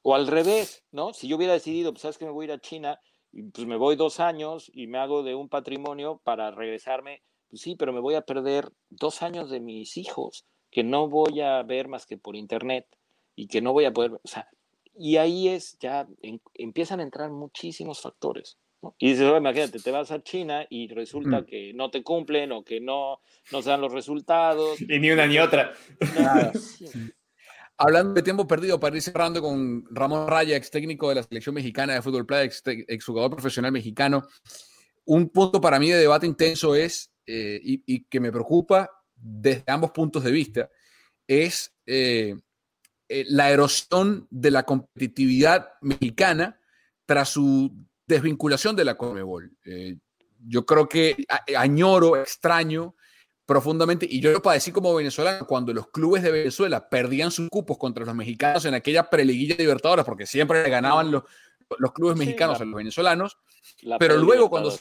[0.04, 1.14] O al revés, ¿no?
[1.14, 3.00] Si yo hubiera decidido, pues sabes que me voy a ir a China,
[3.32, 7.62] y pues me voy dos años y me hago de un patrimonio para regresarme, pues
[7.62, 11.62] sí, pero me voy a perder dos años de mis hijos que no voy a
[11.64, 12.88] ver más que por internet
[13.36, 14.48] y que no voy a poder, o sea,
[14.98, 16.08] y ahí es, ya
[16.54, 18.58] empiezan a entrar muchísimos factores.
[19.00, 21.46] Y dices, imagínate, te vas a China y resulta mm.
[21.46, 23.20] que no te cumplen o que no,
[23.52, 24.80] no se dan los resultados.
[24.88, 25.74] Y ni una ni otra.
[27.78, 31.56] Hablando de tiempo perdido, para ir cerrando con Ramón Raya, ex técnico de la selección
[31.56, 34.24] mexicana de fútbol playa, ex, jugador profesional mexicano,
[35.06, 39.92] un punto para mí de debate intenso es, eh, y, que me preocupa desde ambos
[39.92, 40.70] puntos de vista,
[41.28, 42.36] es eh,
[43.08, 46.60] eh, la erosión de la competitividad mexicana
[47.06, 47.72] tras su
[48.08, 49.52] desvinculación de la Conmebol.
[49.64, 49.98] Eh,
[50.48, 51.24] yo creo que
[51.56, 52.96] añoro, extraño
[53.46, 57.78] profundamente, y yo lo padecí como venezolano, cuando los clubes de Venezuela perdían sus cupos
[57.78, 61.24] contra los mexicanos en aquella preliguilla de Libertadores, porque siempre le ganaban los,
[61.78, 63.38] los clubes mexicanos a los venezolanos,
[64.00, 64.72] pero luego cuando,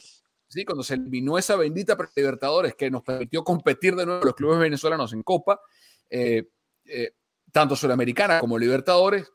[0.49, 4.59] sí, cuando se eliminó esa bendita Libertadores que nos permitió competir de nuevo los clubes
[4.59, 5.61] venezolanos en Copa,
[6.09, 6.49] eh,
[6.87, 7.13] eh
[7.55, 9.31] tanto Sudamericana como Libertadores,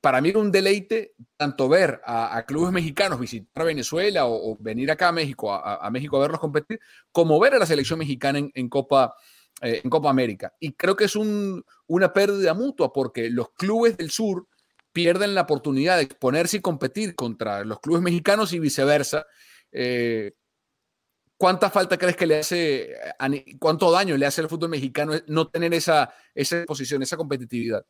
[0.00, 5.08] para mí era un deleite tanto ver a, clubes mexicanos visitar Venezuela o, venir acá
[5.08, 6.78] a México, a, México a verlos competir,
[7.10, 9.16] como ver a la selección mexicana en, Copa,
[9.60, 10.54] eh, en Copa América.
[10.60, 14.46] Y creo que es una pérdida mutua porque los clubes del sur
[14.92, 19.26] pierden la oportunidad de exponerse y competir contra los clubes mexicanos y viceversa.
[19.72, 20.32] Eh,
[21.42, 22.94] ¿Cuánta falta crees que le hace,
[23.58, 27.84] cuánto daño le hace al fútbol mexicano no tener esa, esa posición, esa competitividad?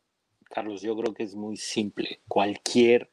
[0.45, 2.19] Carlos, yo creo que es muy simple.
[2.27, 3.11] Cualquier,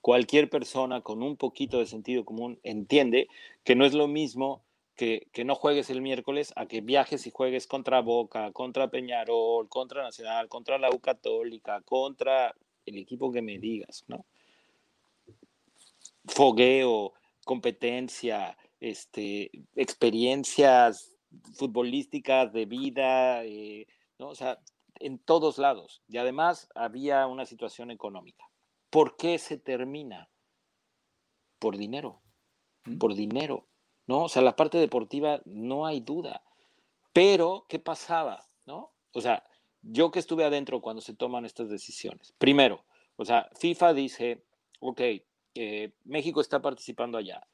[0.00, 3.28] cualquier persona con un poquito de sentido común entiende
[3.64, 4.64] que no es lo mismo
[4.96, 9.68] que, que, no juegues el miércoles a que viajes y juegues contra Boca, contra Peñarol,
[9.68, 12.54] contra Nacional, contra la U Católica, contra
[12.86, 14.24] el equipo que me digas, ¿no?
[16.24, 17.12] Fogueo,
[17.44, 21.16] competencia, este, experiencias
[21.54, 23.86] futbolísticas de vida, eh,
[24.18, 24.30] ¿no?
[24.30, 24.58] O sea,
[24.96, 26.02] en todos lados.
[26.08, 28.44] Y además había una situación económica.
[28.90, 30.28] ¿Por qué se termina?
[31.60, 32.22] Por dinero,
[32.98, 33.68] por dinero,
[34.08, 34.24] ¿no?
[34.24, 36.42] O sea, la parte deportiva no hay duda.
[37.12, 38.48] Pero, ¿qué pasaba?
[38.66, 38.90] ¿No?
[39.12, 39.44] O sea,
[39.82, 42.32] yo que estuve adentro cuando se toman estas decisiones.
[42.36, 42.84] Primero,
[43.14, 44.44] o sea, FIFA dice,
[44.80, 45.00] ok,
[45.54, 47.46] eh, México está participando allá.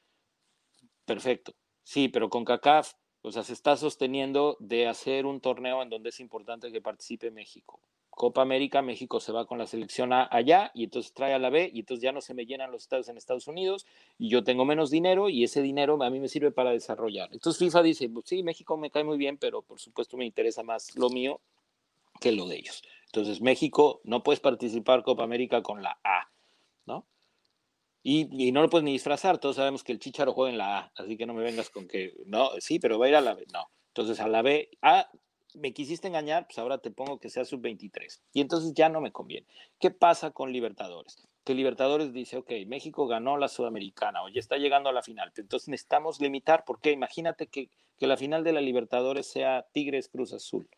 [1.08, 1.54] Perfecto.
[1.82, 6.10] Sí, pero con CACAF, o sea, se está sosteniendo de hacer un torneo en donde
[6.10, 7.80] es importante que participe México.
[8.10, 11.48] Copa América, México se va con la selección A allá y entonces trae a la
[11.48, 13.86] B y entonces ya no se me llenan los estados en Estados Unidos
[14.18, 17.30] y yo tengo menos dinero y ese dinero a mí me sirve para desarrollar.
[17.32, 20.62] Entonces FIFA dice, pues sí, México me cae muy bien, pero por supuesto me interesa
[20.62, 21.40] más lo mío
[22.20, 22.82] que lo de ellos.
[23.06, 26.28] Entonces México no puedes participar Copa América con la A,
[26.84, 27.06] ¿no?
[28.10, 30.92] Y, no lo puedes ni disfrazar, todos sabemos que el Chicharo juega en la A,
[30.96, 33.34] así que no me vengas con que, no, sí, pero va a ir a la
[33.34, 33.70] B, no.
[33.88, 35.10] Entonces a la B, A,
[35.52, 38.22] me quisiste engañar, pues ahora te pongo que sea sub-23.
[38.32, 39.46] Y entonces ya no me conviene.
[39.78, 41.28] ¿Qué pasa con Libertadores?
[41.44, 45.68] que Libertadores dice, ok, México ganó la Sudamericana o está llegando a la final, entonces
[45.68, 50.68] necesitamos limitar, porque imagínate que, que la final de la Libertadores sea Tigres Cruz Azul.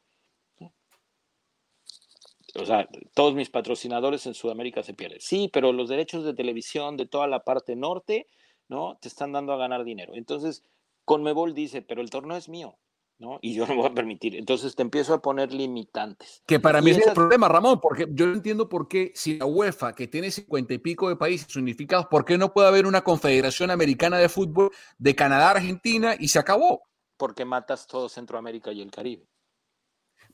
[2.56, 5.20] O sea, todos mis patrocinadores en Sudamérica se pierden.
[5.20, 8.26] Sí, pero los derechos de televisión de toda la parte norte,
[8.68, 8.98] ¿no?
[9.00, 10.14] Te están dando a ganar dinero.
[10.14, 10.64] Entonces,
[11.04, 12.78] Conmebol dice, pero el torneo es mío.
[13.20, 13.38] ¿no?
[13.42, 14.34] Y yo no voy a permitir.
[14.34, 16.42] Entonces te empiezo a poner limitantes.
[16.46, 19.46] Que para mí es el problema, Ramón, porque yo no entiendo por qué, si la
[19.46, 23.02] UEFA, que tiene cincuenta y pico de países unificados, ¿por qué no puede haber una
[23.02, 26.82] confederación americana de fútbol de Canadá, Argentina y se acabó?
[27.16, 29.28] Porque matas todo Centroamérica y el Caribe.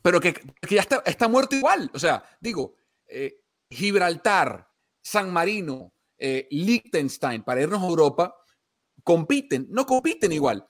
[0.06, 0.34] Pero que,
[0.70, 1.90] ya está, está, muerto igual.
[1.92, 2.76] O sea, digo,
[3.08, 4.68] eh, Gibraltar,
[5.02, 8.36] San Marino, eh, Liechtenstein, para irnos a Europa,
[9.02, 10.64] compiten, no compiten igual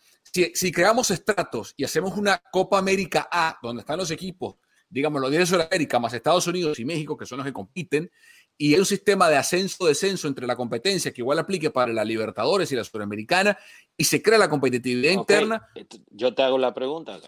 [0.54, 4.56] si, creamos estratos y hacemos una Copa América A, donde están los equipos,
[4.88, 8.10] digamos, los de Sudamérica más Estados Unidos y México, que son los que compiten,
[8.58, 12.70] y hay un sistema de ascenso-descenso entre la competencia que igual aplique para la Libertadores
[12.72, 13.56] y la Sudamericana,
[13.96, 15.68] y se crea la competitividad interna.
[16.10, 17.18] Yo te hago la pregunta,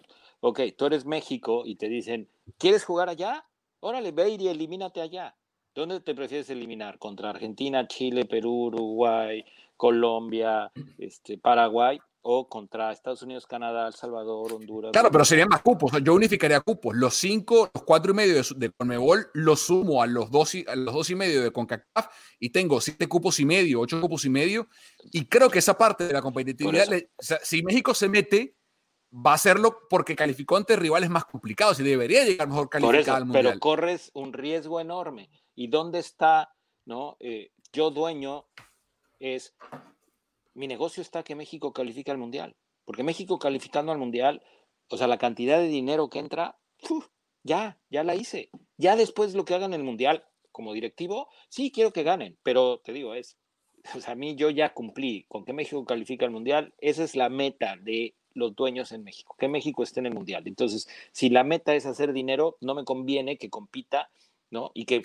[0.41, 2.29] ok, tú eres México y te dicen,
[2.59, 3.45] ¿quieres jugar allá?
[3.81, 5.37] Órale, ve y elimínate allá.
[5.75, 6.99] ¿Dónde te prefieres eliminar?
[6.99, 9.45] ¿Contra Argentina, Chile, Perú, Uruguay,
[9.77, 12.01] Colombia, este, Paraguay?
[12.31, 14.93] o contra Estados Unidos, Canadá, El Salvador, Honduras.
[14.93, 15.93] Claro, pero serían más cupos.
[16.03, 16.95] Yo unificaría cupos.
[16.95, 20.63] Los cinco, los cuatro y medio de, de Conmebol los sumo a los dos y,
[20.69, 22.09] a los dos y medio de CONCACAF
[22.39, 24.69] y tengo siete cupos y medio, ocho cupos y medio.
[25.11, 26.87] Y creo que esa parte de la competitividad,
[27.19, 28.58] si México se mete,
[29.13, 33.25] va a hacerlo porque calificó ante rivales más complicados y debería llegar mejor calificado al
[33.25, 33.45] Mundial.
[33.45, 35.31] Pero corres un riesgo enorme.
[35.55, 36.55] ¿Y dónde está,
[36.85, 37.17] no?
[37.21, 38.47] Eh, yo dueño
[39.19, 39.55] es
[40.55, 42.57] mi negocio está que México califique al Mundial.
[42.85, 44.43] Porque México calificando al Mundial,
[44.89, 46.59] o sea, la cantidad de dinero que entra,
[47.45, 48.51] ya, ya la hice.
[48.77, 52.81] Ya después lo que hagan en el Mundial, como directivo, sí quiero que ganen, pero
[52.81, 53.39] te digo, es,
[53.95, 57.15] o sea, a mí yo ya cumplí con que México califique al Mundial, esa es
[57.15, 60.43] la meta de los dueños en México, que México esté en el Mundial.
[60.47, 64.11] Entonces, si la meta es hacer dinero, no me conviene que compita,
[64.51, 64.71] ¿no?
[64.75, 65.03] Y que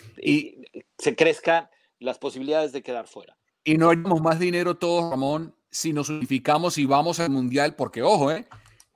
[0.97, 1.69] se crezcan
[1.99, 6.77] las posibilidades de quedar fuera y no haríamos más dinero todos, Ramón, si nos unificamos
[6.77, 8.47] y vamos al mundial, porque ojo, eh,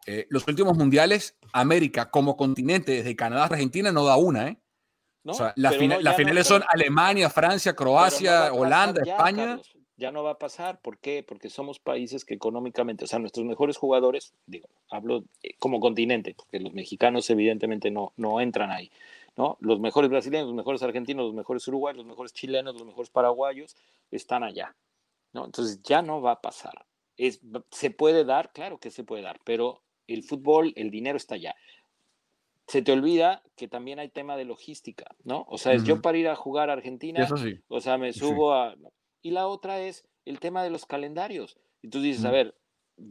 [0.06, 4.62] eh, los últimos mundiales, América como continente, desde Canadá a Argentina, no da una, ¿eh?
[5.26, 9.60] o sea, las finales son Alemania, Francia, Croacia, Holanda, España.
[9.98, 11.24] Ya no va a pasar, ¿por qué?
[11.28, 16.36] Porque somos países que económicamente, o sea, nuestros mejores jugadores, digo, hablo eh, como continente,
[16.36, 18.92] porque los mexicanos evidentemente no, no entran ahí.
[19.36, 19.58] ¿no?
[19.60, 23.76] Los mejores brasileños, los mejores argentinos, los mejores uruguayos, los mejores chilenos, los mejores paraguayos
[24.10, 24.76] están allá,
[25.32, 25.46] ¿no?
[25.46, 26.86] Entonces ya no va a pasar.
[27.18, 31.36] Es, se puede dar, claro que se puede dar, pero el fútbol, el dinero está
[31.36, 31.56] allá.
[32.68, 35.46] Se te olvida que también hay tema de logística, ¿no?
[35.48, 37.28] O sea, es yo para ir a jugar a Argentina,
[37.68, 38.76] o sea, me subo a...
[39.28, 41.58] Y la otra es el tema de los calendarios.
[41.82, 42.56] Y tú dices, a ver,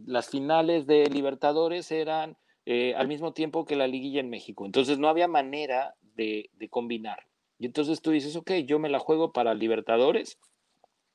[0.06, 4.64] las finales de Libertadores eran eh, al mismo tiempo que la liguilla en México.
[4.64, 7.26] Entonces no había manera de, combinar.
[7.58, 10.38] Y entonces tú dices, ok, yo me la juego para Libertadores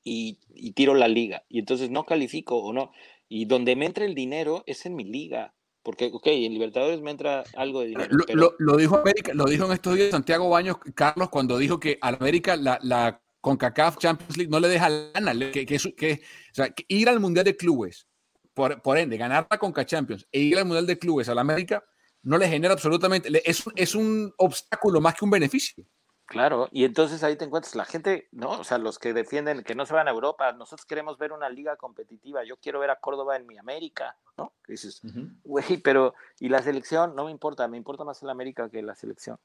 [0.04, 0.38] y,
[0.76, 1.42] tiro la liga.
[1.48, 2.92] Y entonces no califico o no.
[3.28, 5.52] Y donde me entra el dinero es en mi liga.
[5.82, 8.16] Porque, ok, en Libertadores me entra algo de dinero.
[8.60, 12.10] Lo, dijo América, lo dijo en estos días Santiago Baños, Carlos, cuando dijo que a
[12.10, 16.70] América la, la CONCACAF Champions League no le deja lana, que, que, que, o sea,
[16.70, 18.06] que ir al Mundial de Clubes,
[18.54, 21.40] por, por ende, ganar la CONCA Champions e ir al Mundial de Clubes a la
[21.40, 21.84] América,
[22.22, 25.84] no le genera absolutamente, es, es un obstáculo más que un beneficio.
[26.26, 28.52] Claro, y entonces ahí te encuentras la gente, ¿no?
[28.52, 31.50] O sea, los que defienden que no se van a Europa, nosotros queremos ver una
[31.50, 34.52] liga competitiva, yo quiero ver a Córdoba en mi América, ¿no?
[34.66, 35.02] dices,
[35.44, 37.14] güey, pero, ¿y la selección?
[37.16, 39.38] No me importa, me importa más el América que la selección.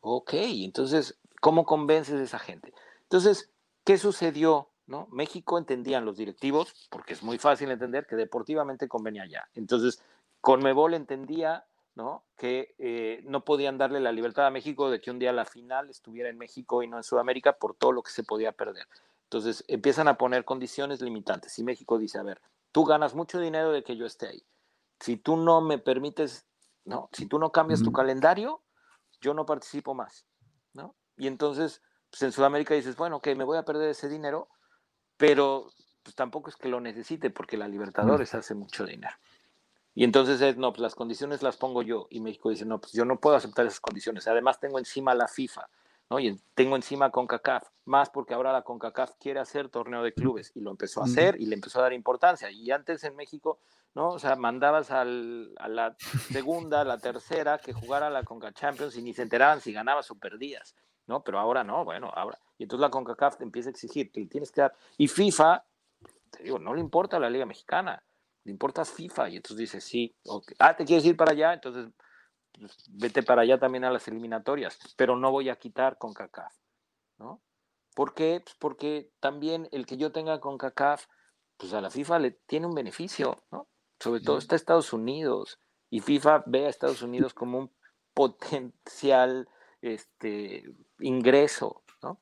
[0.00, 2.72] Ok, entonces, ¿cómo convences a esa gente?
[3.02, 3.50] Entonces,
[3.84, 4.70] ¿qué sucedió?
[4.86, 5.06] ¿No?
[5.10, 9.46] México entendían los directivos, porque es muy fácil entender que deportivamente convenía ya.
[9.54, 10.02] Entonces,
[10.40, 12.24] Conmebol entendía ¿no?
[12.36, 15.90] que eh, no podían darle la libertad a México de que un día la final
[15.90, 18.86] estuviera en México y no en Sudamérica por todo lo que se podía perder.
[19.24, 22.40] Entonces empiezan a poner condiciones limitantes y México dice, a ver,
[22.72, 24.42] tú ganas mucho dinero de que yo esté ahí.
[25.00, 26.46] Si tú no me permites,
[26.84, 28.62] no, si tú no cambias tu calendario,
[29.20, 30.26] yo no participo más,
[30.72, 30.94] ¿no?
[31.16, 34.48] Y entonces, pues en Sudamérica dices, bueno, que me voy a perder ese dinero,
[35.16, 35.70] pero
[36.02, 39.14] pues tampoco es que lo necesite porque la Libertadores hace mucho dinero.
[39.94, 42.06] Y entonces es, no, pues las condiciones las pongo yo.
[42.08, 44.28] Y México dice, no, pues yo no puedo aceptar esas condiciones.
[44.28, 45.68] Además tengo encima la FIFA,
[46.08, 46.20] ¿no?
[46.20, 50.60] Y tengo encima CONCACAF, más porque ahora la CONCACAF quiere hacer torneo de clubes y
[50.60, 52.48] lo empezó a hacer y le empezó a dar importancia.
[52.48, 53.58] Y antes en México,
[53.98, 54.10] ¿no?
[54.10, 55.96] O sea, mandabas al, a la
[56.30, 60.08] segunda, a la tercera que jugara la CONCA Champions y ni se enteraban si ganabas
[60.12, 60.76] o perdías.
[61.08, 61.24] ¿no?
[61.24, 62.38] Pero ahora no, bueno, ahora.
[62.58, 64.74] Y entonces la CONCACAF te empieza a exigir le tienes que dar.
[64.98, 65.64] Y FIFA,
[66.30, 68.00] te digo, no le importa la Liga Mexicana,
[68.44, 69.30] le importa FIFA.
[69.30, 70.14] Y entonces dice, sí,
[70.60, 71.88] ah, te quieres ir para allá, entonces
[72.52, 76.54] pues, vete para allá también a las eliminatorias, pero no voy a quitar CONCACAF,
[77.18, 77.40] ¿no?
[77.96, 78.42] ¿Por qué?
[78.44, 81.06] Pues porque también el que yo tenga CONCACAF,
[81.56, 83.66] pues a la FIFA le tiene un beneficio, ¿no?
[84.00, 85.58] Sobre todo está Estados Unidos
[85.90, 87.70] y FIFA ve a Estados Unidos como un
[88.14, 89.48] potencial
[89.82, 90.64] este,
[91.00, 92.20] ingreso, ¿no?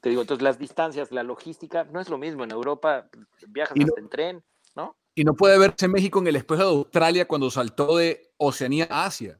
[0.00, 2.44] Te digo, entonces las distancias, la logística, no es lo mismo.
[2.44, 3.08] En Europa
[3.48, 4.44] viajas hasta en tren,
[4.74, 4.96] ¿no?
[5.14, 9.06] Y no puede verse México en el espejo de Australia cuando saltó de Oceanía a
[9.06, 9.38] Asia.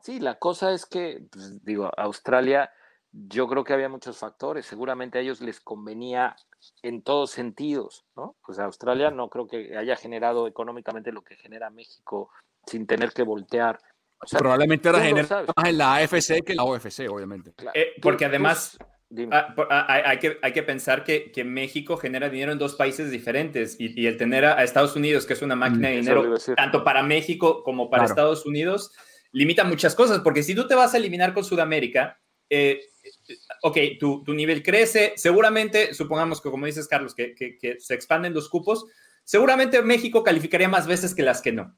[0.00, 2.70] Sí, la cosa es que, pues, digo, Australia,
[3.16, 4.66] yo creo que había muchos factores.
[4.66, 6.36] Seguramente a ellos les convenía
[6.82, 8.36] en todos sentidos, ¿no?
[8.44, 12.30] Pues Australia no creo que haya generado económicamente lo que genera México
[12.66, 13.78] sin tener que voltear
[14.38, 17.52] Probablemente ahora genera más en la AFC que en la OFC, obviamente.
[17.74, 18.78] Eh, porque además
[19.30, 23.10] ah, ah, hay, que, hay que pensar que, que, México genera dinero en dos países
[23.10, 27.02] diferentes y, el tener a, Estados Unidos, que es una máquina de dinero, tanto para
[27.02, 28.92] México como para Estados Unidos,
[29.32, 30.20] limita muchas cosas.
[30.20, 32.18] Porque si tú te vas a eliminar con Sudamérica,
[32.50, 32.80] eh,
[33.62, 38.34] ok, tu, tu, nivel crece, seguramente, supongamos que como dices, Carlos, que, que se expanden
[38.34, 38.86] los cupos,
[39.24, 41.76] seguramente México calificaría más veces que las que no.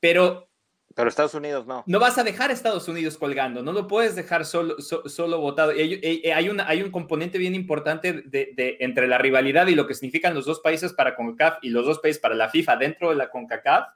[0.00, 0.48] Pero
[0.94, 1.82] pero Estados Unidos no.
[1.86, 5.72] No vas a dejar a Estados Unidos colgando, no lo puedes dejar solo, solo votado.
[5.72, 6.00] Hay,
[6.30, 10.34] hay, un, hay un componente bien importante de, entre la rivalidad y lo que significan
[10.34, 13.28] los dos países para CONCACAF y los dos países para la FIFA dentro de la
[13.28, 13.88] CONCACAF,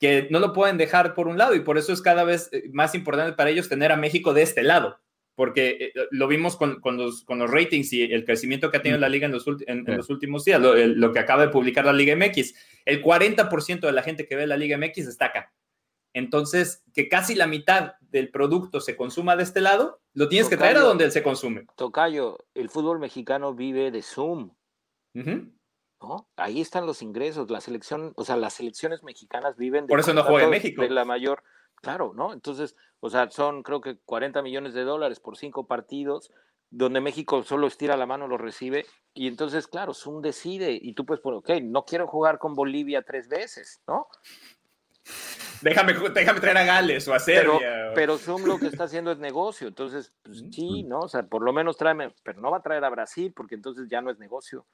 [0.00, 2.70] que no lo pueden dejar por un lado y por eso es cada vez eh,
[2.72, 4.98] más importante para ellos tener a México de este lado,
[5.34, 8.82] porque eh, lo vimos con, con, los, con los ratings y el crecimiento que ha
[8.82, 11.84] tenido la liga en los, en, los últimos días, lo, lo que acaba de publicar
[11.84, 12.54] la Liga MX.
[12.84, 15.52] El 40% de la gente que ve la Liga MX está acá
[16.14, 20.56] entonces, que casi la mitad del producto se consuma de este lado, lo tienes que
[20.56, 21.66] traer a donde él se consume.
[21.76, 24.50] Tocayo, el fútbol mexicano vive de Zoom.
[25.14, 26.28] ¿no?
[26.36, 30.12] Ahí están los ingresos, la selección, o sea, las selecciones mexicanas viven de Por eso
[30.12, 30.82] no juega en México.
[30.82, 31.42] De la mayor,
[31.76, 32.32] claro, ¿no?
[32.32, 36.30] Entonces, o sea, son creo que 40 millones de dólares por cinco partidos,
[36.70, 41.04] donde México solo estira la mano, lo recibe, y entonces, claro, Zoom decide, y tú
[41.04, 44.06] puedes poner, ok, no quiero jugar con Bolivia tres veces, ¿no?
[45.62, 47.90] Déjame, déjame traer a Gales o a Serbia.
[47.92, 51.00] Pero, Zoom lo que está haciendo es negocio, entonces, pues, sí, ¿no?
[51.00, 53.88] O sea, por lo menos tráeme, pero no va a traer a Brasil porque entonces
[53.88, 54.64] ya no es negocio,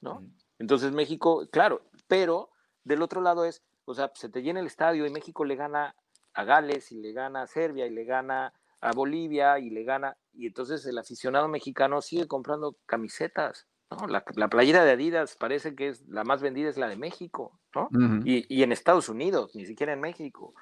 [0.00, 0.24] ¿no?
[0.58, 2.50] Entonces México, claro, pero
[2.82, 5.94] del otro lado es, o sea, se te llena el estadio y México le gana
[6.36, 10.16] a Gales y le gana a Serbia y le gana a Bolivia y le gana,
[10.34, 14.06] y entonces el aficionado mexicano sigue comprando camisetas, ¿no?
[14.06, 17.58] La, la, playera de Adidas parece que es la más vendida es la de México,
[17.74, 17.88] ¿no?
[18.24, 20.54] y, en Estados Unidos, ni siquiera en México.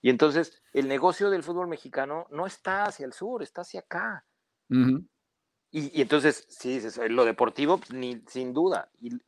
[0.00, 4.24] Y entonces el negocio del fútbol mexicano no está hacia el sur, está hacia acá.
[4.68, 9.18] y, entonces, si dices, lo deportivo, pues, ni, sin duda, y,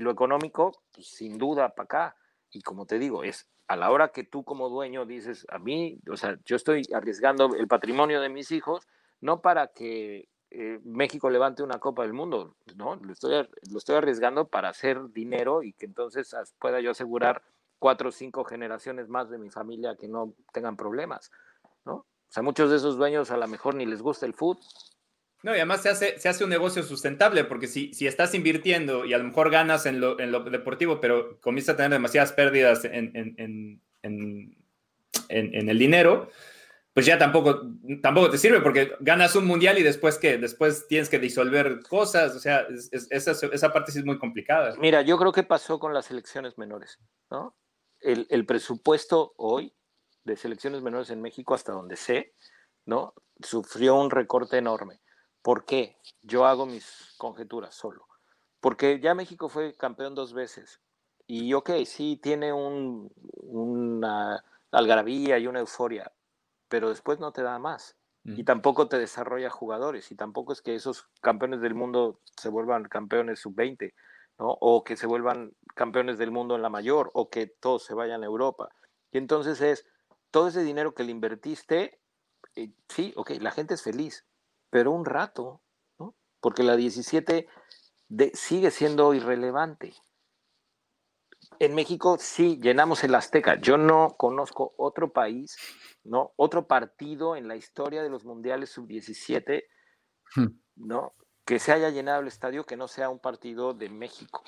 [0.00, 2.16] lo económico, pues, sin duda para acá.
[2.50, 5.98] Y como te digo, es a la hora que tú como dueño dices, a mí,
[6.10, 8.86] o sea, yo estoy arriesgando el patrimonio de mis hijos,
[9.22, 12.96] no para que eh, México levante una Copa del Mundo, ¿no?
[12.96, 17.42] Lo estoy, lo estoy arriesgando para hacer dinero y que entonces pueda yo asegurar
[17.78, 21.30] cuatro o cinco generaciones más de mi familia que no tengan problemas,
[21.86, 21.94] ¿no?
[21.94, 24.62] O sea, muchos de esos dueños a lo mejor ni les gusta el fútbol.
[25.42, 29.04] No, y además se hace, se hace un negocio sustentable, porque si, si estás invirtiendo
[29.04, 32.32] y a lo mejor ganas en lo, en lo deportivo, pero comienzas a tener demasiadas
[32.32, 34.56] pérdidas en, en, en,
[35.28, 36.30] en el dinero,
[36.94, 37.62] pues ya tampoco,
[38.02, 42.36] tampoco te sirve porque ganas un mundial y después que después tienes que disolver cosas,
[42.36, 44.74] o sea, esa, esa, parte sí es muy complicada.
[44.78, 46.98] Mira, yo creo que pasó con las selecciones menores,
[47.30, 47.56] ¿no?
[48.00, 49.74] El, el, presupuesto hoy
[50.24, 52.34] de selecciones menores en México, hasta donde sé,
[52.84, 53.14] ¿no?
[53.40, 55.00] Sufrió un recorte enorme.
[55.42, 55.96] ¿Por qué?
[56.22, 58.06] Yo hago mis conjeturas solo.
[58.60, 60.80] Porque ya México fue campeón dos veces.
[61.26, 63.12] Y ok, sí, tiene un,
[63.42, 66.12] una algarabía y una euforia,
[66.68, 67.96] pero después no te da más.
[68.24, 70.12] Y tampoco te desarrolla jugadores.
[70.12, 73.94] Y tampoco es que esos campeones del mundo se vuelvan campeones sub-20,
[74.38, 74.56] ¿no?
[74.60, 78.22] O que se vuelvan campeones del mundo en la mayor, o que todos se vayan
[78.22, 78.68] a Europa.
[79.10, 79.86] Y entonces es
[80.30, 81.98] todo ese dinero que le invertiste,
[82.54, 84.24] eh, sí, ok, la gente es feliz,
[84.72, 85.60] pero un rato,
[85.98, 86.14] ¿no?
[86.40, 87.46] Porque la 17
[88.32, 89.92] sigue siendo irrelevante.
[91.58, 93.60] En México sí llenamos el Azteca.
[93.60, 95.56] Yo no conozco otro país
[96.04, 96.32] ¿no?
[96.36, 99.64] Otro partido en la historia de los mundiales sub-17,
[100.36, 100.46] hmm.
[100.76, 101.14] ¿no?
[101.44, 104.42] Que se haya llenado el estadio que no sea un partido de México,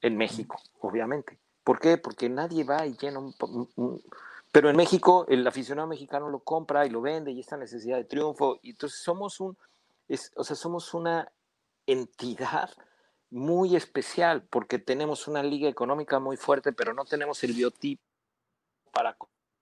[0.00, 1.40] en México, obviamente.
[1.64, 1.98] ¿Por qué?
[1.98, 4.02] Porque nadie va y llena un,
[4.56, 8.04] Pero en México el aficionado mexicano lo compra y lo vende y esta necesidad de
[8.04, 8.58] triunfo.
[8.62, 9.54] Y entonces somos un,
[10.08, 11.30] es, o sea, somos una
[11.84, 12.70] entidad
[13.28, 18.02] muy especial porque tenemos una liga económica muy fuerte, pero no tenemos el biotipo
[18.92, 19.14] para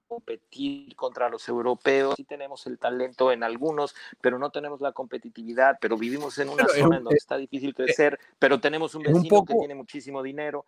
[0.06, 2.14] competir contra los europeos.
[2.16, 6.68] Sí tenemos el talento en algunos, pero no tenemos la competitividad, pero vivimos en una
[6.68, 10.66] zona en donde está difícil crecer, pero tenemos un vecino que tiene muchísimo dinero.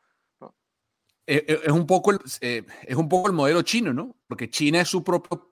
[1.27, 4.17] Es un, poco el, es un poco el modelo chino, ¿no?
[4.29, 5.51] Porque China es su propio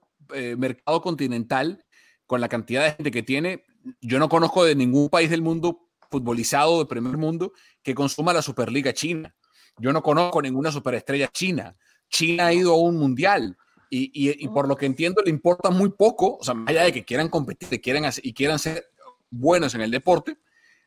[0.57, 1.85] mercado continental
[2.27, 3.65] con la cantidad de gente que tiene.
[4.01, 7.53] Yo no conozco de ningún país del mundo futbolizado de primer mundo
[7.83, 9.35] que consuma la Superliga China.
[9.79, 11.77] Yo no conozco ninguna superestrella china.
[12.09, 13.57] China ha ido a un mundial
[13.91, 17.05] y, por lo que entiendo le importa muy poco, o sea, más allá de que
[17.05, 18.87] quieran competir quieran y quieran ser
[19.31, 20.37] buenos en el deporte,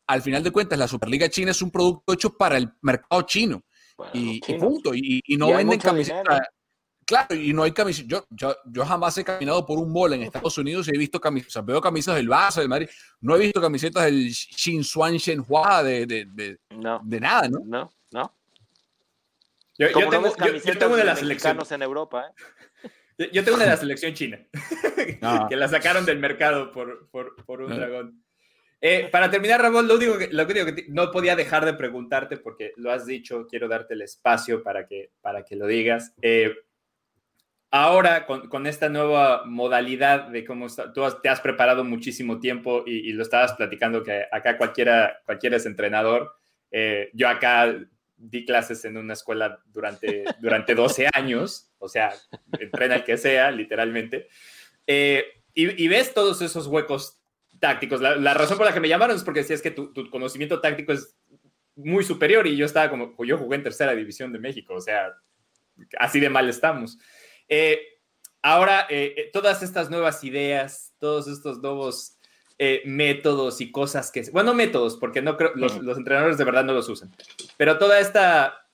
[0.08, 3.64] al final de cuentas la Superliga China es un producto hecho para el mercado chino.
[4.14, 4.94] Y, punto.
[4.94, 6.42] Y, no venden camisetas.
[7.06, 8.10] Claro, y no hay camisetas.
[8.10, 11.22] Yo, yo, yo, jamás he caminado por un mall en Estados Unidos y he visto
[11.22, 11.66] camisetas.
[11.66, 12.90] veo camisas del Barça, del Madrid.
[13.22, 17.60] No he visto camisetas del Xinhuan Shenhua, de, de, de, de nada, ¿no?
[17.66, 18.34] No, no.
[19.78, 23.30] Yo, yo tengo, yo, tengo de las selecciones en Europa, ¿eh?
[23.32, 24.40] Yo tengo una de la selección china,
[25.50, 28.24] que la sacaron del mercado por, por, por un dragón.
[28.80, 32.38] Eh, para terminar, Ramón, lo único, que, lo único que no podía dejar de preguntarte,
[32.38, 36.14] porque lo has dicho, quiero darte el espacio para que, para que lo digas.
[36.22, 36.54] Eh,
[37.72, 43.24] ahora con, esta nueva modalidad de cómo tú te has preparado muchísimo tiempo y, lo
[43.24, 46.34] estabas platicando que acá cualquiera, cualquiera es entrenador.
[46.72, 47.76] Eh, yo acá
[48.16, 52.14] di clases en una escuela durante, durante 12 años, o sea,
[52.60, 54.28] entrena el que sea, literalmente.
[54.86, 57.20] Eh, y, ves todos esos huecos
[57.60, 58.02] tácticos.
[58.02, 60.94] La, razón por la que me llamaron es porque decías que tu, tu conocimiento táctico
[60.94, 61.18] es
[61.78, 65.14] muy superior y yo estaba como, yo jugué en tercera división de México, o sea,
[66.00, 66.98] así de mal estamos.
[67.48, 67.80] Eh,
[68.42, 72.14] ahora, eh, eh, todas estas nuevas ideas, todos estos nuevos
[72.86, 76.90] métodos y cosas que, bueno, métodos, porque no creo, los, entrenadores de verdad no los
[76.90, 77.14] usan,
[77.56, 78.68] pero toda esta,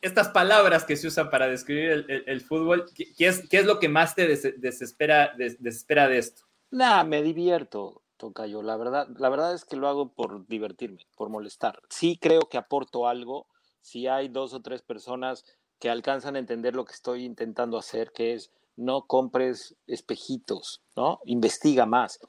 [0.00, 3.88] estas palabras que se usan para describir el, fútbol, ¿qué, es, ¿qué es lo que
[3.88, 6.47] más te desespera, desespera de esto?
[6.70, 8.62] Nada, me divierto, Tocayo.
[8.62, 11.80] La verdad, la verdad es que lo hago por divertirme, por molestar.
[11.88, 13.46] Sí creo que aporto algo.
[13.80, 15.44] Si hay dos o tres personas
[15.78, 21.20] que alcanzan a entender lo que estoy intentando hacer, que es no compres espejitos, ¿no?
[21.24, 22.20] Investiga más.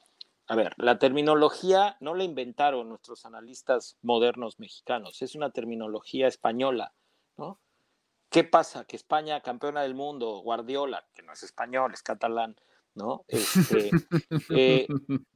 [0.46, 6.92] A ver, la terminología no la inventaron nuestros analistas modernos mexicanos, es una terminología española,
[7.36, 7.60] ¿no?
[8.30, 8.84] ¿Qué pasa?
[8.84, 12.56] Que España, campeona del mundo, Guardiola, que no es español, es catalán,
[13.00, 13.24] ¿no?
[13.28, 13.90] Este,
[14.50, 14.86] eh,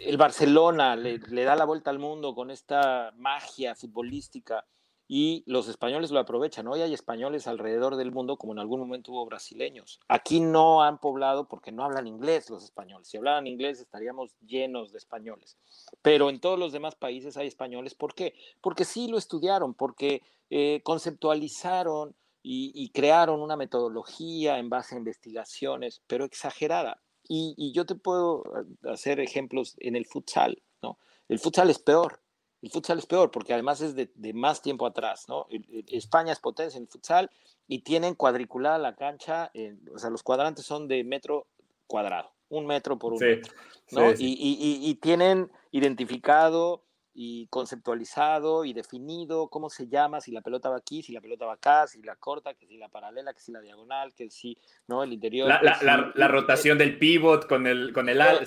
[0.00, 4.64] el Barcelona le, le, da la vuelta al mundo con esta magia futbolística
[5.12, 6.68] y los españoles lo aprovechan.
[6.68, 9.98] Hoy hay españoles alrededor del mundo, como en algún momento hubo brasileños.
[10.06, 13.08] Aquí no han poblado porque no hablan inglés los españoles.
[13.08, 15.58] Si hablaran inglés estaríamos llenos de españoles.
[16.00, 17.96] Pero en todos los demás países hay españoles.
[17.96, 18.34] ¿Por qué?
[18.60, 26.02] Porque sí lo estudiaron, porque eh, conceptualizaron y, crearon una metodología en base a investigaciones,
[26.06, 27.02] pero exagerada.
[27.28, 30.62] Y, y yo te puedo eh, hacer ejemplos en el futsal.
[30.82, 30.98] ¿no?
[31.28, 32.20] El futsal es peor
[32.62, 35.46] el futsal es peor porque además es de, más tiempo atrás, ¿no?
[35.88, 37.30] España es potencia en el futsal
[37.66, 39.50] y tienen cuadriculada la cancha,
[39.92, 41.46] o sea, los cuadrantes son de metro
[41.86, 43.54] cuadrado, un metro por un metro,
[43.92, 44.12] ¿no?
[44.18, 46.84] Y, tienen identificado
[47.14, 51.46] y conceptualizado y definido cómo se llama, si la pelota va aquí, si la pelota
[51.46, 54.56] va acá, si la corta, que si la paralela, que si la diagonal, que si,
[54.86, 55.02] ¿no?
[55.02, 55.48] El interior.
[55.48, 58.46] La, rotación del pivot con el, con el al.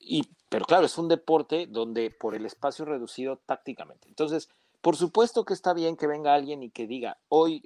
[0.00, 0.22] y
[0.54, 4.06] pero claro, es un deporte donde por el espacio reducido tácticamente.
[4.06, 4.48] Entonces,
[4.80, 7.60] por supuesto que está bien que venga alguien y que diga, hoy,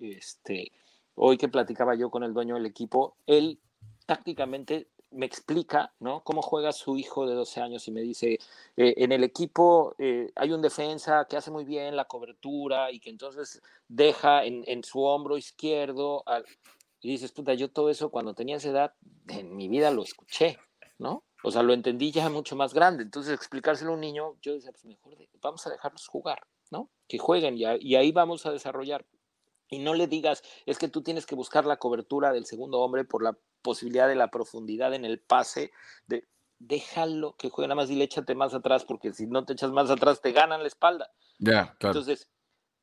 [0.00, 0.72] este,
[1.16, 3.58] hoy que platicaba yo con el dueño del equipo, él
[4.06, 6.22] tácticamente me explica, ¿no?
[6.22, 8.38] Cómo juega su hijo de 12 años y me dice,
[8.76, 13.00] eh, en el equipo eh, hay un defensa que hace muy bien la cobertura y
[13.00, 16.24] que entonces deja en, en su hombro izquierdo.
[17.00, 18.94] Y dices, puta, yo todo eso cuando tenía esa edad,
[19.28, 20.58] en mi vida lo escuché,
[20.98, 21.24] ¿no?
[21.42, 23.02] O sea, lo entendí ya mucho más grande.
[23.02, 26.90] Entonces, explicárselo a un niño, yo decía, pues mejor vamos a dejarlos jugar, ¿no?
[27.08, 29.06] Que jueguen y, y ahí vamos a desarrollar.
[29.70, 33.04] Y no le digas, es que tú tienes que buscar la cobertura del segundo hombre
[33.04, 35.72] por la posibilidad de la profundidad en el pase.
[36.06, 36.26] De,
[36.58, 39.90] déjalo que juegue, nada más y échate más atrás, porque si no te echas más
[39.90, 41.10] atrás, te ganan la espalda.
[41.38, 41.98] Ya, claro.
[41.98, 42.28] Entonces,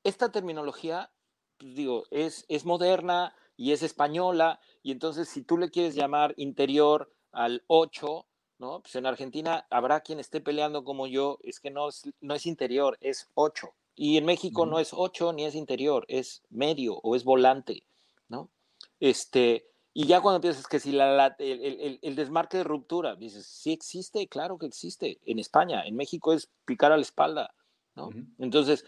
[0.03, 1.11] esta terminología,
[1.57, 6.33] pues digo, es, es moderna y es española, y entonces si tú le quieres llamar
[6.37, 8.27] interior al 8,
[8.59, 8.81] ¿no?
[8.81, 12.45] Pues en Argentina habrá quien esté peleando como yo, es que no es, no es
[12.45, 13.73] interior, es 8.
[13.95, 17.83] Y en México no es 8 ni es interior, es medio o es volante,
[18.27, 18.51] ¿no?
[18.99, 19.67] Este,
[19.99, 24.27] Y ya cuando empiezas que si la, el, el, desmarque de ruptura, dices, sí existe,
[24.27, 25.19] claro que existe.
[25.25, 27.55] En España, en México es picar a la espalda,
[27.95, 28.11] ¿no?
[28.37, 28.85] Entonces,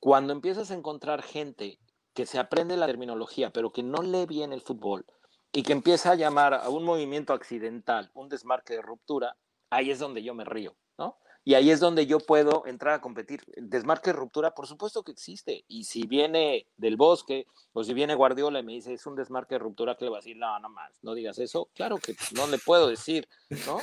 [0.00, 1.78] cuando empiezas a encontrar gente
[2.14, 5.04] que se aprende la terminología, pero que no lee bien el fútbol
[5.52, 9.36] y que empieza a llamar a un movimiento accidental, un desmarque de ruptura,
[9.68, 11.18] ahí es donde yo me río, ¿no?
[11.46, 13.40] Y ahí es donde yo puedo entrar a competir.
[13.56, 15.64] desmarque de ruptura, por supuesto que existe.
[15.68, 19.54] Y si viene del bosque o si viene Guardiola y me dice es un desmarque
[19.54, 20.36] de ruptura, que le va a decir?
[20.36, 21.70] No, no más, no digas eso.
[21.72, 23.28] Claro que no le puedo decir,
[23.64, 23.78] ¿no?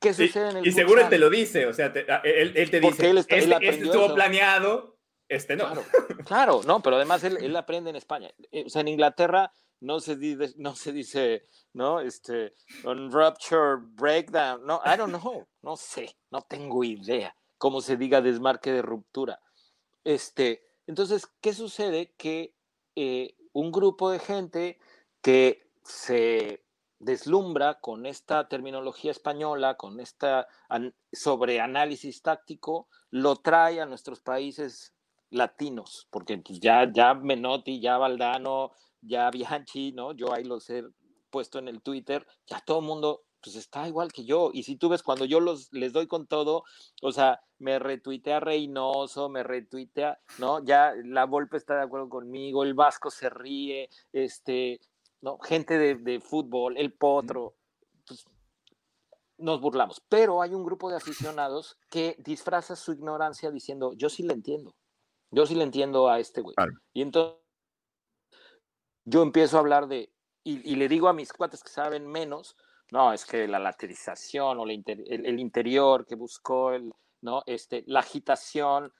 [0.00, 1.92] ¿Qué sucede en el Y seguro él te lo dice, o sea,
[2.24, 4.96] él, te dice, él, este, este estuvo planeado,
[5.28, 5.70] este no.
[6.24, 8.30] Claro, no, pero además él, él aprende en España.
[8.52, 9.52] Eh, o sea, en Inglaterra
[9.84, 12.00] no se dice, no se dice, ¿no?
[12.00, 12.54] Este,
[12.84, 18.20] un rupture, breakdown, no, I don't know, no sé, no tengo idea cómo se diga
[18.20, 19.40] desmarque de ruptura.
[20.04, 22.12] Este, entonces, ¿qué sucede?
[22.18, 22.54] Que
[22.94, 24.78] eh, un grupo de gente
[25.22, 26.62] que se
[26.98, 30.46] deslumbra con esta terminología española, con esta
[31.12, 34.94] sobre análisis táctico, lo trae a nuestros países
[35.30, 38.72] latinos, porque pues, ya, ya Menotti, ya Valdano,
[39.06, 40.12] ya Bianchi, ¿no?
[40.12, 40.84] Yo ahí los he
[41.30, 44.50] puesto en el Twitter, ya todo el mundo pues está igual que yo.
[44.54, 46.64] Y si tú ves cuando yo los les doy con todo,
[47.02, 50.64] o sea, me retuitea Reynoso, me retuitea, ¿no?
[50.64, 54.80] Ya la Volpe está de acuerdo conmigo, el Vasco se ríe, este,
[55.20, 55.38] ¿no?
[55.38, 57.54] Gente de, fútbol, el Potro,
[58.06, 58.24] pues
[59.36, 60.00] nos burlamos.
[60.08, 64.74] Pero hay un grupo de aficionados que disfraza su ignorancia diciendo, yo sí le entiendo,
[65.30, 66.56] yo sí le entiendo a este güey.
[66.94, 67.43] Y entonces
[69.04, 70.10] yo empiezo a hablar de,
[70.42, 72.56] y, le digo a mis cuates que saben menos,
[72.90, 77.42] no, es que la laterización o el, interior que buscó, el, ¿no?
[77.46, 78.92] este, la agitación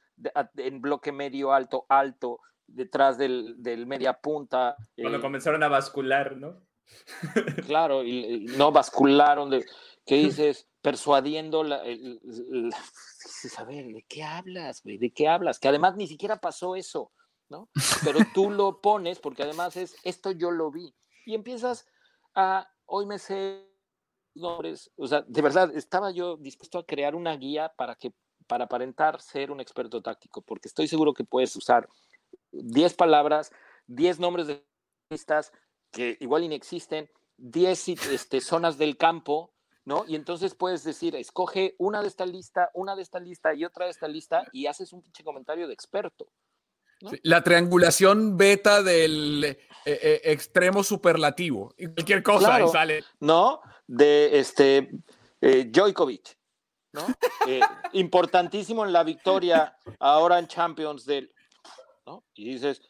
[0.57, 4.77] en bloque medio alto, alto, detrás del, del media punta.
[4.97, 6.63] Cuando eh, comenzaron a bascular, ¿no?
[7.67, 9.65] claro, y, no bascularon, de,
[10.07, 10.69] ¿qué dices?
[10.81, 14.99] Persuadiendo, la, dices, a ver, ¿de qué hablas, güey?
[14.99, 15.59] ¿De qué hablas?
[15.59, 17.13] Que además ni siquiera pasó eso.
[17.55, 17.69] ¿No?
[18.03, 20.93] Pero tú lo pones porque además es, esto yo lo vi.
[21.25, 21.87] Y empiezas
[22.35, 23.71] a, hoy me sé
[24.35, 28.13] nombres, o sea, de verdad, estaba yo dispuesto a crear una guía para que,
[28.49, 31.89] para aparentar ser un experto táctico, porque estoy seguro que puedes usar
[32.51, 33.53] 10 palabras,
[33.87, 34.67] 10 nombres de
[35.11, 35.53] listas
[35.93, 39.53] que igual inexisten, 10 este, zonas del campo,
[39.85, 40.05] ¿no?
[40.09, 43.85] Y entonces puedes decir, escoge una de esta lista, una de esta lista y otra
[43.85, 46.27] de esta lista y haces un pinche comentario de experto.
[47.23, 51.75] La triangulación beta del eh, eh, extremo superlativo.
[51.77, 53.05] Y cualquier cosa ahí sale.
[53.21, 53.61] ¿No?
[53.87, 54.91] De este
[55.41, 56.39] eh, Djokovic,
[56.93, 57.03] ¿no?
[57.93, 61.31] importantísimo en la victoria ahora en Champions del.
[62.07, 62.25] ¿no?
[62.35, 62.81] Y dices,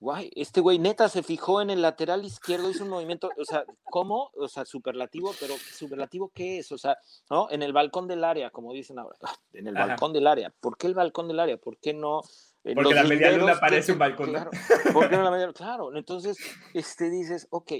[0.00, 3.64] guay, este güey neta se fijó en el lateral izquierdo, hizo un movimiento, o sea,
[3.84, 4.30] ¿cómo?
[4.36, 6.72] O sea, superlativo, pero ¿superlativo qué es?
[6.72, 6.96] O sea,
[7.30, 7.48] ¿no?
[7.50, 9.16] En el balcón del área, como dicen ahora,
[9.52, 10.52] en el balcón del área.
[10.60, 11.56] ¿Por qué el balcón del área?
[11.56, 14.30] ¿Por qué no eh, porque la media luna parece un balcón.
[14.30, 14.50] Claro,
[14.92, 16.36] porque la media, claro, entonces
[16.74, 17.72] este, dices, ok.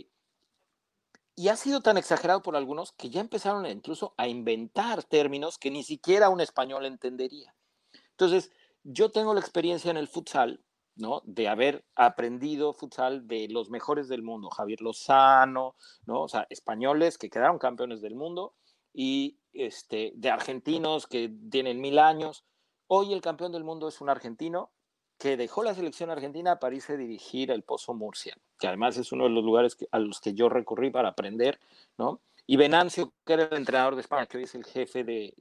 [1.37, 5.71] Y ha sido tan exagerado por algunos que ya empezaron incluso a inventar términos que
[5.71, 7.55] ni siquiera un español entendería.
[8.11, 8.51] Entonces,
[8.83, 10.65] yo tengo la experiencia en el futsal,
[10.97, 11.23] ¿no?
[11.25, 16.23] De haber aprendido futsal de los mejores del mundo, Javier Lozano, ¿no?
[16.23, 18.57] O sea, españoles que quedaron campeones del mundo
[18.93, 22.45] y este, de argentinos que tienen mil años.
[22.89, 24.73] Hoy el campeón del mundo es un argentino
[25.19, 29.13] que dejó la selección argentina para irse a dirigir el Pozo Murcia, que además es
[29.13, 31.59] uno de los lugares a los que yo recurrí para aprender,
[31.99, 32.21] ¿no?
[32.51, 35.35] Y Venancio, que era el entrenador de España, que hoy es el jefe de,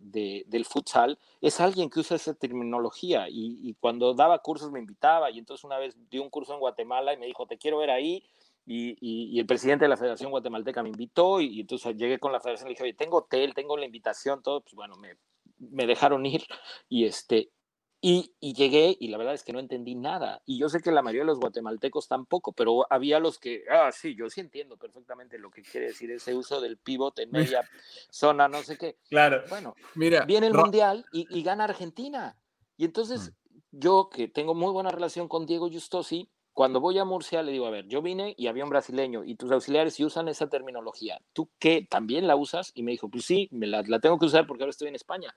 [0.45, 5.39] del futsal, es alguien que usa esa terminología y, cuando daba cursos me invitaba y
[5.39, 8.25] entonces una vez dio un curso en Guatemala y me dijo, te quiero ver ahí
[8.65, 12.41] y, y, el presidente de la Federación Guatemalteca me invitó y, entonces llegué con la
[12.41, 15.15] federación y le dije, oye, tengo hotel, tengo la invitación, todo, pues bueno, me,
[15.59, 16.43] me dejaron ir
[16.89, 17.51] y este
[17.99, 20.41] y, llegué y la verdad es que no entendí nada.
[20.45, 23.91] Y yo sé que la mayoría de los guatemaltecos tampoco, pero había los que, ah,
[23.91, 27.67] sí, yo sí entiendo perfectamente lo que quiere decir ese uso del pivote en media
[28.09, 28.97] zona, no sé qué.
[29.09, 29.43] Claro.
[29.49, 32.37] Bueno, Mira, viene el Mundial y, gana Argentina.
[32.77, 33.79] Y entonces mm.
[33.79, 37.65] yo, que tengo muy buena relación con Diego Justosi, cuando voy a Murcia le digo,
[37.67, 41.19] a ver, yo vine y había un brasileño y tus auxiliares y usan esa terminología.
[41.33, 41.85] ¿Tú qué?
[41.87, 42.71] ¿También la usas?
[42.73, 44.95] Y me dijo, pues sí, me la, la tengo que usar porque ahora estoy en
[44.95, 45.35] España.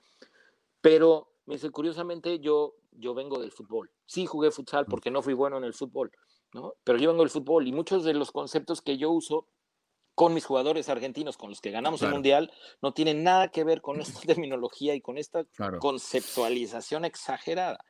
[0.81, 3.91] Pero me dice, curiosamente, yo, yo vengo del fútbol.
[4.05, 6.11] Sí jugué futsal porque no fui bueno en el fútbol,
[6.53, 6.75] ¿no?
[6.83, 9.47] Pero yo vengo del fútbol y muchos de los conceptos que yo uso
[10.15, 12.51] con mis jugadores argentinos con los que ganamos el mundial
[12.81, 15.45] no tienen nada que ver con esta terminología y con esta
[15.79, 17.83] conceptualización exagerada.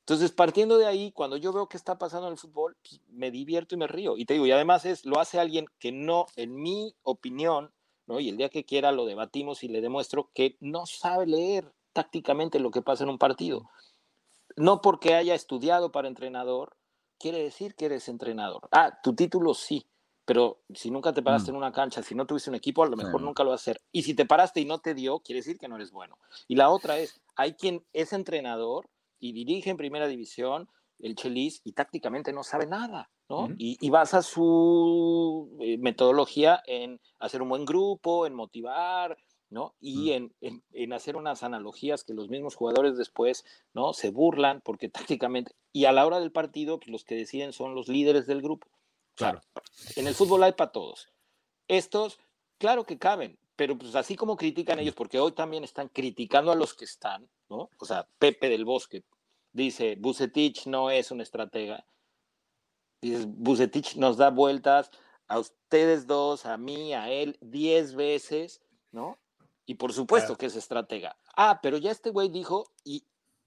[0.00, 3.30] Entonces, partiendo de ahí, cuando yo veo qué está pasando en el fútbol, pues, me
[3.30, 4.16] divierto y me río.
[4.16, 7.72] Y te digo, y además es, lo hace alguien que no, en mi opinión,
[8.06, 8.18] ¿no?
[8.18, 12.58] Y el día que quiera lo debatimos y le demuestro que no sabe leer tácticamente
[12.60, 13.70] lo que pasa en un partido.
[14.56, 16.76] No porque haya estudiado para entrenador,
[17.18, 18.68] quiere decir que eres entrenador.
[18.72, 19.86] Ah, tu título sí,
[20.24, 21.54] pero si nunca te paraste Mm.
[21.54, 23.24] en una cancha, si no tuviste un equipo, a lo mejor Sí.
[23.26, 23.80] nunca lo vas a hacer.
[23.92, 26.18] Y si te paraste y no te dio, quiere decir que no eres bueno.
[26.48, 28.88] Y la otra es, hay quien es entrenador
[29.18, 30.68] y dirige en primera división
[30.98, 33.48] el Chelis y tácticamente no sabe nada, ¿no?
[33.56, 39.16] Y basa su eh, metodología en hacer un buen grupo, en motivar,
[39.50, 39.74] ¿no?
[39.80, 40.12] Y Mm.
[40.12, 43.44] en, en- en hacer unas analogías que los mismos jugadores después,
[43.74, 43.92] ¿no?
[43.92, 47.74] Se burlan porque tácticamente, y a la hora del partido, pues los que deciden son
[47.74, 48.68] los líderes del grupo.
[48.68, 49.40] O sea, Claro.
[49.96, 51.08] en el fútbol hay para todos.
[51.68, 52.18] Estos,
[52.58, 56.54] claro que caben, pero pues así como critican ellos, porque hoy también están criticando a
[56.56, 57.68] los que están, ¿no?
[57.78, 59.02] O sea, Pepe del Bosque
[59.52, 61.84] dice, Bucetich no es un estratega.
[63.02, 64.90] Dices, Bucetich nos da vueltas
[65.26, 68.60] a ustedes dos, a mí, a él, diez veces,
[68.92, 69.18] ¿no?
[69.70, 71.16] Y por supuesto que es estratega.
[71.36, 73.04] Ah, pero ya este güey dijo, y,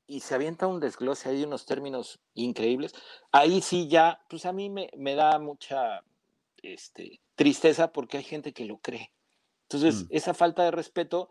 [0.08, 2.94] y se avienta un desglose ahí, unos términos increíbles.
[3.34, 6.02] Ahí sí ya, pues a mí me, me da mucha
[6.62, 9.12] este, tristeza porque hay gente que lo cree.
[9.64, 10.08] Entonces, Mm.
[10.12, 11.30] esa falta de respeto,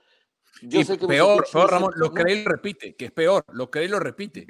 [0.61, 3.47] yo Y sé que peor, peor, Ramón, lo cree y lo repite, que es peor,
[3.49, 4.47] lo cree y lo repite,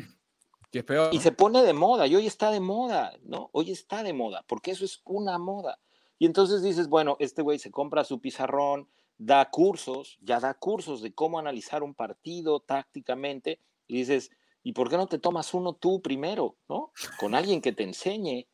[0.73, 1.15] que es peor.
[1.15, 3.49] Y se pone de moda, y hoy está de moda, ¿no?
[3.53, 5.79] Hoy está de moda, porque eso es una moda.
[6.19, 8.89] Y entonces dices, bueno, este güey se compra su pizarrón,
[9.25, 14.31] da cursos, ya da cursos de cómo analizar un partido tácticamente, y dices,
[14.63, 16.93] ¿y por qué no te tomas uno tú primero, ¿no?
[17.19, 18.47] Con alguien que te enseñe.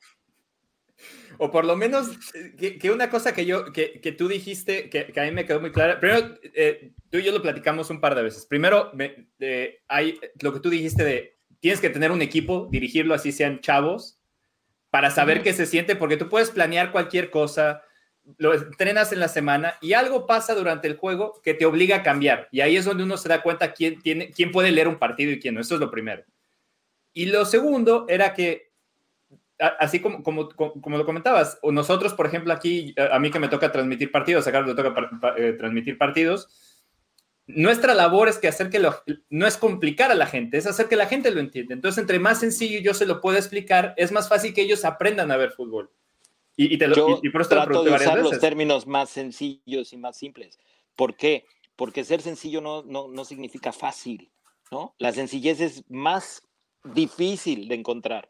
[1.38, 4.90] O por lo menos, eh, que, que una cosa que yo, que, que tú dijiste,
[4.90, 6.00] que, que a mí me quedó muy clara.
[6.00, 8.46] Primero, eh, tú y yo lo platicamos un par de veces.
[8.46, 9.28] Primero, me-
[9.86, 14.18] hay lo que tú dijiste de tienes que tener un equipo, dirigirlo así sean chavos,
[14.90, 17.82] para saber qué se siente, porque tú puedes planear cualquier cosa,
[18.36, 22.02] lo entrenas en la semana y algo pasa durante el juego que te obliga a
[22.02, 22.48] cambiar.
[22.52, 25.32] Y ahí es donde uno se da cuenta quién, tiene, quién puede leer un partido
[25.32, 25.60] y quién no.
[25.60, 26.22] Eso es lo primero.
[27.12, 28.68] Y lo segundo era que
[29.80, 33.72] así como, como, como, lo comentabas, nosotros, por ejemplo, aquí, a, mí que me toca
[33.72, 36.48] transmitir partidos, a Carlos le toca eh, transmitir partidos,
[37.46, 38.94] nuestra labor es que hacer que lo,
[39.30, 41.74] no es complicar a la gente, es hacer que la gente lo entienda.
[41.74, 45.30] Entonces, entre más sencillo yo se lo puedo explicar, es más fácil que ellos aprendan
[45.32, 45.90] a ver fútbol.
[46.58, 48.18] Y, y te lo, Yo y, y por eso te lo trato pregunté de usar
[48.18, 48.40] los veces.
[48.40, 50.58] términos más sencillos y más simples.
[50.96, 51.44] ¿Por qué?
[51.76, 54.28] Porque ser sencillo no, no, no significa fácil,
[54.72, 54.96] ¿no?
[54.98, 56.42] La sencillez es más
[56.82, 58.28] difícil de encontrar.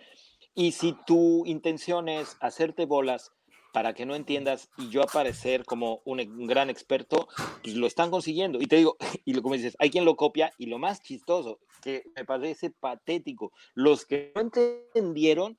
[0.55, 3.33] Y si tu intención es hacerte bolas
[3.73, 7.29] para que no entiendas y yo aparecer como un, un gran experto,
[7.63, 8.61] pues lo están consiguiendo.
[8.61, 11.61] Y te digo, y lo, como dices, hay quien lo copia y lo más chistoso,
[11.83, 15.59] que me parece patético, los que no entendieron,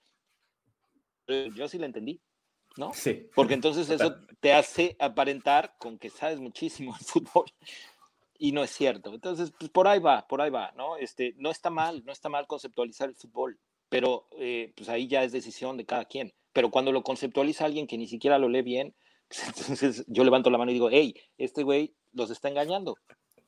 [1.55, 2.21] yo sí lo entendí,
[2.77, 2.93] ¿no?
[2.93, 3.27] Sí.
[3.35, 7.45] Porque entonces eso te hace aparentar con que sabes muchísimo de fútbol
[8.37, 9.13] y no es cierto.
[9.13, 10.97] Entonces, pues por ahí va, por ahí va, ¿no?
[10.97, 13.59] Este, no está mal, no está mal conceptualizar el fútbol,
[13.89, 16.33] pero eh, pues ahí ya es decisión de cada quien.
[16.53, 18.95] Pero cuando lo conceptualiza alguien que ni siquiera lo lee bien,
[19.27, 22.97] pues entonces yo levanto la mano y digo, hey, este güey los está engañando,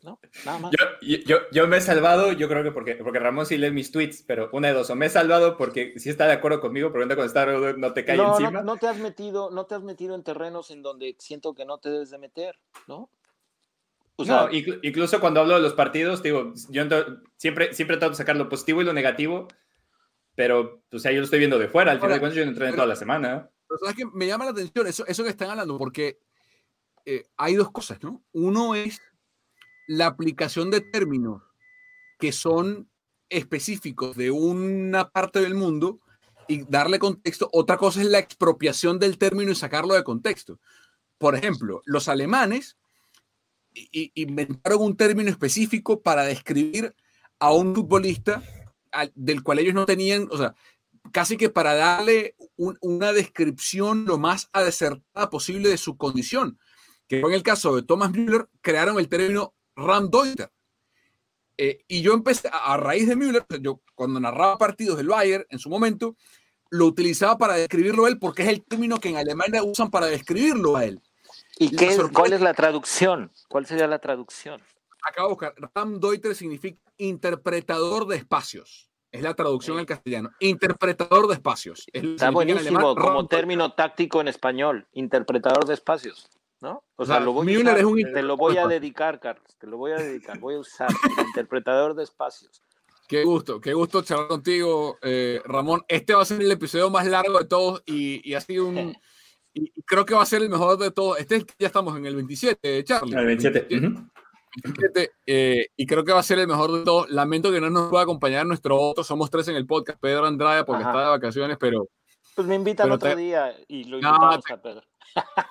[0.04, 0.20] ¿no?
[0.46, 0.72] Nada más.
[0.72, 3.92] Yo, yo, yo me he salvado, yo creo que porque, porque Ramón sí lee mis
[3.92, 6.92] tweets, pero una de dos, o me he salvado porque sí está de acuerdo conmigo,
[6.92, 8.52] pero cuando está no te cae no, encima.
[8.52, 11.66] no, no te has metido, no te has metido en terrenos en donde siento que
[11.66, 13.10] no te debes de meter, ¿no?
[14.16, 16.84] O sea, no, inclu- incluso cuando hablo de los partidos, digo, yo
[17.38, 19.48] siempre, siempre trato de sacar lo positivo y lo negativo,
[20.36, 22.52] pero pues ahí yo lo estoy viendo de fuera, al final de cuentas yo no
[22.52, 23.50] entrené toda la semana.
[23.68, 26.20] Pero sabes que me llama la atención eso, eso que están hablando, porque
[27.06, 28.22] eh, hay dos cosas, ¿no?
[28.34, 29.02] Uno es
[29.92, 31.44] la aplicación de términos
[32.18, 32.90] que son
[33.30, 36.00] específicos de una parte del mundo
[36.48, 37.50] y darle contexto.
[37.52, 40.60] Otra cosa es la expropiación del término y sacarlo de contexto.
[41.18, 42.78] Por ejemplo, los alemanes
[44.14, 46.96] inventaron un término específico para describir
[47.40, 48.42] a un futbolista
[49.14, 50.56] del cual ellos no tenían, o sea,
[51.12, 56.58] casi que para darle un- una descripción lo más acertada posible de su condición.
[57.10, 60.52] Que en el caso de Thomas Müller, crearon el término Ramdeuter.
[61.58, 65.46] Eh, y yo empecé, a, a raíz de Müller, yo cuando narraba partidos del Bayern
[65.50, 66.16] en su momento,
[66.70, 70.08] lo utilizaba para describirlo a él, porque es el término que en Alemania usan para
[70.08, 71.02] describirlo a él.
[71.58, 73.32] ¿y qué es- cuál es la traducción?
[73.48, 74.62] ¿Cuál sería la traducción?
[75.08, 75.54] Acabo de buscar.
[75.76, 78.90] Ramdeuter significa interpretador de espacios.
[79.12, 80.32] Es la traducción al castellano.
[80.40, 81.86] Interpretador de espacios.
[81.92, 86.30] Es Está buenísimo alemán como término táctico en español, interpretador de espacios,
[86.62, 86.84] ¿no?
[86.96, 89.68] O sea, lo voy a usar, es un te lo voy a dedicar, Carlos, te
[89.68, 92.62] lo voy a dedicar, voy a usar el interpretador de espacios.
[93.08, 95.84] Qué gusto, qué gusto charlar contigo, eh, Ramón.
[95.88, 98.96] Este va a ser el episodio más largo de todos y, y ha sido un...
[99.54, 101.20] Y creo que va a ser el mejor de todos.
[101.20, 103.18] Este es, ya estamos en el 27, Charlie.
[103.18, 103.68] El 27.
[103.70, 107.10] 27 eh, y creo que va a ser el mejor de todos.
[107.10, 109.04] Lamento que no nos pueda acompañar nuestro otro.
[109.04, 110.92] Somos tres en el podcast, Pedro Andrade, porque Ajá.
[110.92, 111.90] está de vacaciones, pero
[112.34, 114.84] Pues me invitan Pero otro te- día y lo No, invitamos te- a Pedro.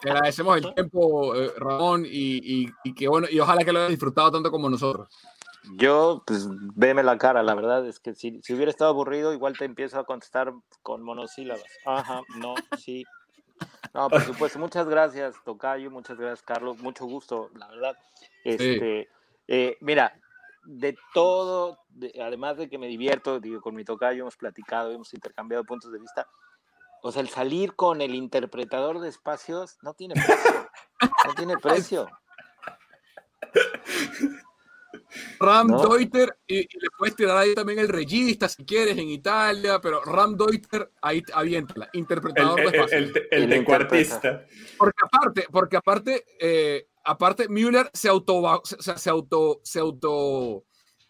[0.00, 3.80] Te agradecemos el tiempo, eh, Ramón, y, y, y que bueno, y ojalá que lo
[3.80, 5.08] hayas disfrutado tanto como nosotros.
[5.76, 9.58] Yo, pues, veme la cara, la verdad es que si, si hubiera estado aburrido, igual
[9.58, 11.64] te empiezo a contestar con monosílabas.
[11.84, 13.04] Ajá, no, sí.
[13.92, 17.96] No, por supuesto, muchas gracias, Tocayo, muchas gracias, Carlos, mucho gusto, la verdad.
[18.44, 19.08] Este,
[19.48, 20.18] eh, mira,
[20.64, 25.12] de todo, de- además de que me divierto, digo, con mi Tocayo hemos platicado, hemos
[25.12, 26.26] intercambiado puntos de vista.
[27.02, 30.70] O sea, el salir con el interpretador de espacios no tiene precio.
[31.26, 32.06] No tiene precio.
[35.38, 35.82] Ram No.
[35.82, 40.02] Deuter, y, y le puedes tirar ahí también el regista si quieres en Italia, pero
[40.02, 42.98] Ram Deuter, ahí aviéntala, El, interpretador de el, espacio.
[42.98, 44.44] el, el El tecuartista.
[44.78, 50.64] Porque aparte, porque aparte, eh, aparte Müller se auto, se auto, se auto,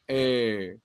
[0.08, 0.78] eh,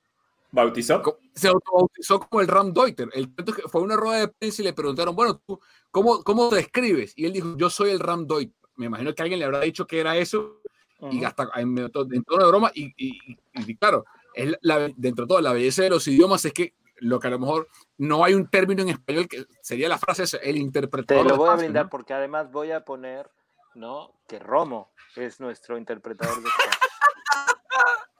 [0.55, 1.19] ¿Bautizó?
[1.35, 3.09] se autobautizó como el Ram Deuter.
[3.13, 3.31] El
[3.69, 5.59] fue una rueda de prensa y le preguntaron, bueno, ¿tú
[5.91, 7.13] cómo, cómo te describes?
[7.15, 8.55] Y él dijo, yo soy el Ram Deuter.
[8.77, 10.61] Me imagino que alguien le habrá dicho que era eso
[10.99, 11.25] y Ujú.
[11.27, 12.05] hasta en, en tono
[12.43, 12.71] de broma.
[12.73, 16.43] Y, y- y- y claro, es la- dentro de todo, la belleza de los idiomas
[16.45, 17.67] es que lo que a lo mejor
[17.97, 21.25] no hay un término en español que sería la frase esa, el Te interpretador.
[21.25, 21.89] lo de voy a brindar ¿no?
[21.89, 23.29] porque además voy a poner,
[23.75, 24.13] ¿no?
[24.27, 26.49] Que Romo es nuestro interpretador de.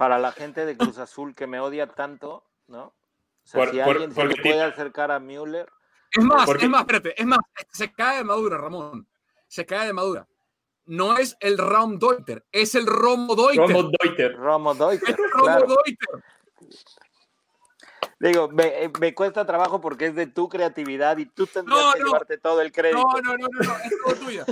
[0.00, 2.84] Para la gente de Cruz Azul que me odia tanto, ¿no?
[2.84, 2.94] O
[3.44, 5.70] sea, Por- si por- alguien se le puede acercar a Müller,
[6.10, 7.38] Es más, Porque- es más, espérate, es más,
[7.70, 9.06] se cae de madura, Ramón.
[9.46, 10.26] Se cae de madura.
[10.86, 13.58] No es el Raum Deuter, es el Romo Deuter.
[13.58, 14.36] Romo Deuter.
[14.38, 15.66] Romo Deuter, Es el Romo claro.
[15.66, 16.24] Deuter.
[18.20, 21.92] Digo, me, eh, me cuesta trabajo porque es de tu creatividad y tú tendrías No,
[21.94, 22.06] que no.
[22.06, 23.00] llevarte todo el crédito.
[23.02, 24.44] No, no, no, no, no, es todo tuya.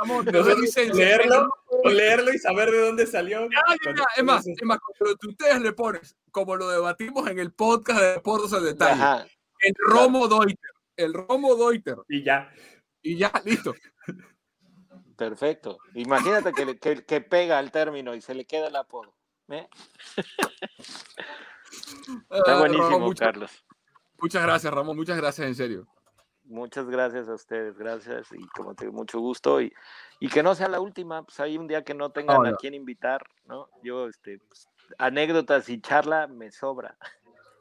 [0.00, 1.04] Ramón, te doy Nosotros licencia.
[1.04, 1.48] leerlo,
[1.84, 3.42] leerlo y saber de dónde salió.
[3.50, 4.04] Ya, ya, ya.
[4.16, 8.00] Es más, es más, cuando tú ustedes le pones, como lo debatimos en el podcast
[8.00, 9.26] de Deportes al Detalle, Ajá.
[9.60, 10.56] el Romo Deuter,
[10.96, 12.50] el Romo Deuter, Y ya.
[13.02, 13.74] y ya, listo.
[15.16, 15.78] Perfecto.
[15.94, 19.14] Imagínate que, que, que pega el término y se le queda el apodo.
[19.50, 19.68] ¿eh?
[22.30, 23.64] Está Ah, buenísimo, Ramón, muchas, Carlos.
[24.18, 25.86] muchas gracias, Ramón, muchas gracias, en serio.
[26.44, 29.72] Muchas gracias a ustedes, gracias y como te digo, mucho gusto y,
[30.20, 32.50] y que no sea la última, pues hay un día que no tengan No, a
[32.50, 32.56] no.
[32.56, 33.68] quién invitar, ¿no?
[33.82, 34.68] Yo, este, pues,
[34.98, 36.96] anécdotas y charla me sobra.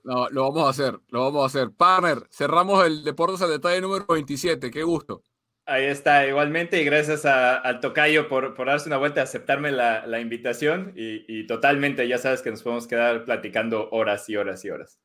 [0.03, 1.71] No, lo vamos a hacer, lo vamos a hacer.
[1.71, 5.21] Partner, cerramos el Deportes al Detalle número 27, qué gusto.
[5.65, 10.19] Ahí está, igualmente, y gracias al Tocayo por, por darse una vuelta, aceptarme la, la
[10.19, 14.69] invitación y, y totalmente, ya sabes que nos podemos quedar platicando horas y horas y
[14.69, 14.99] horas.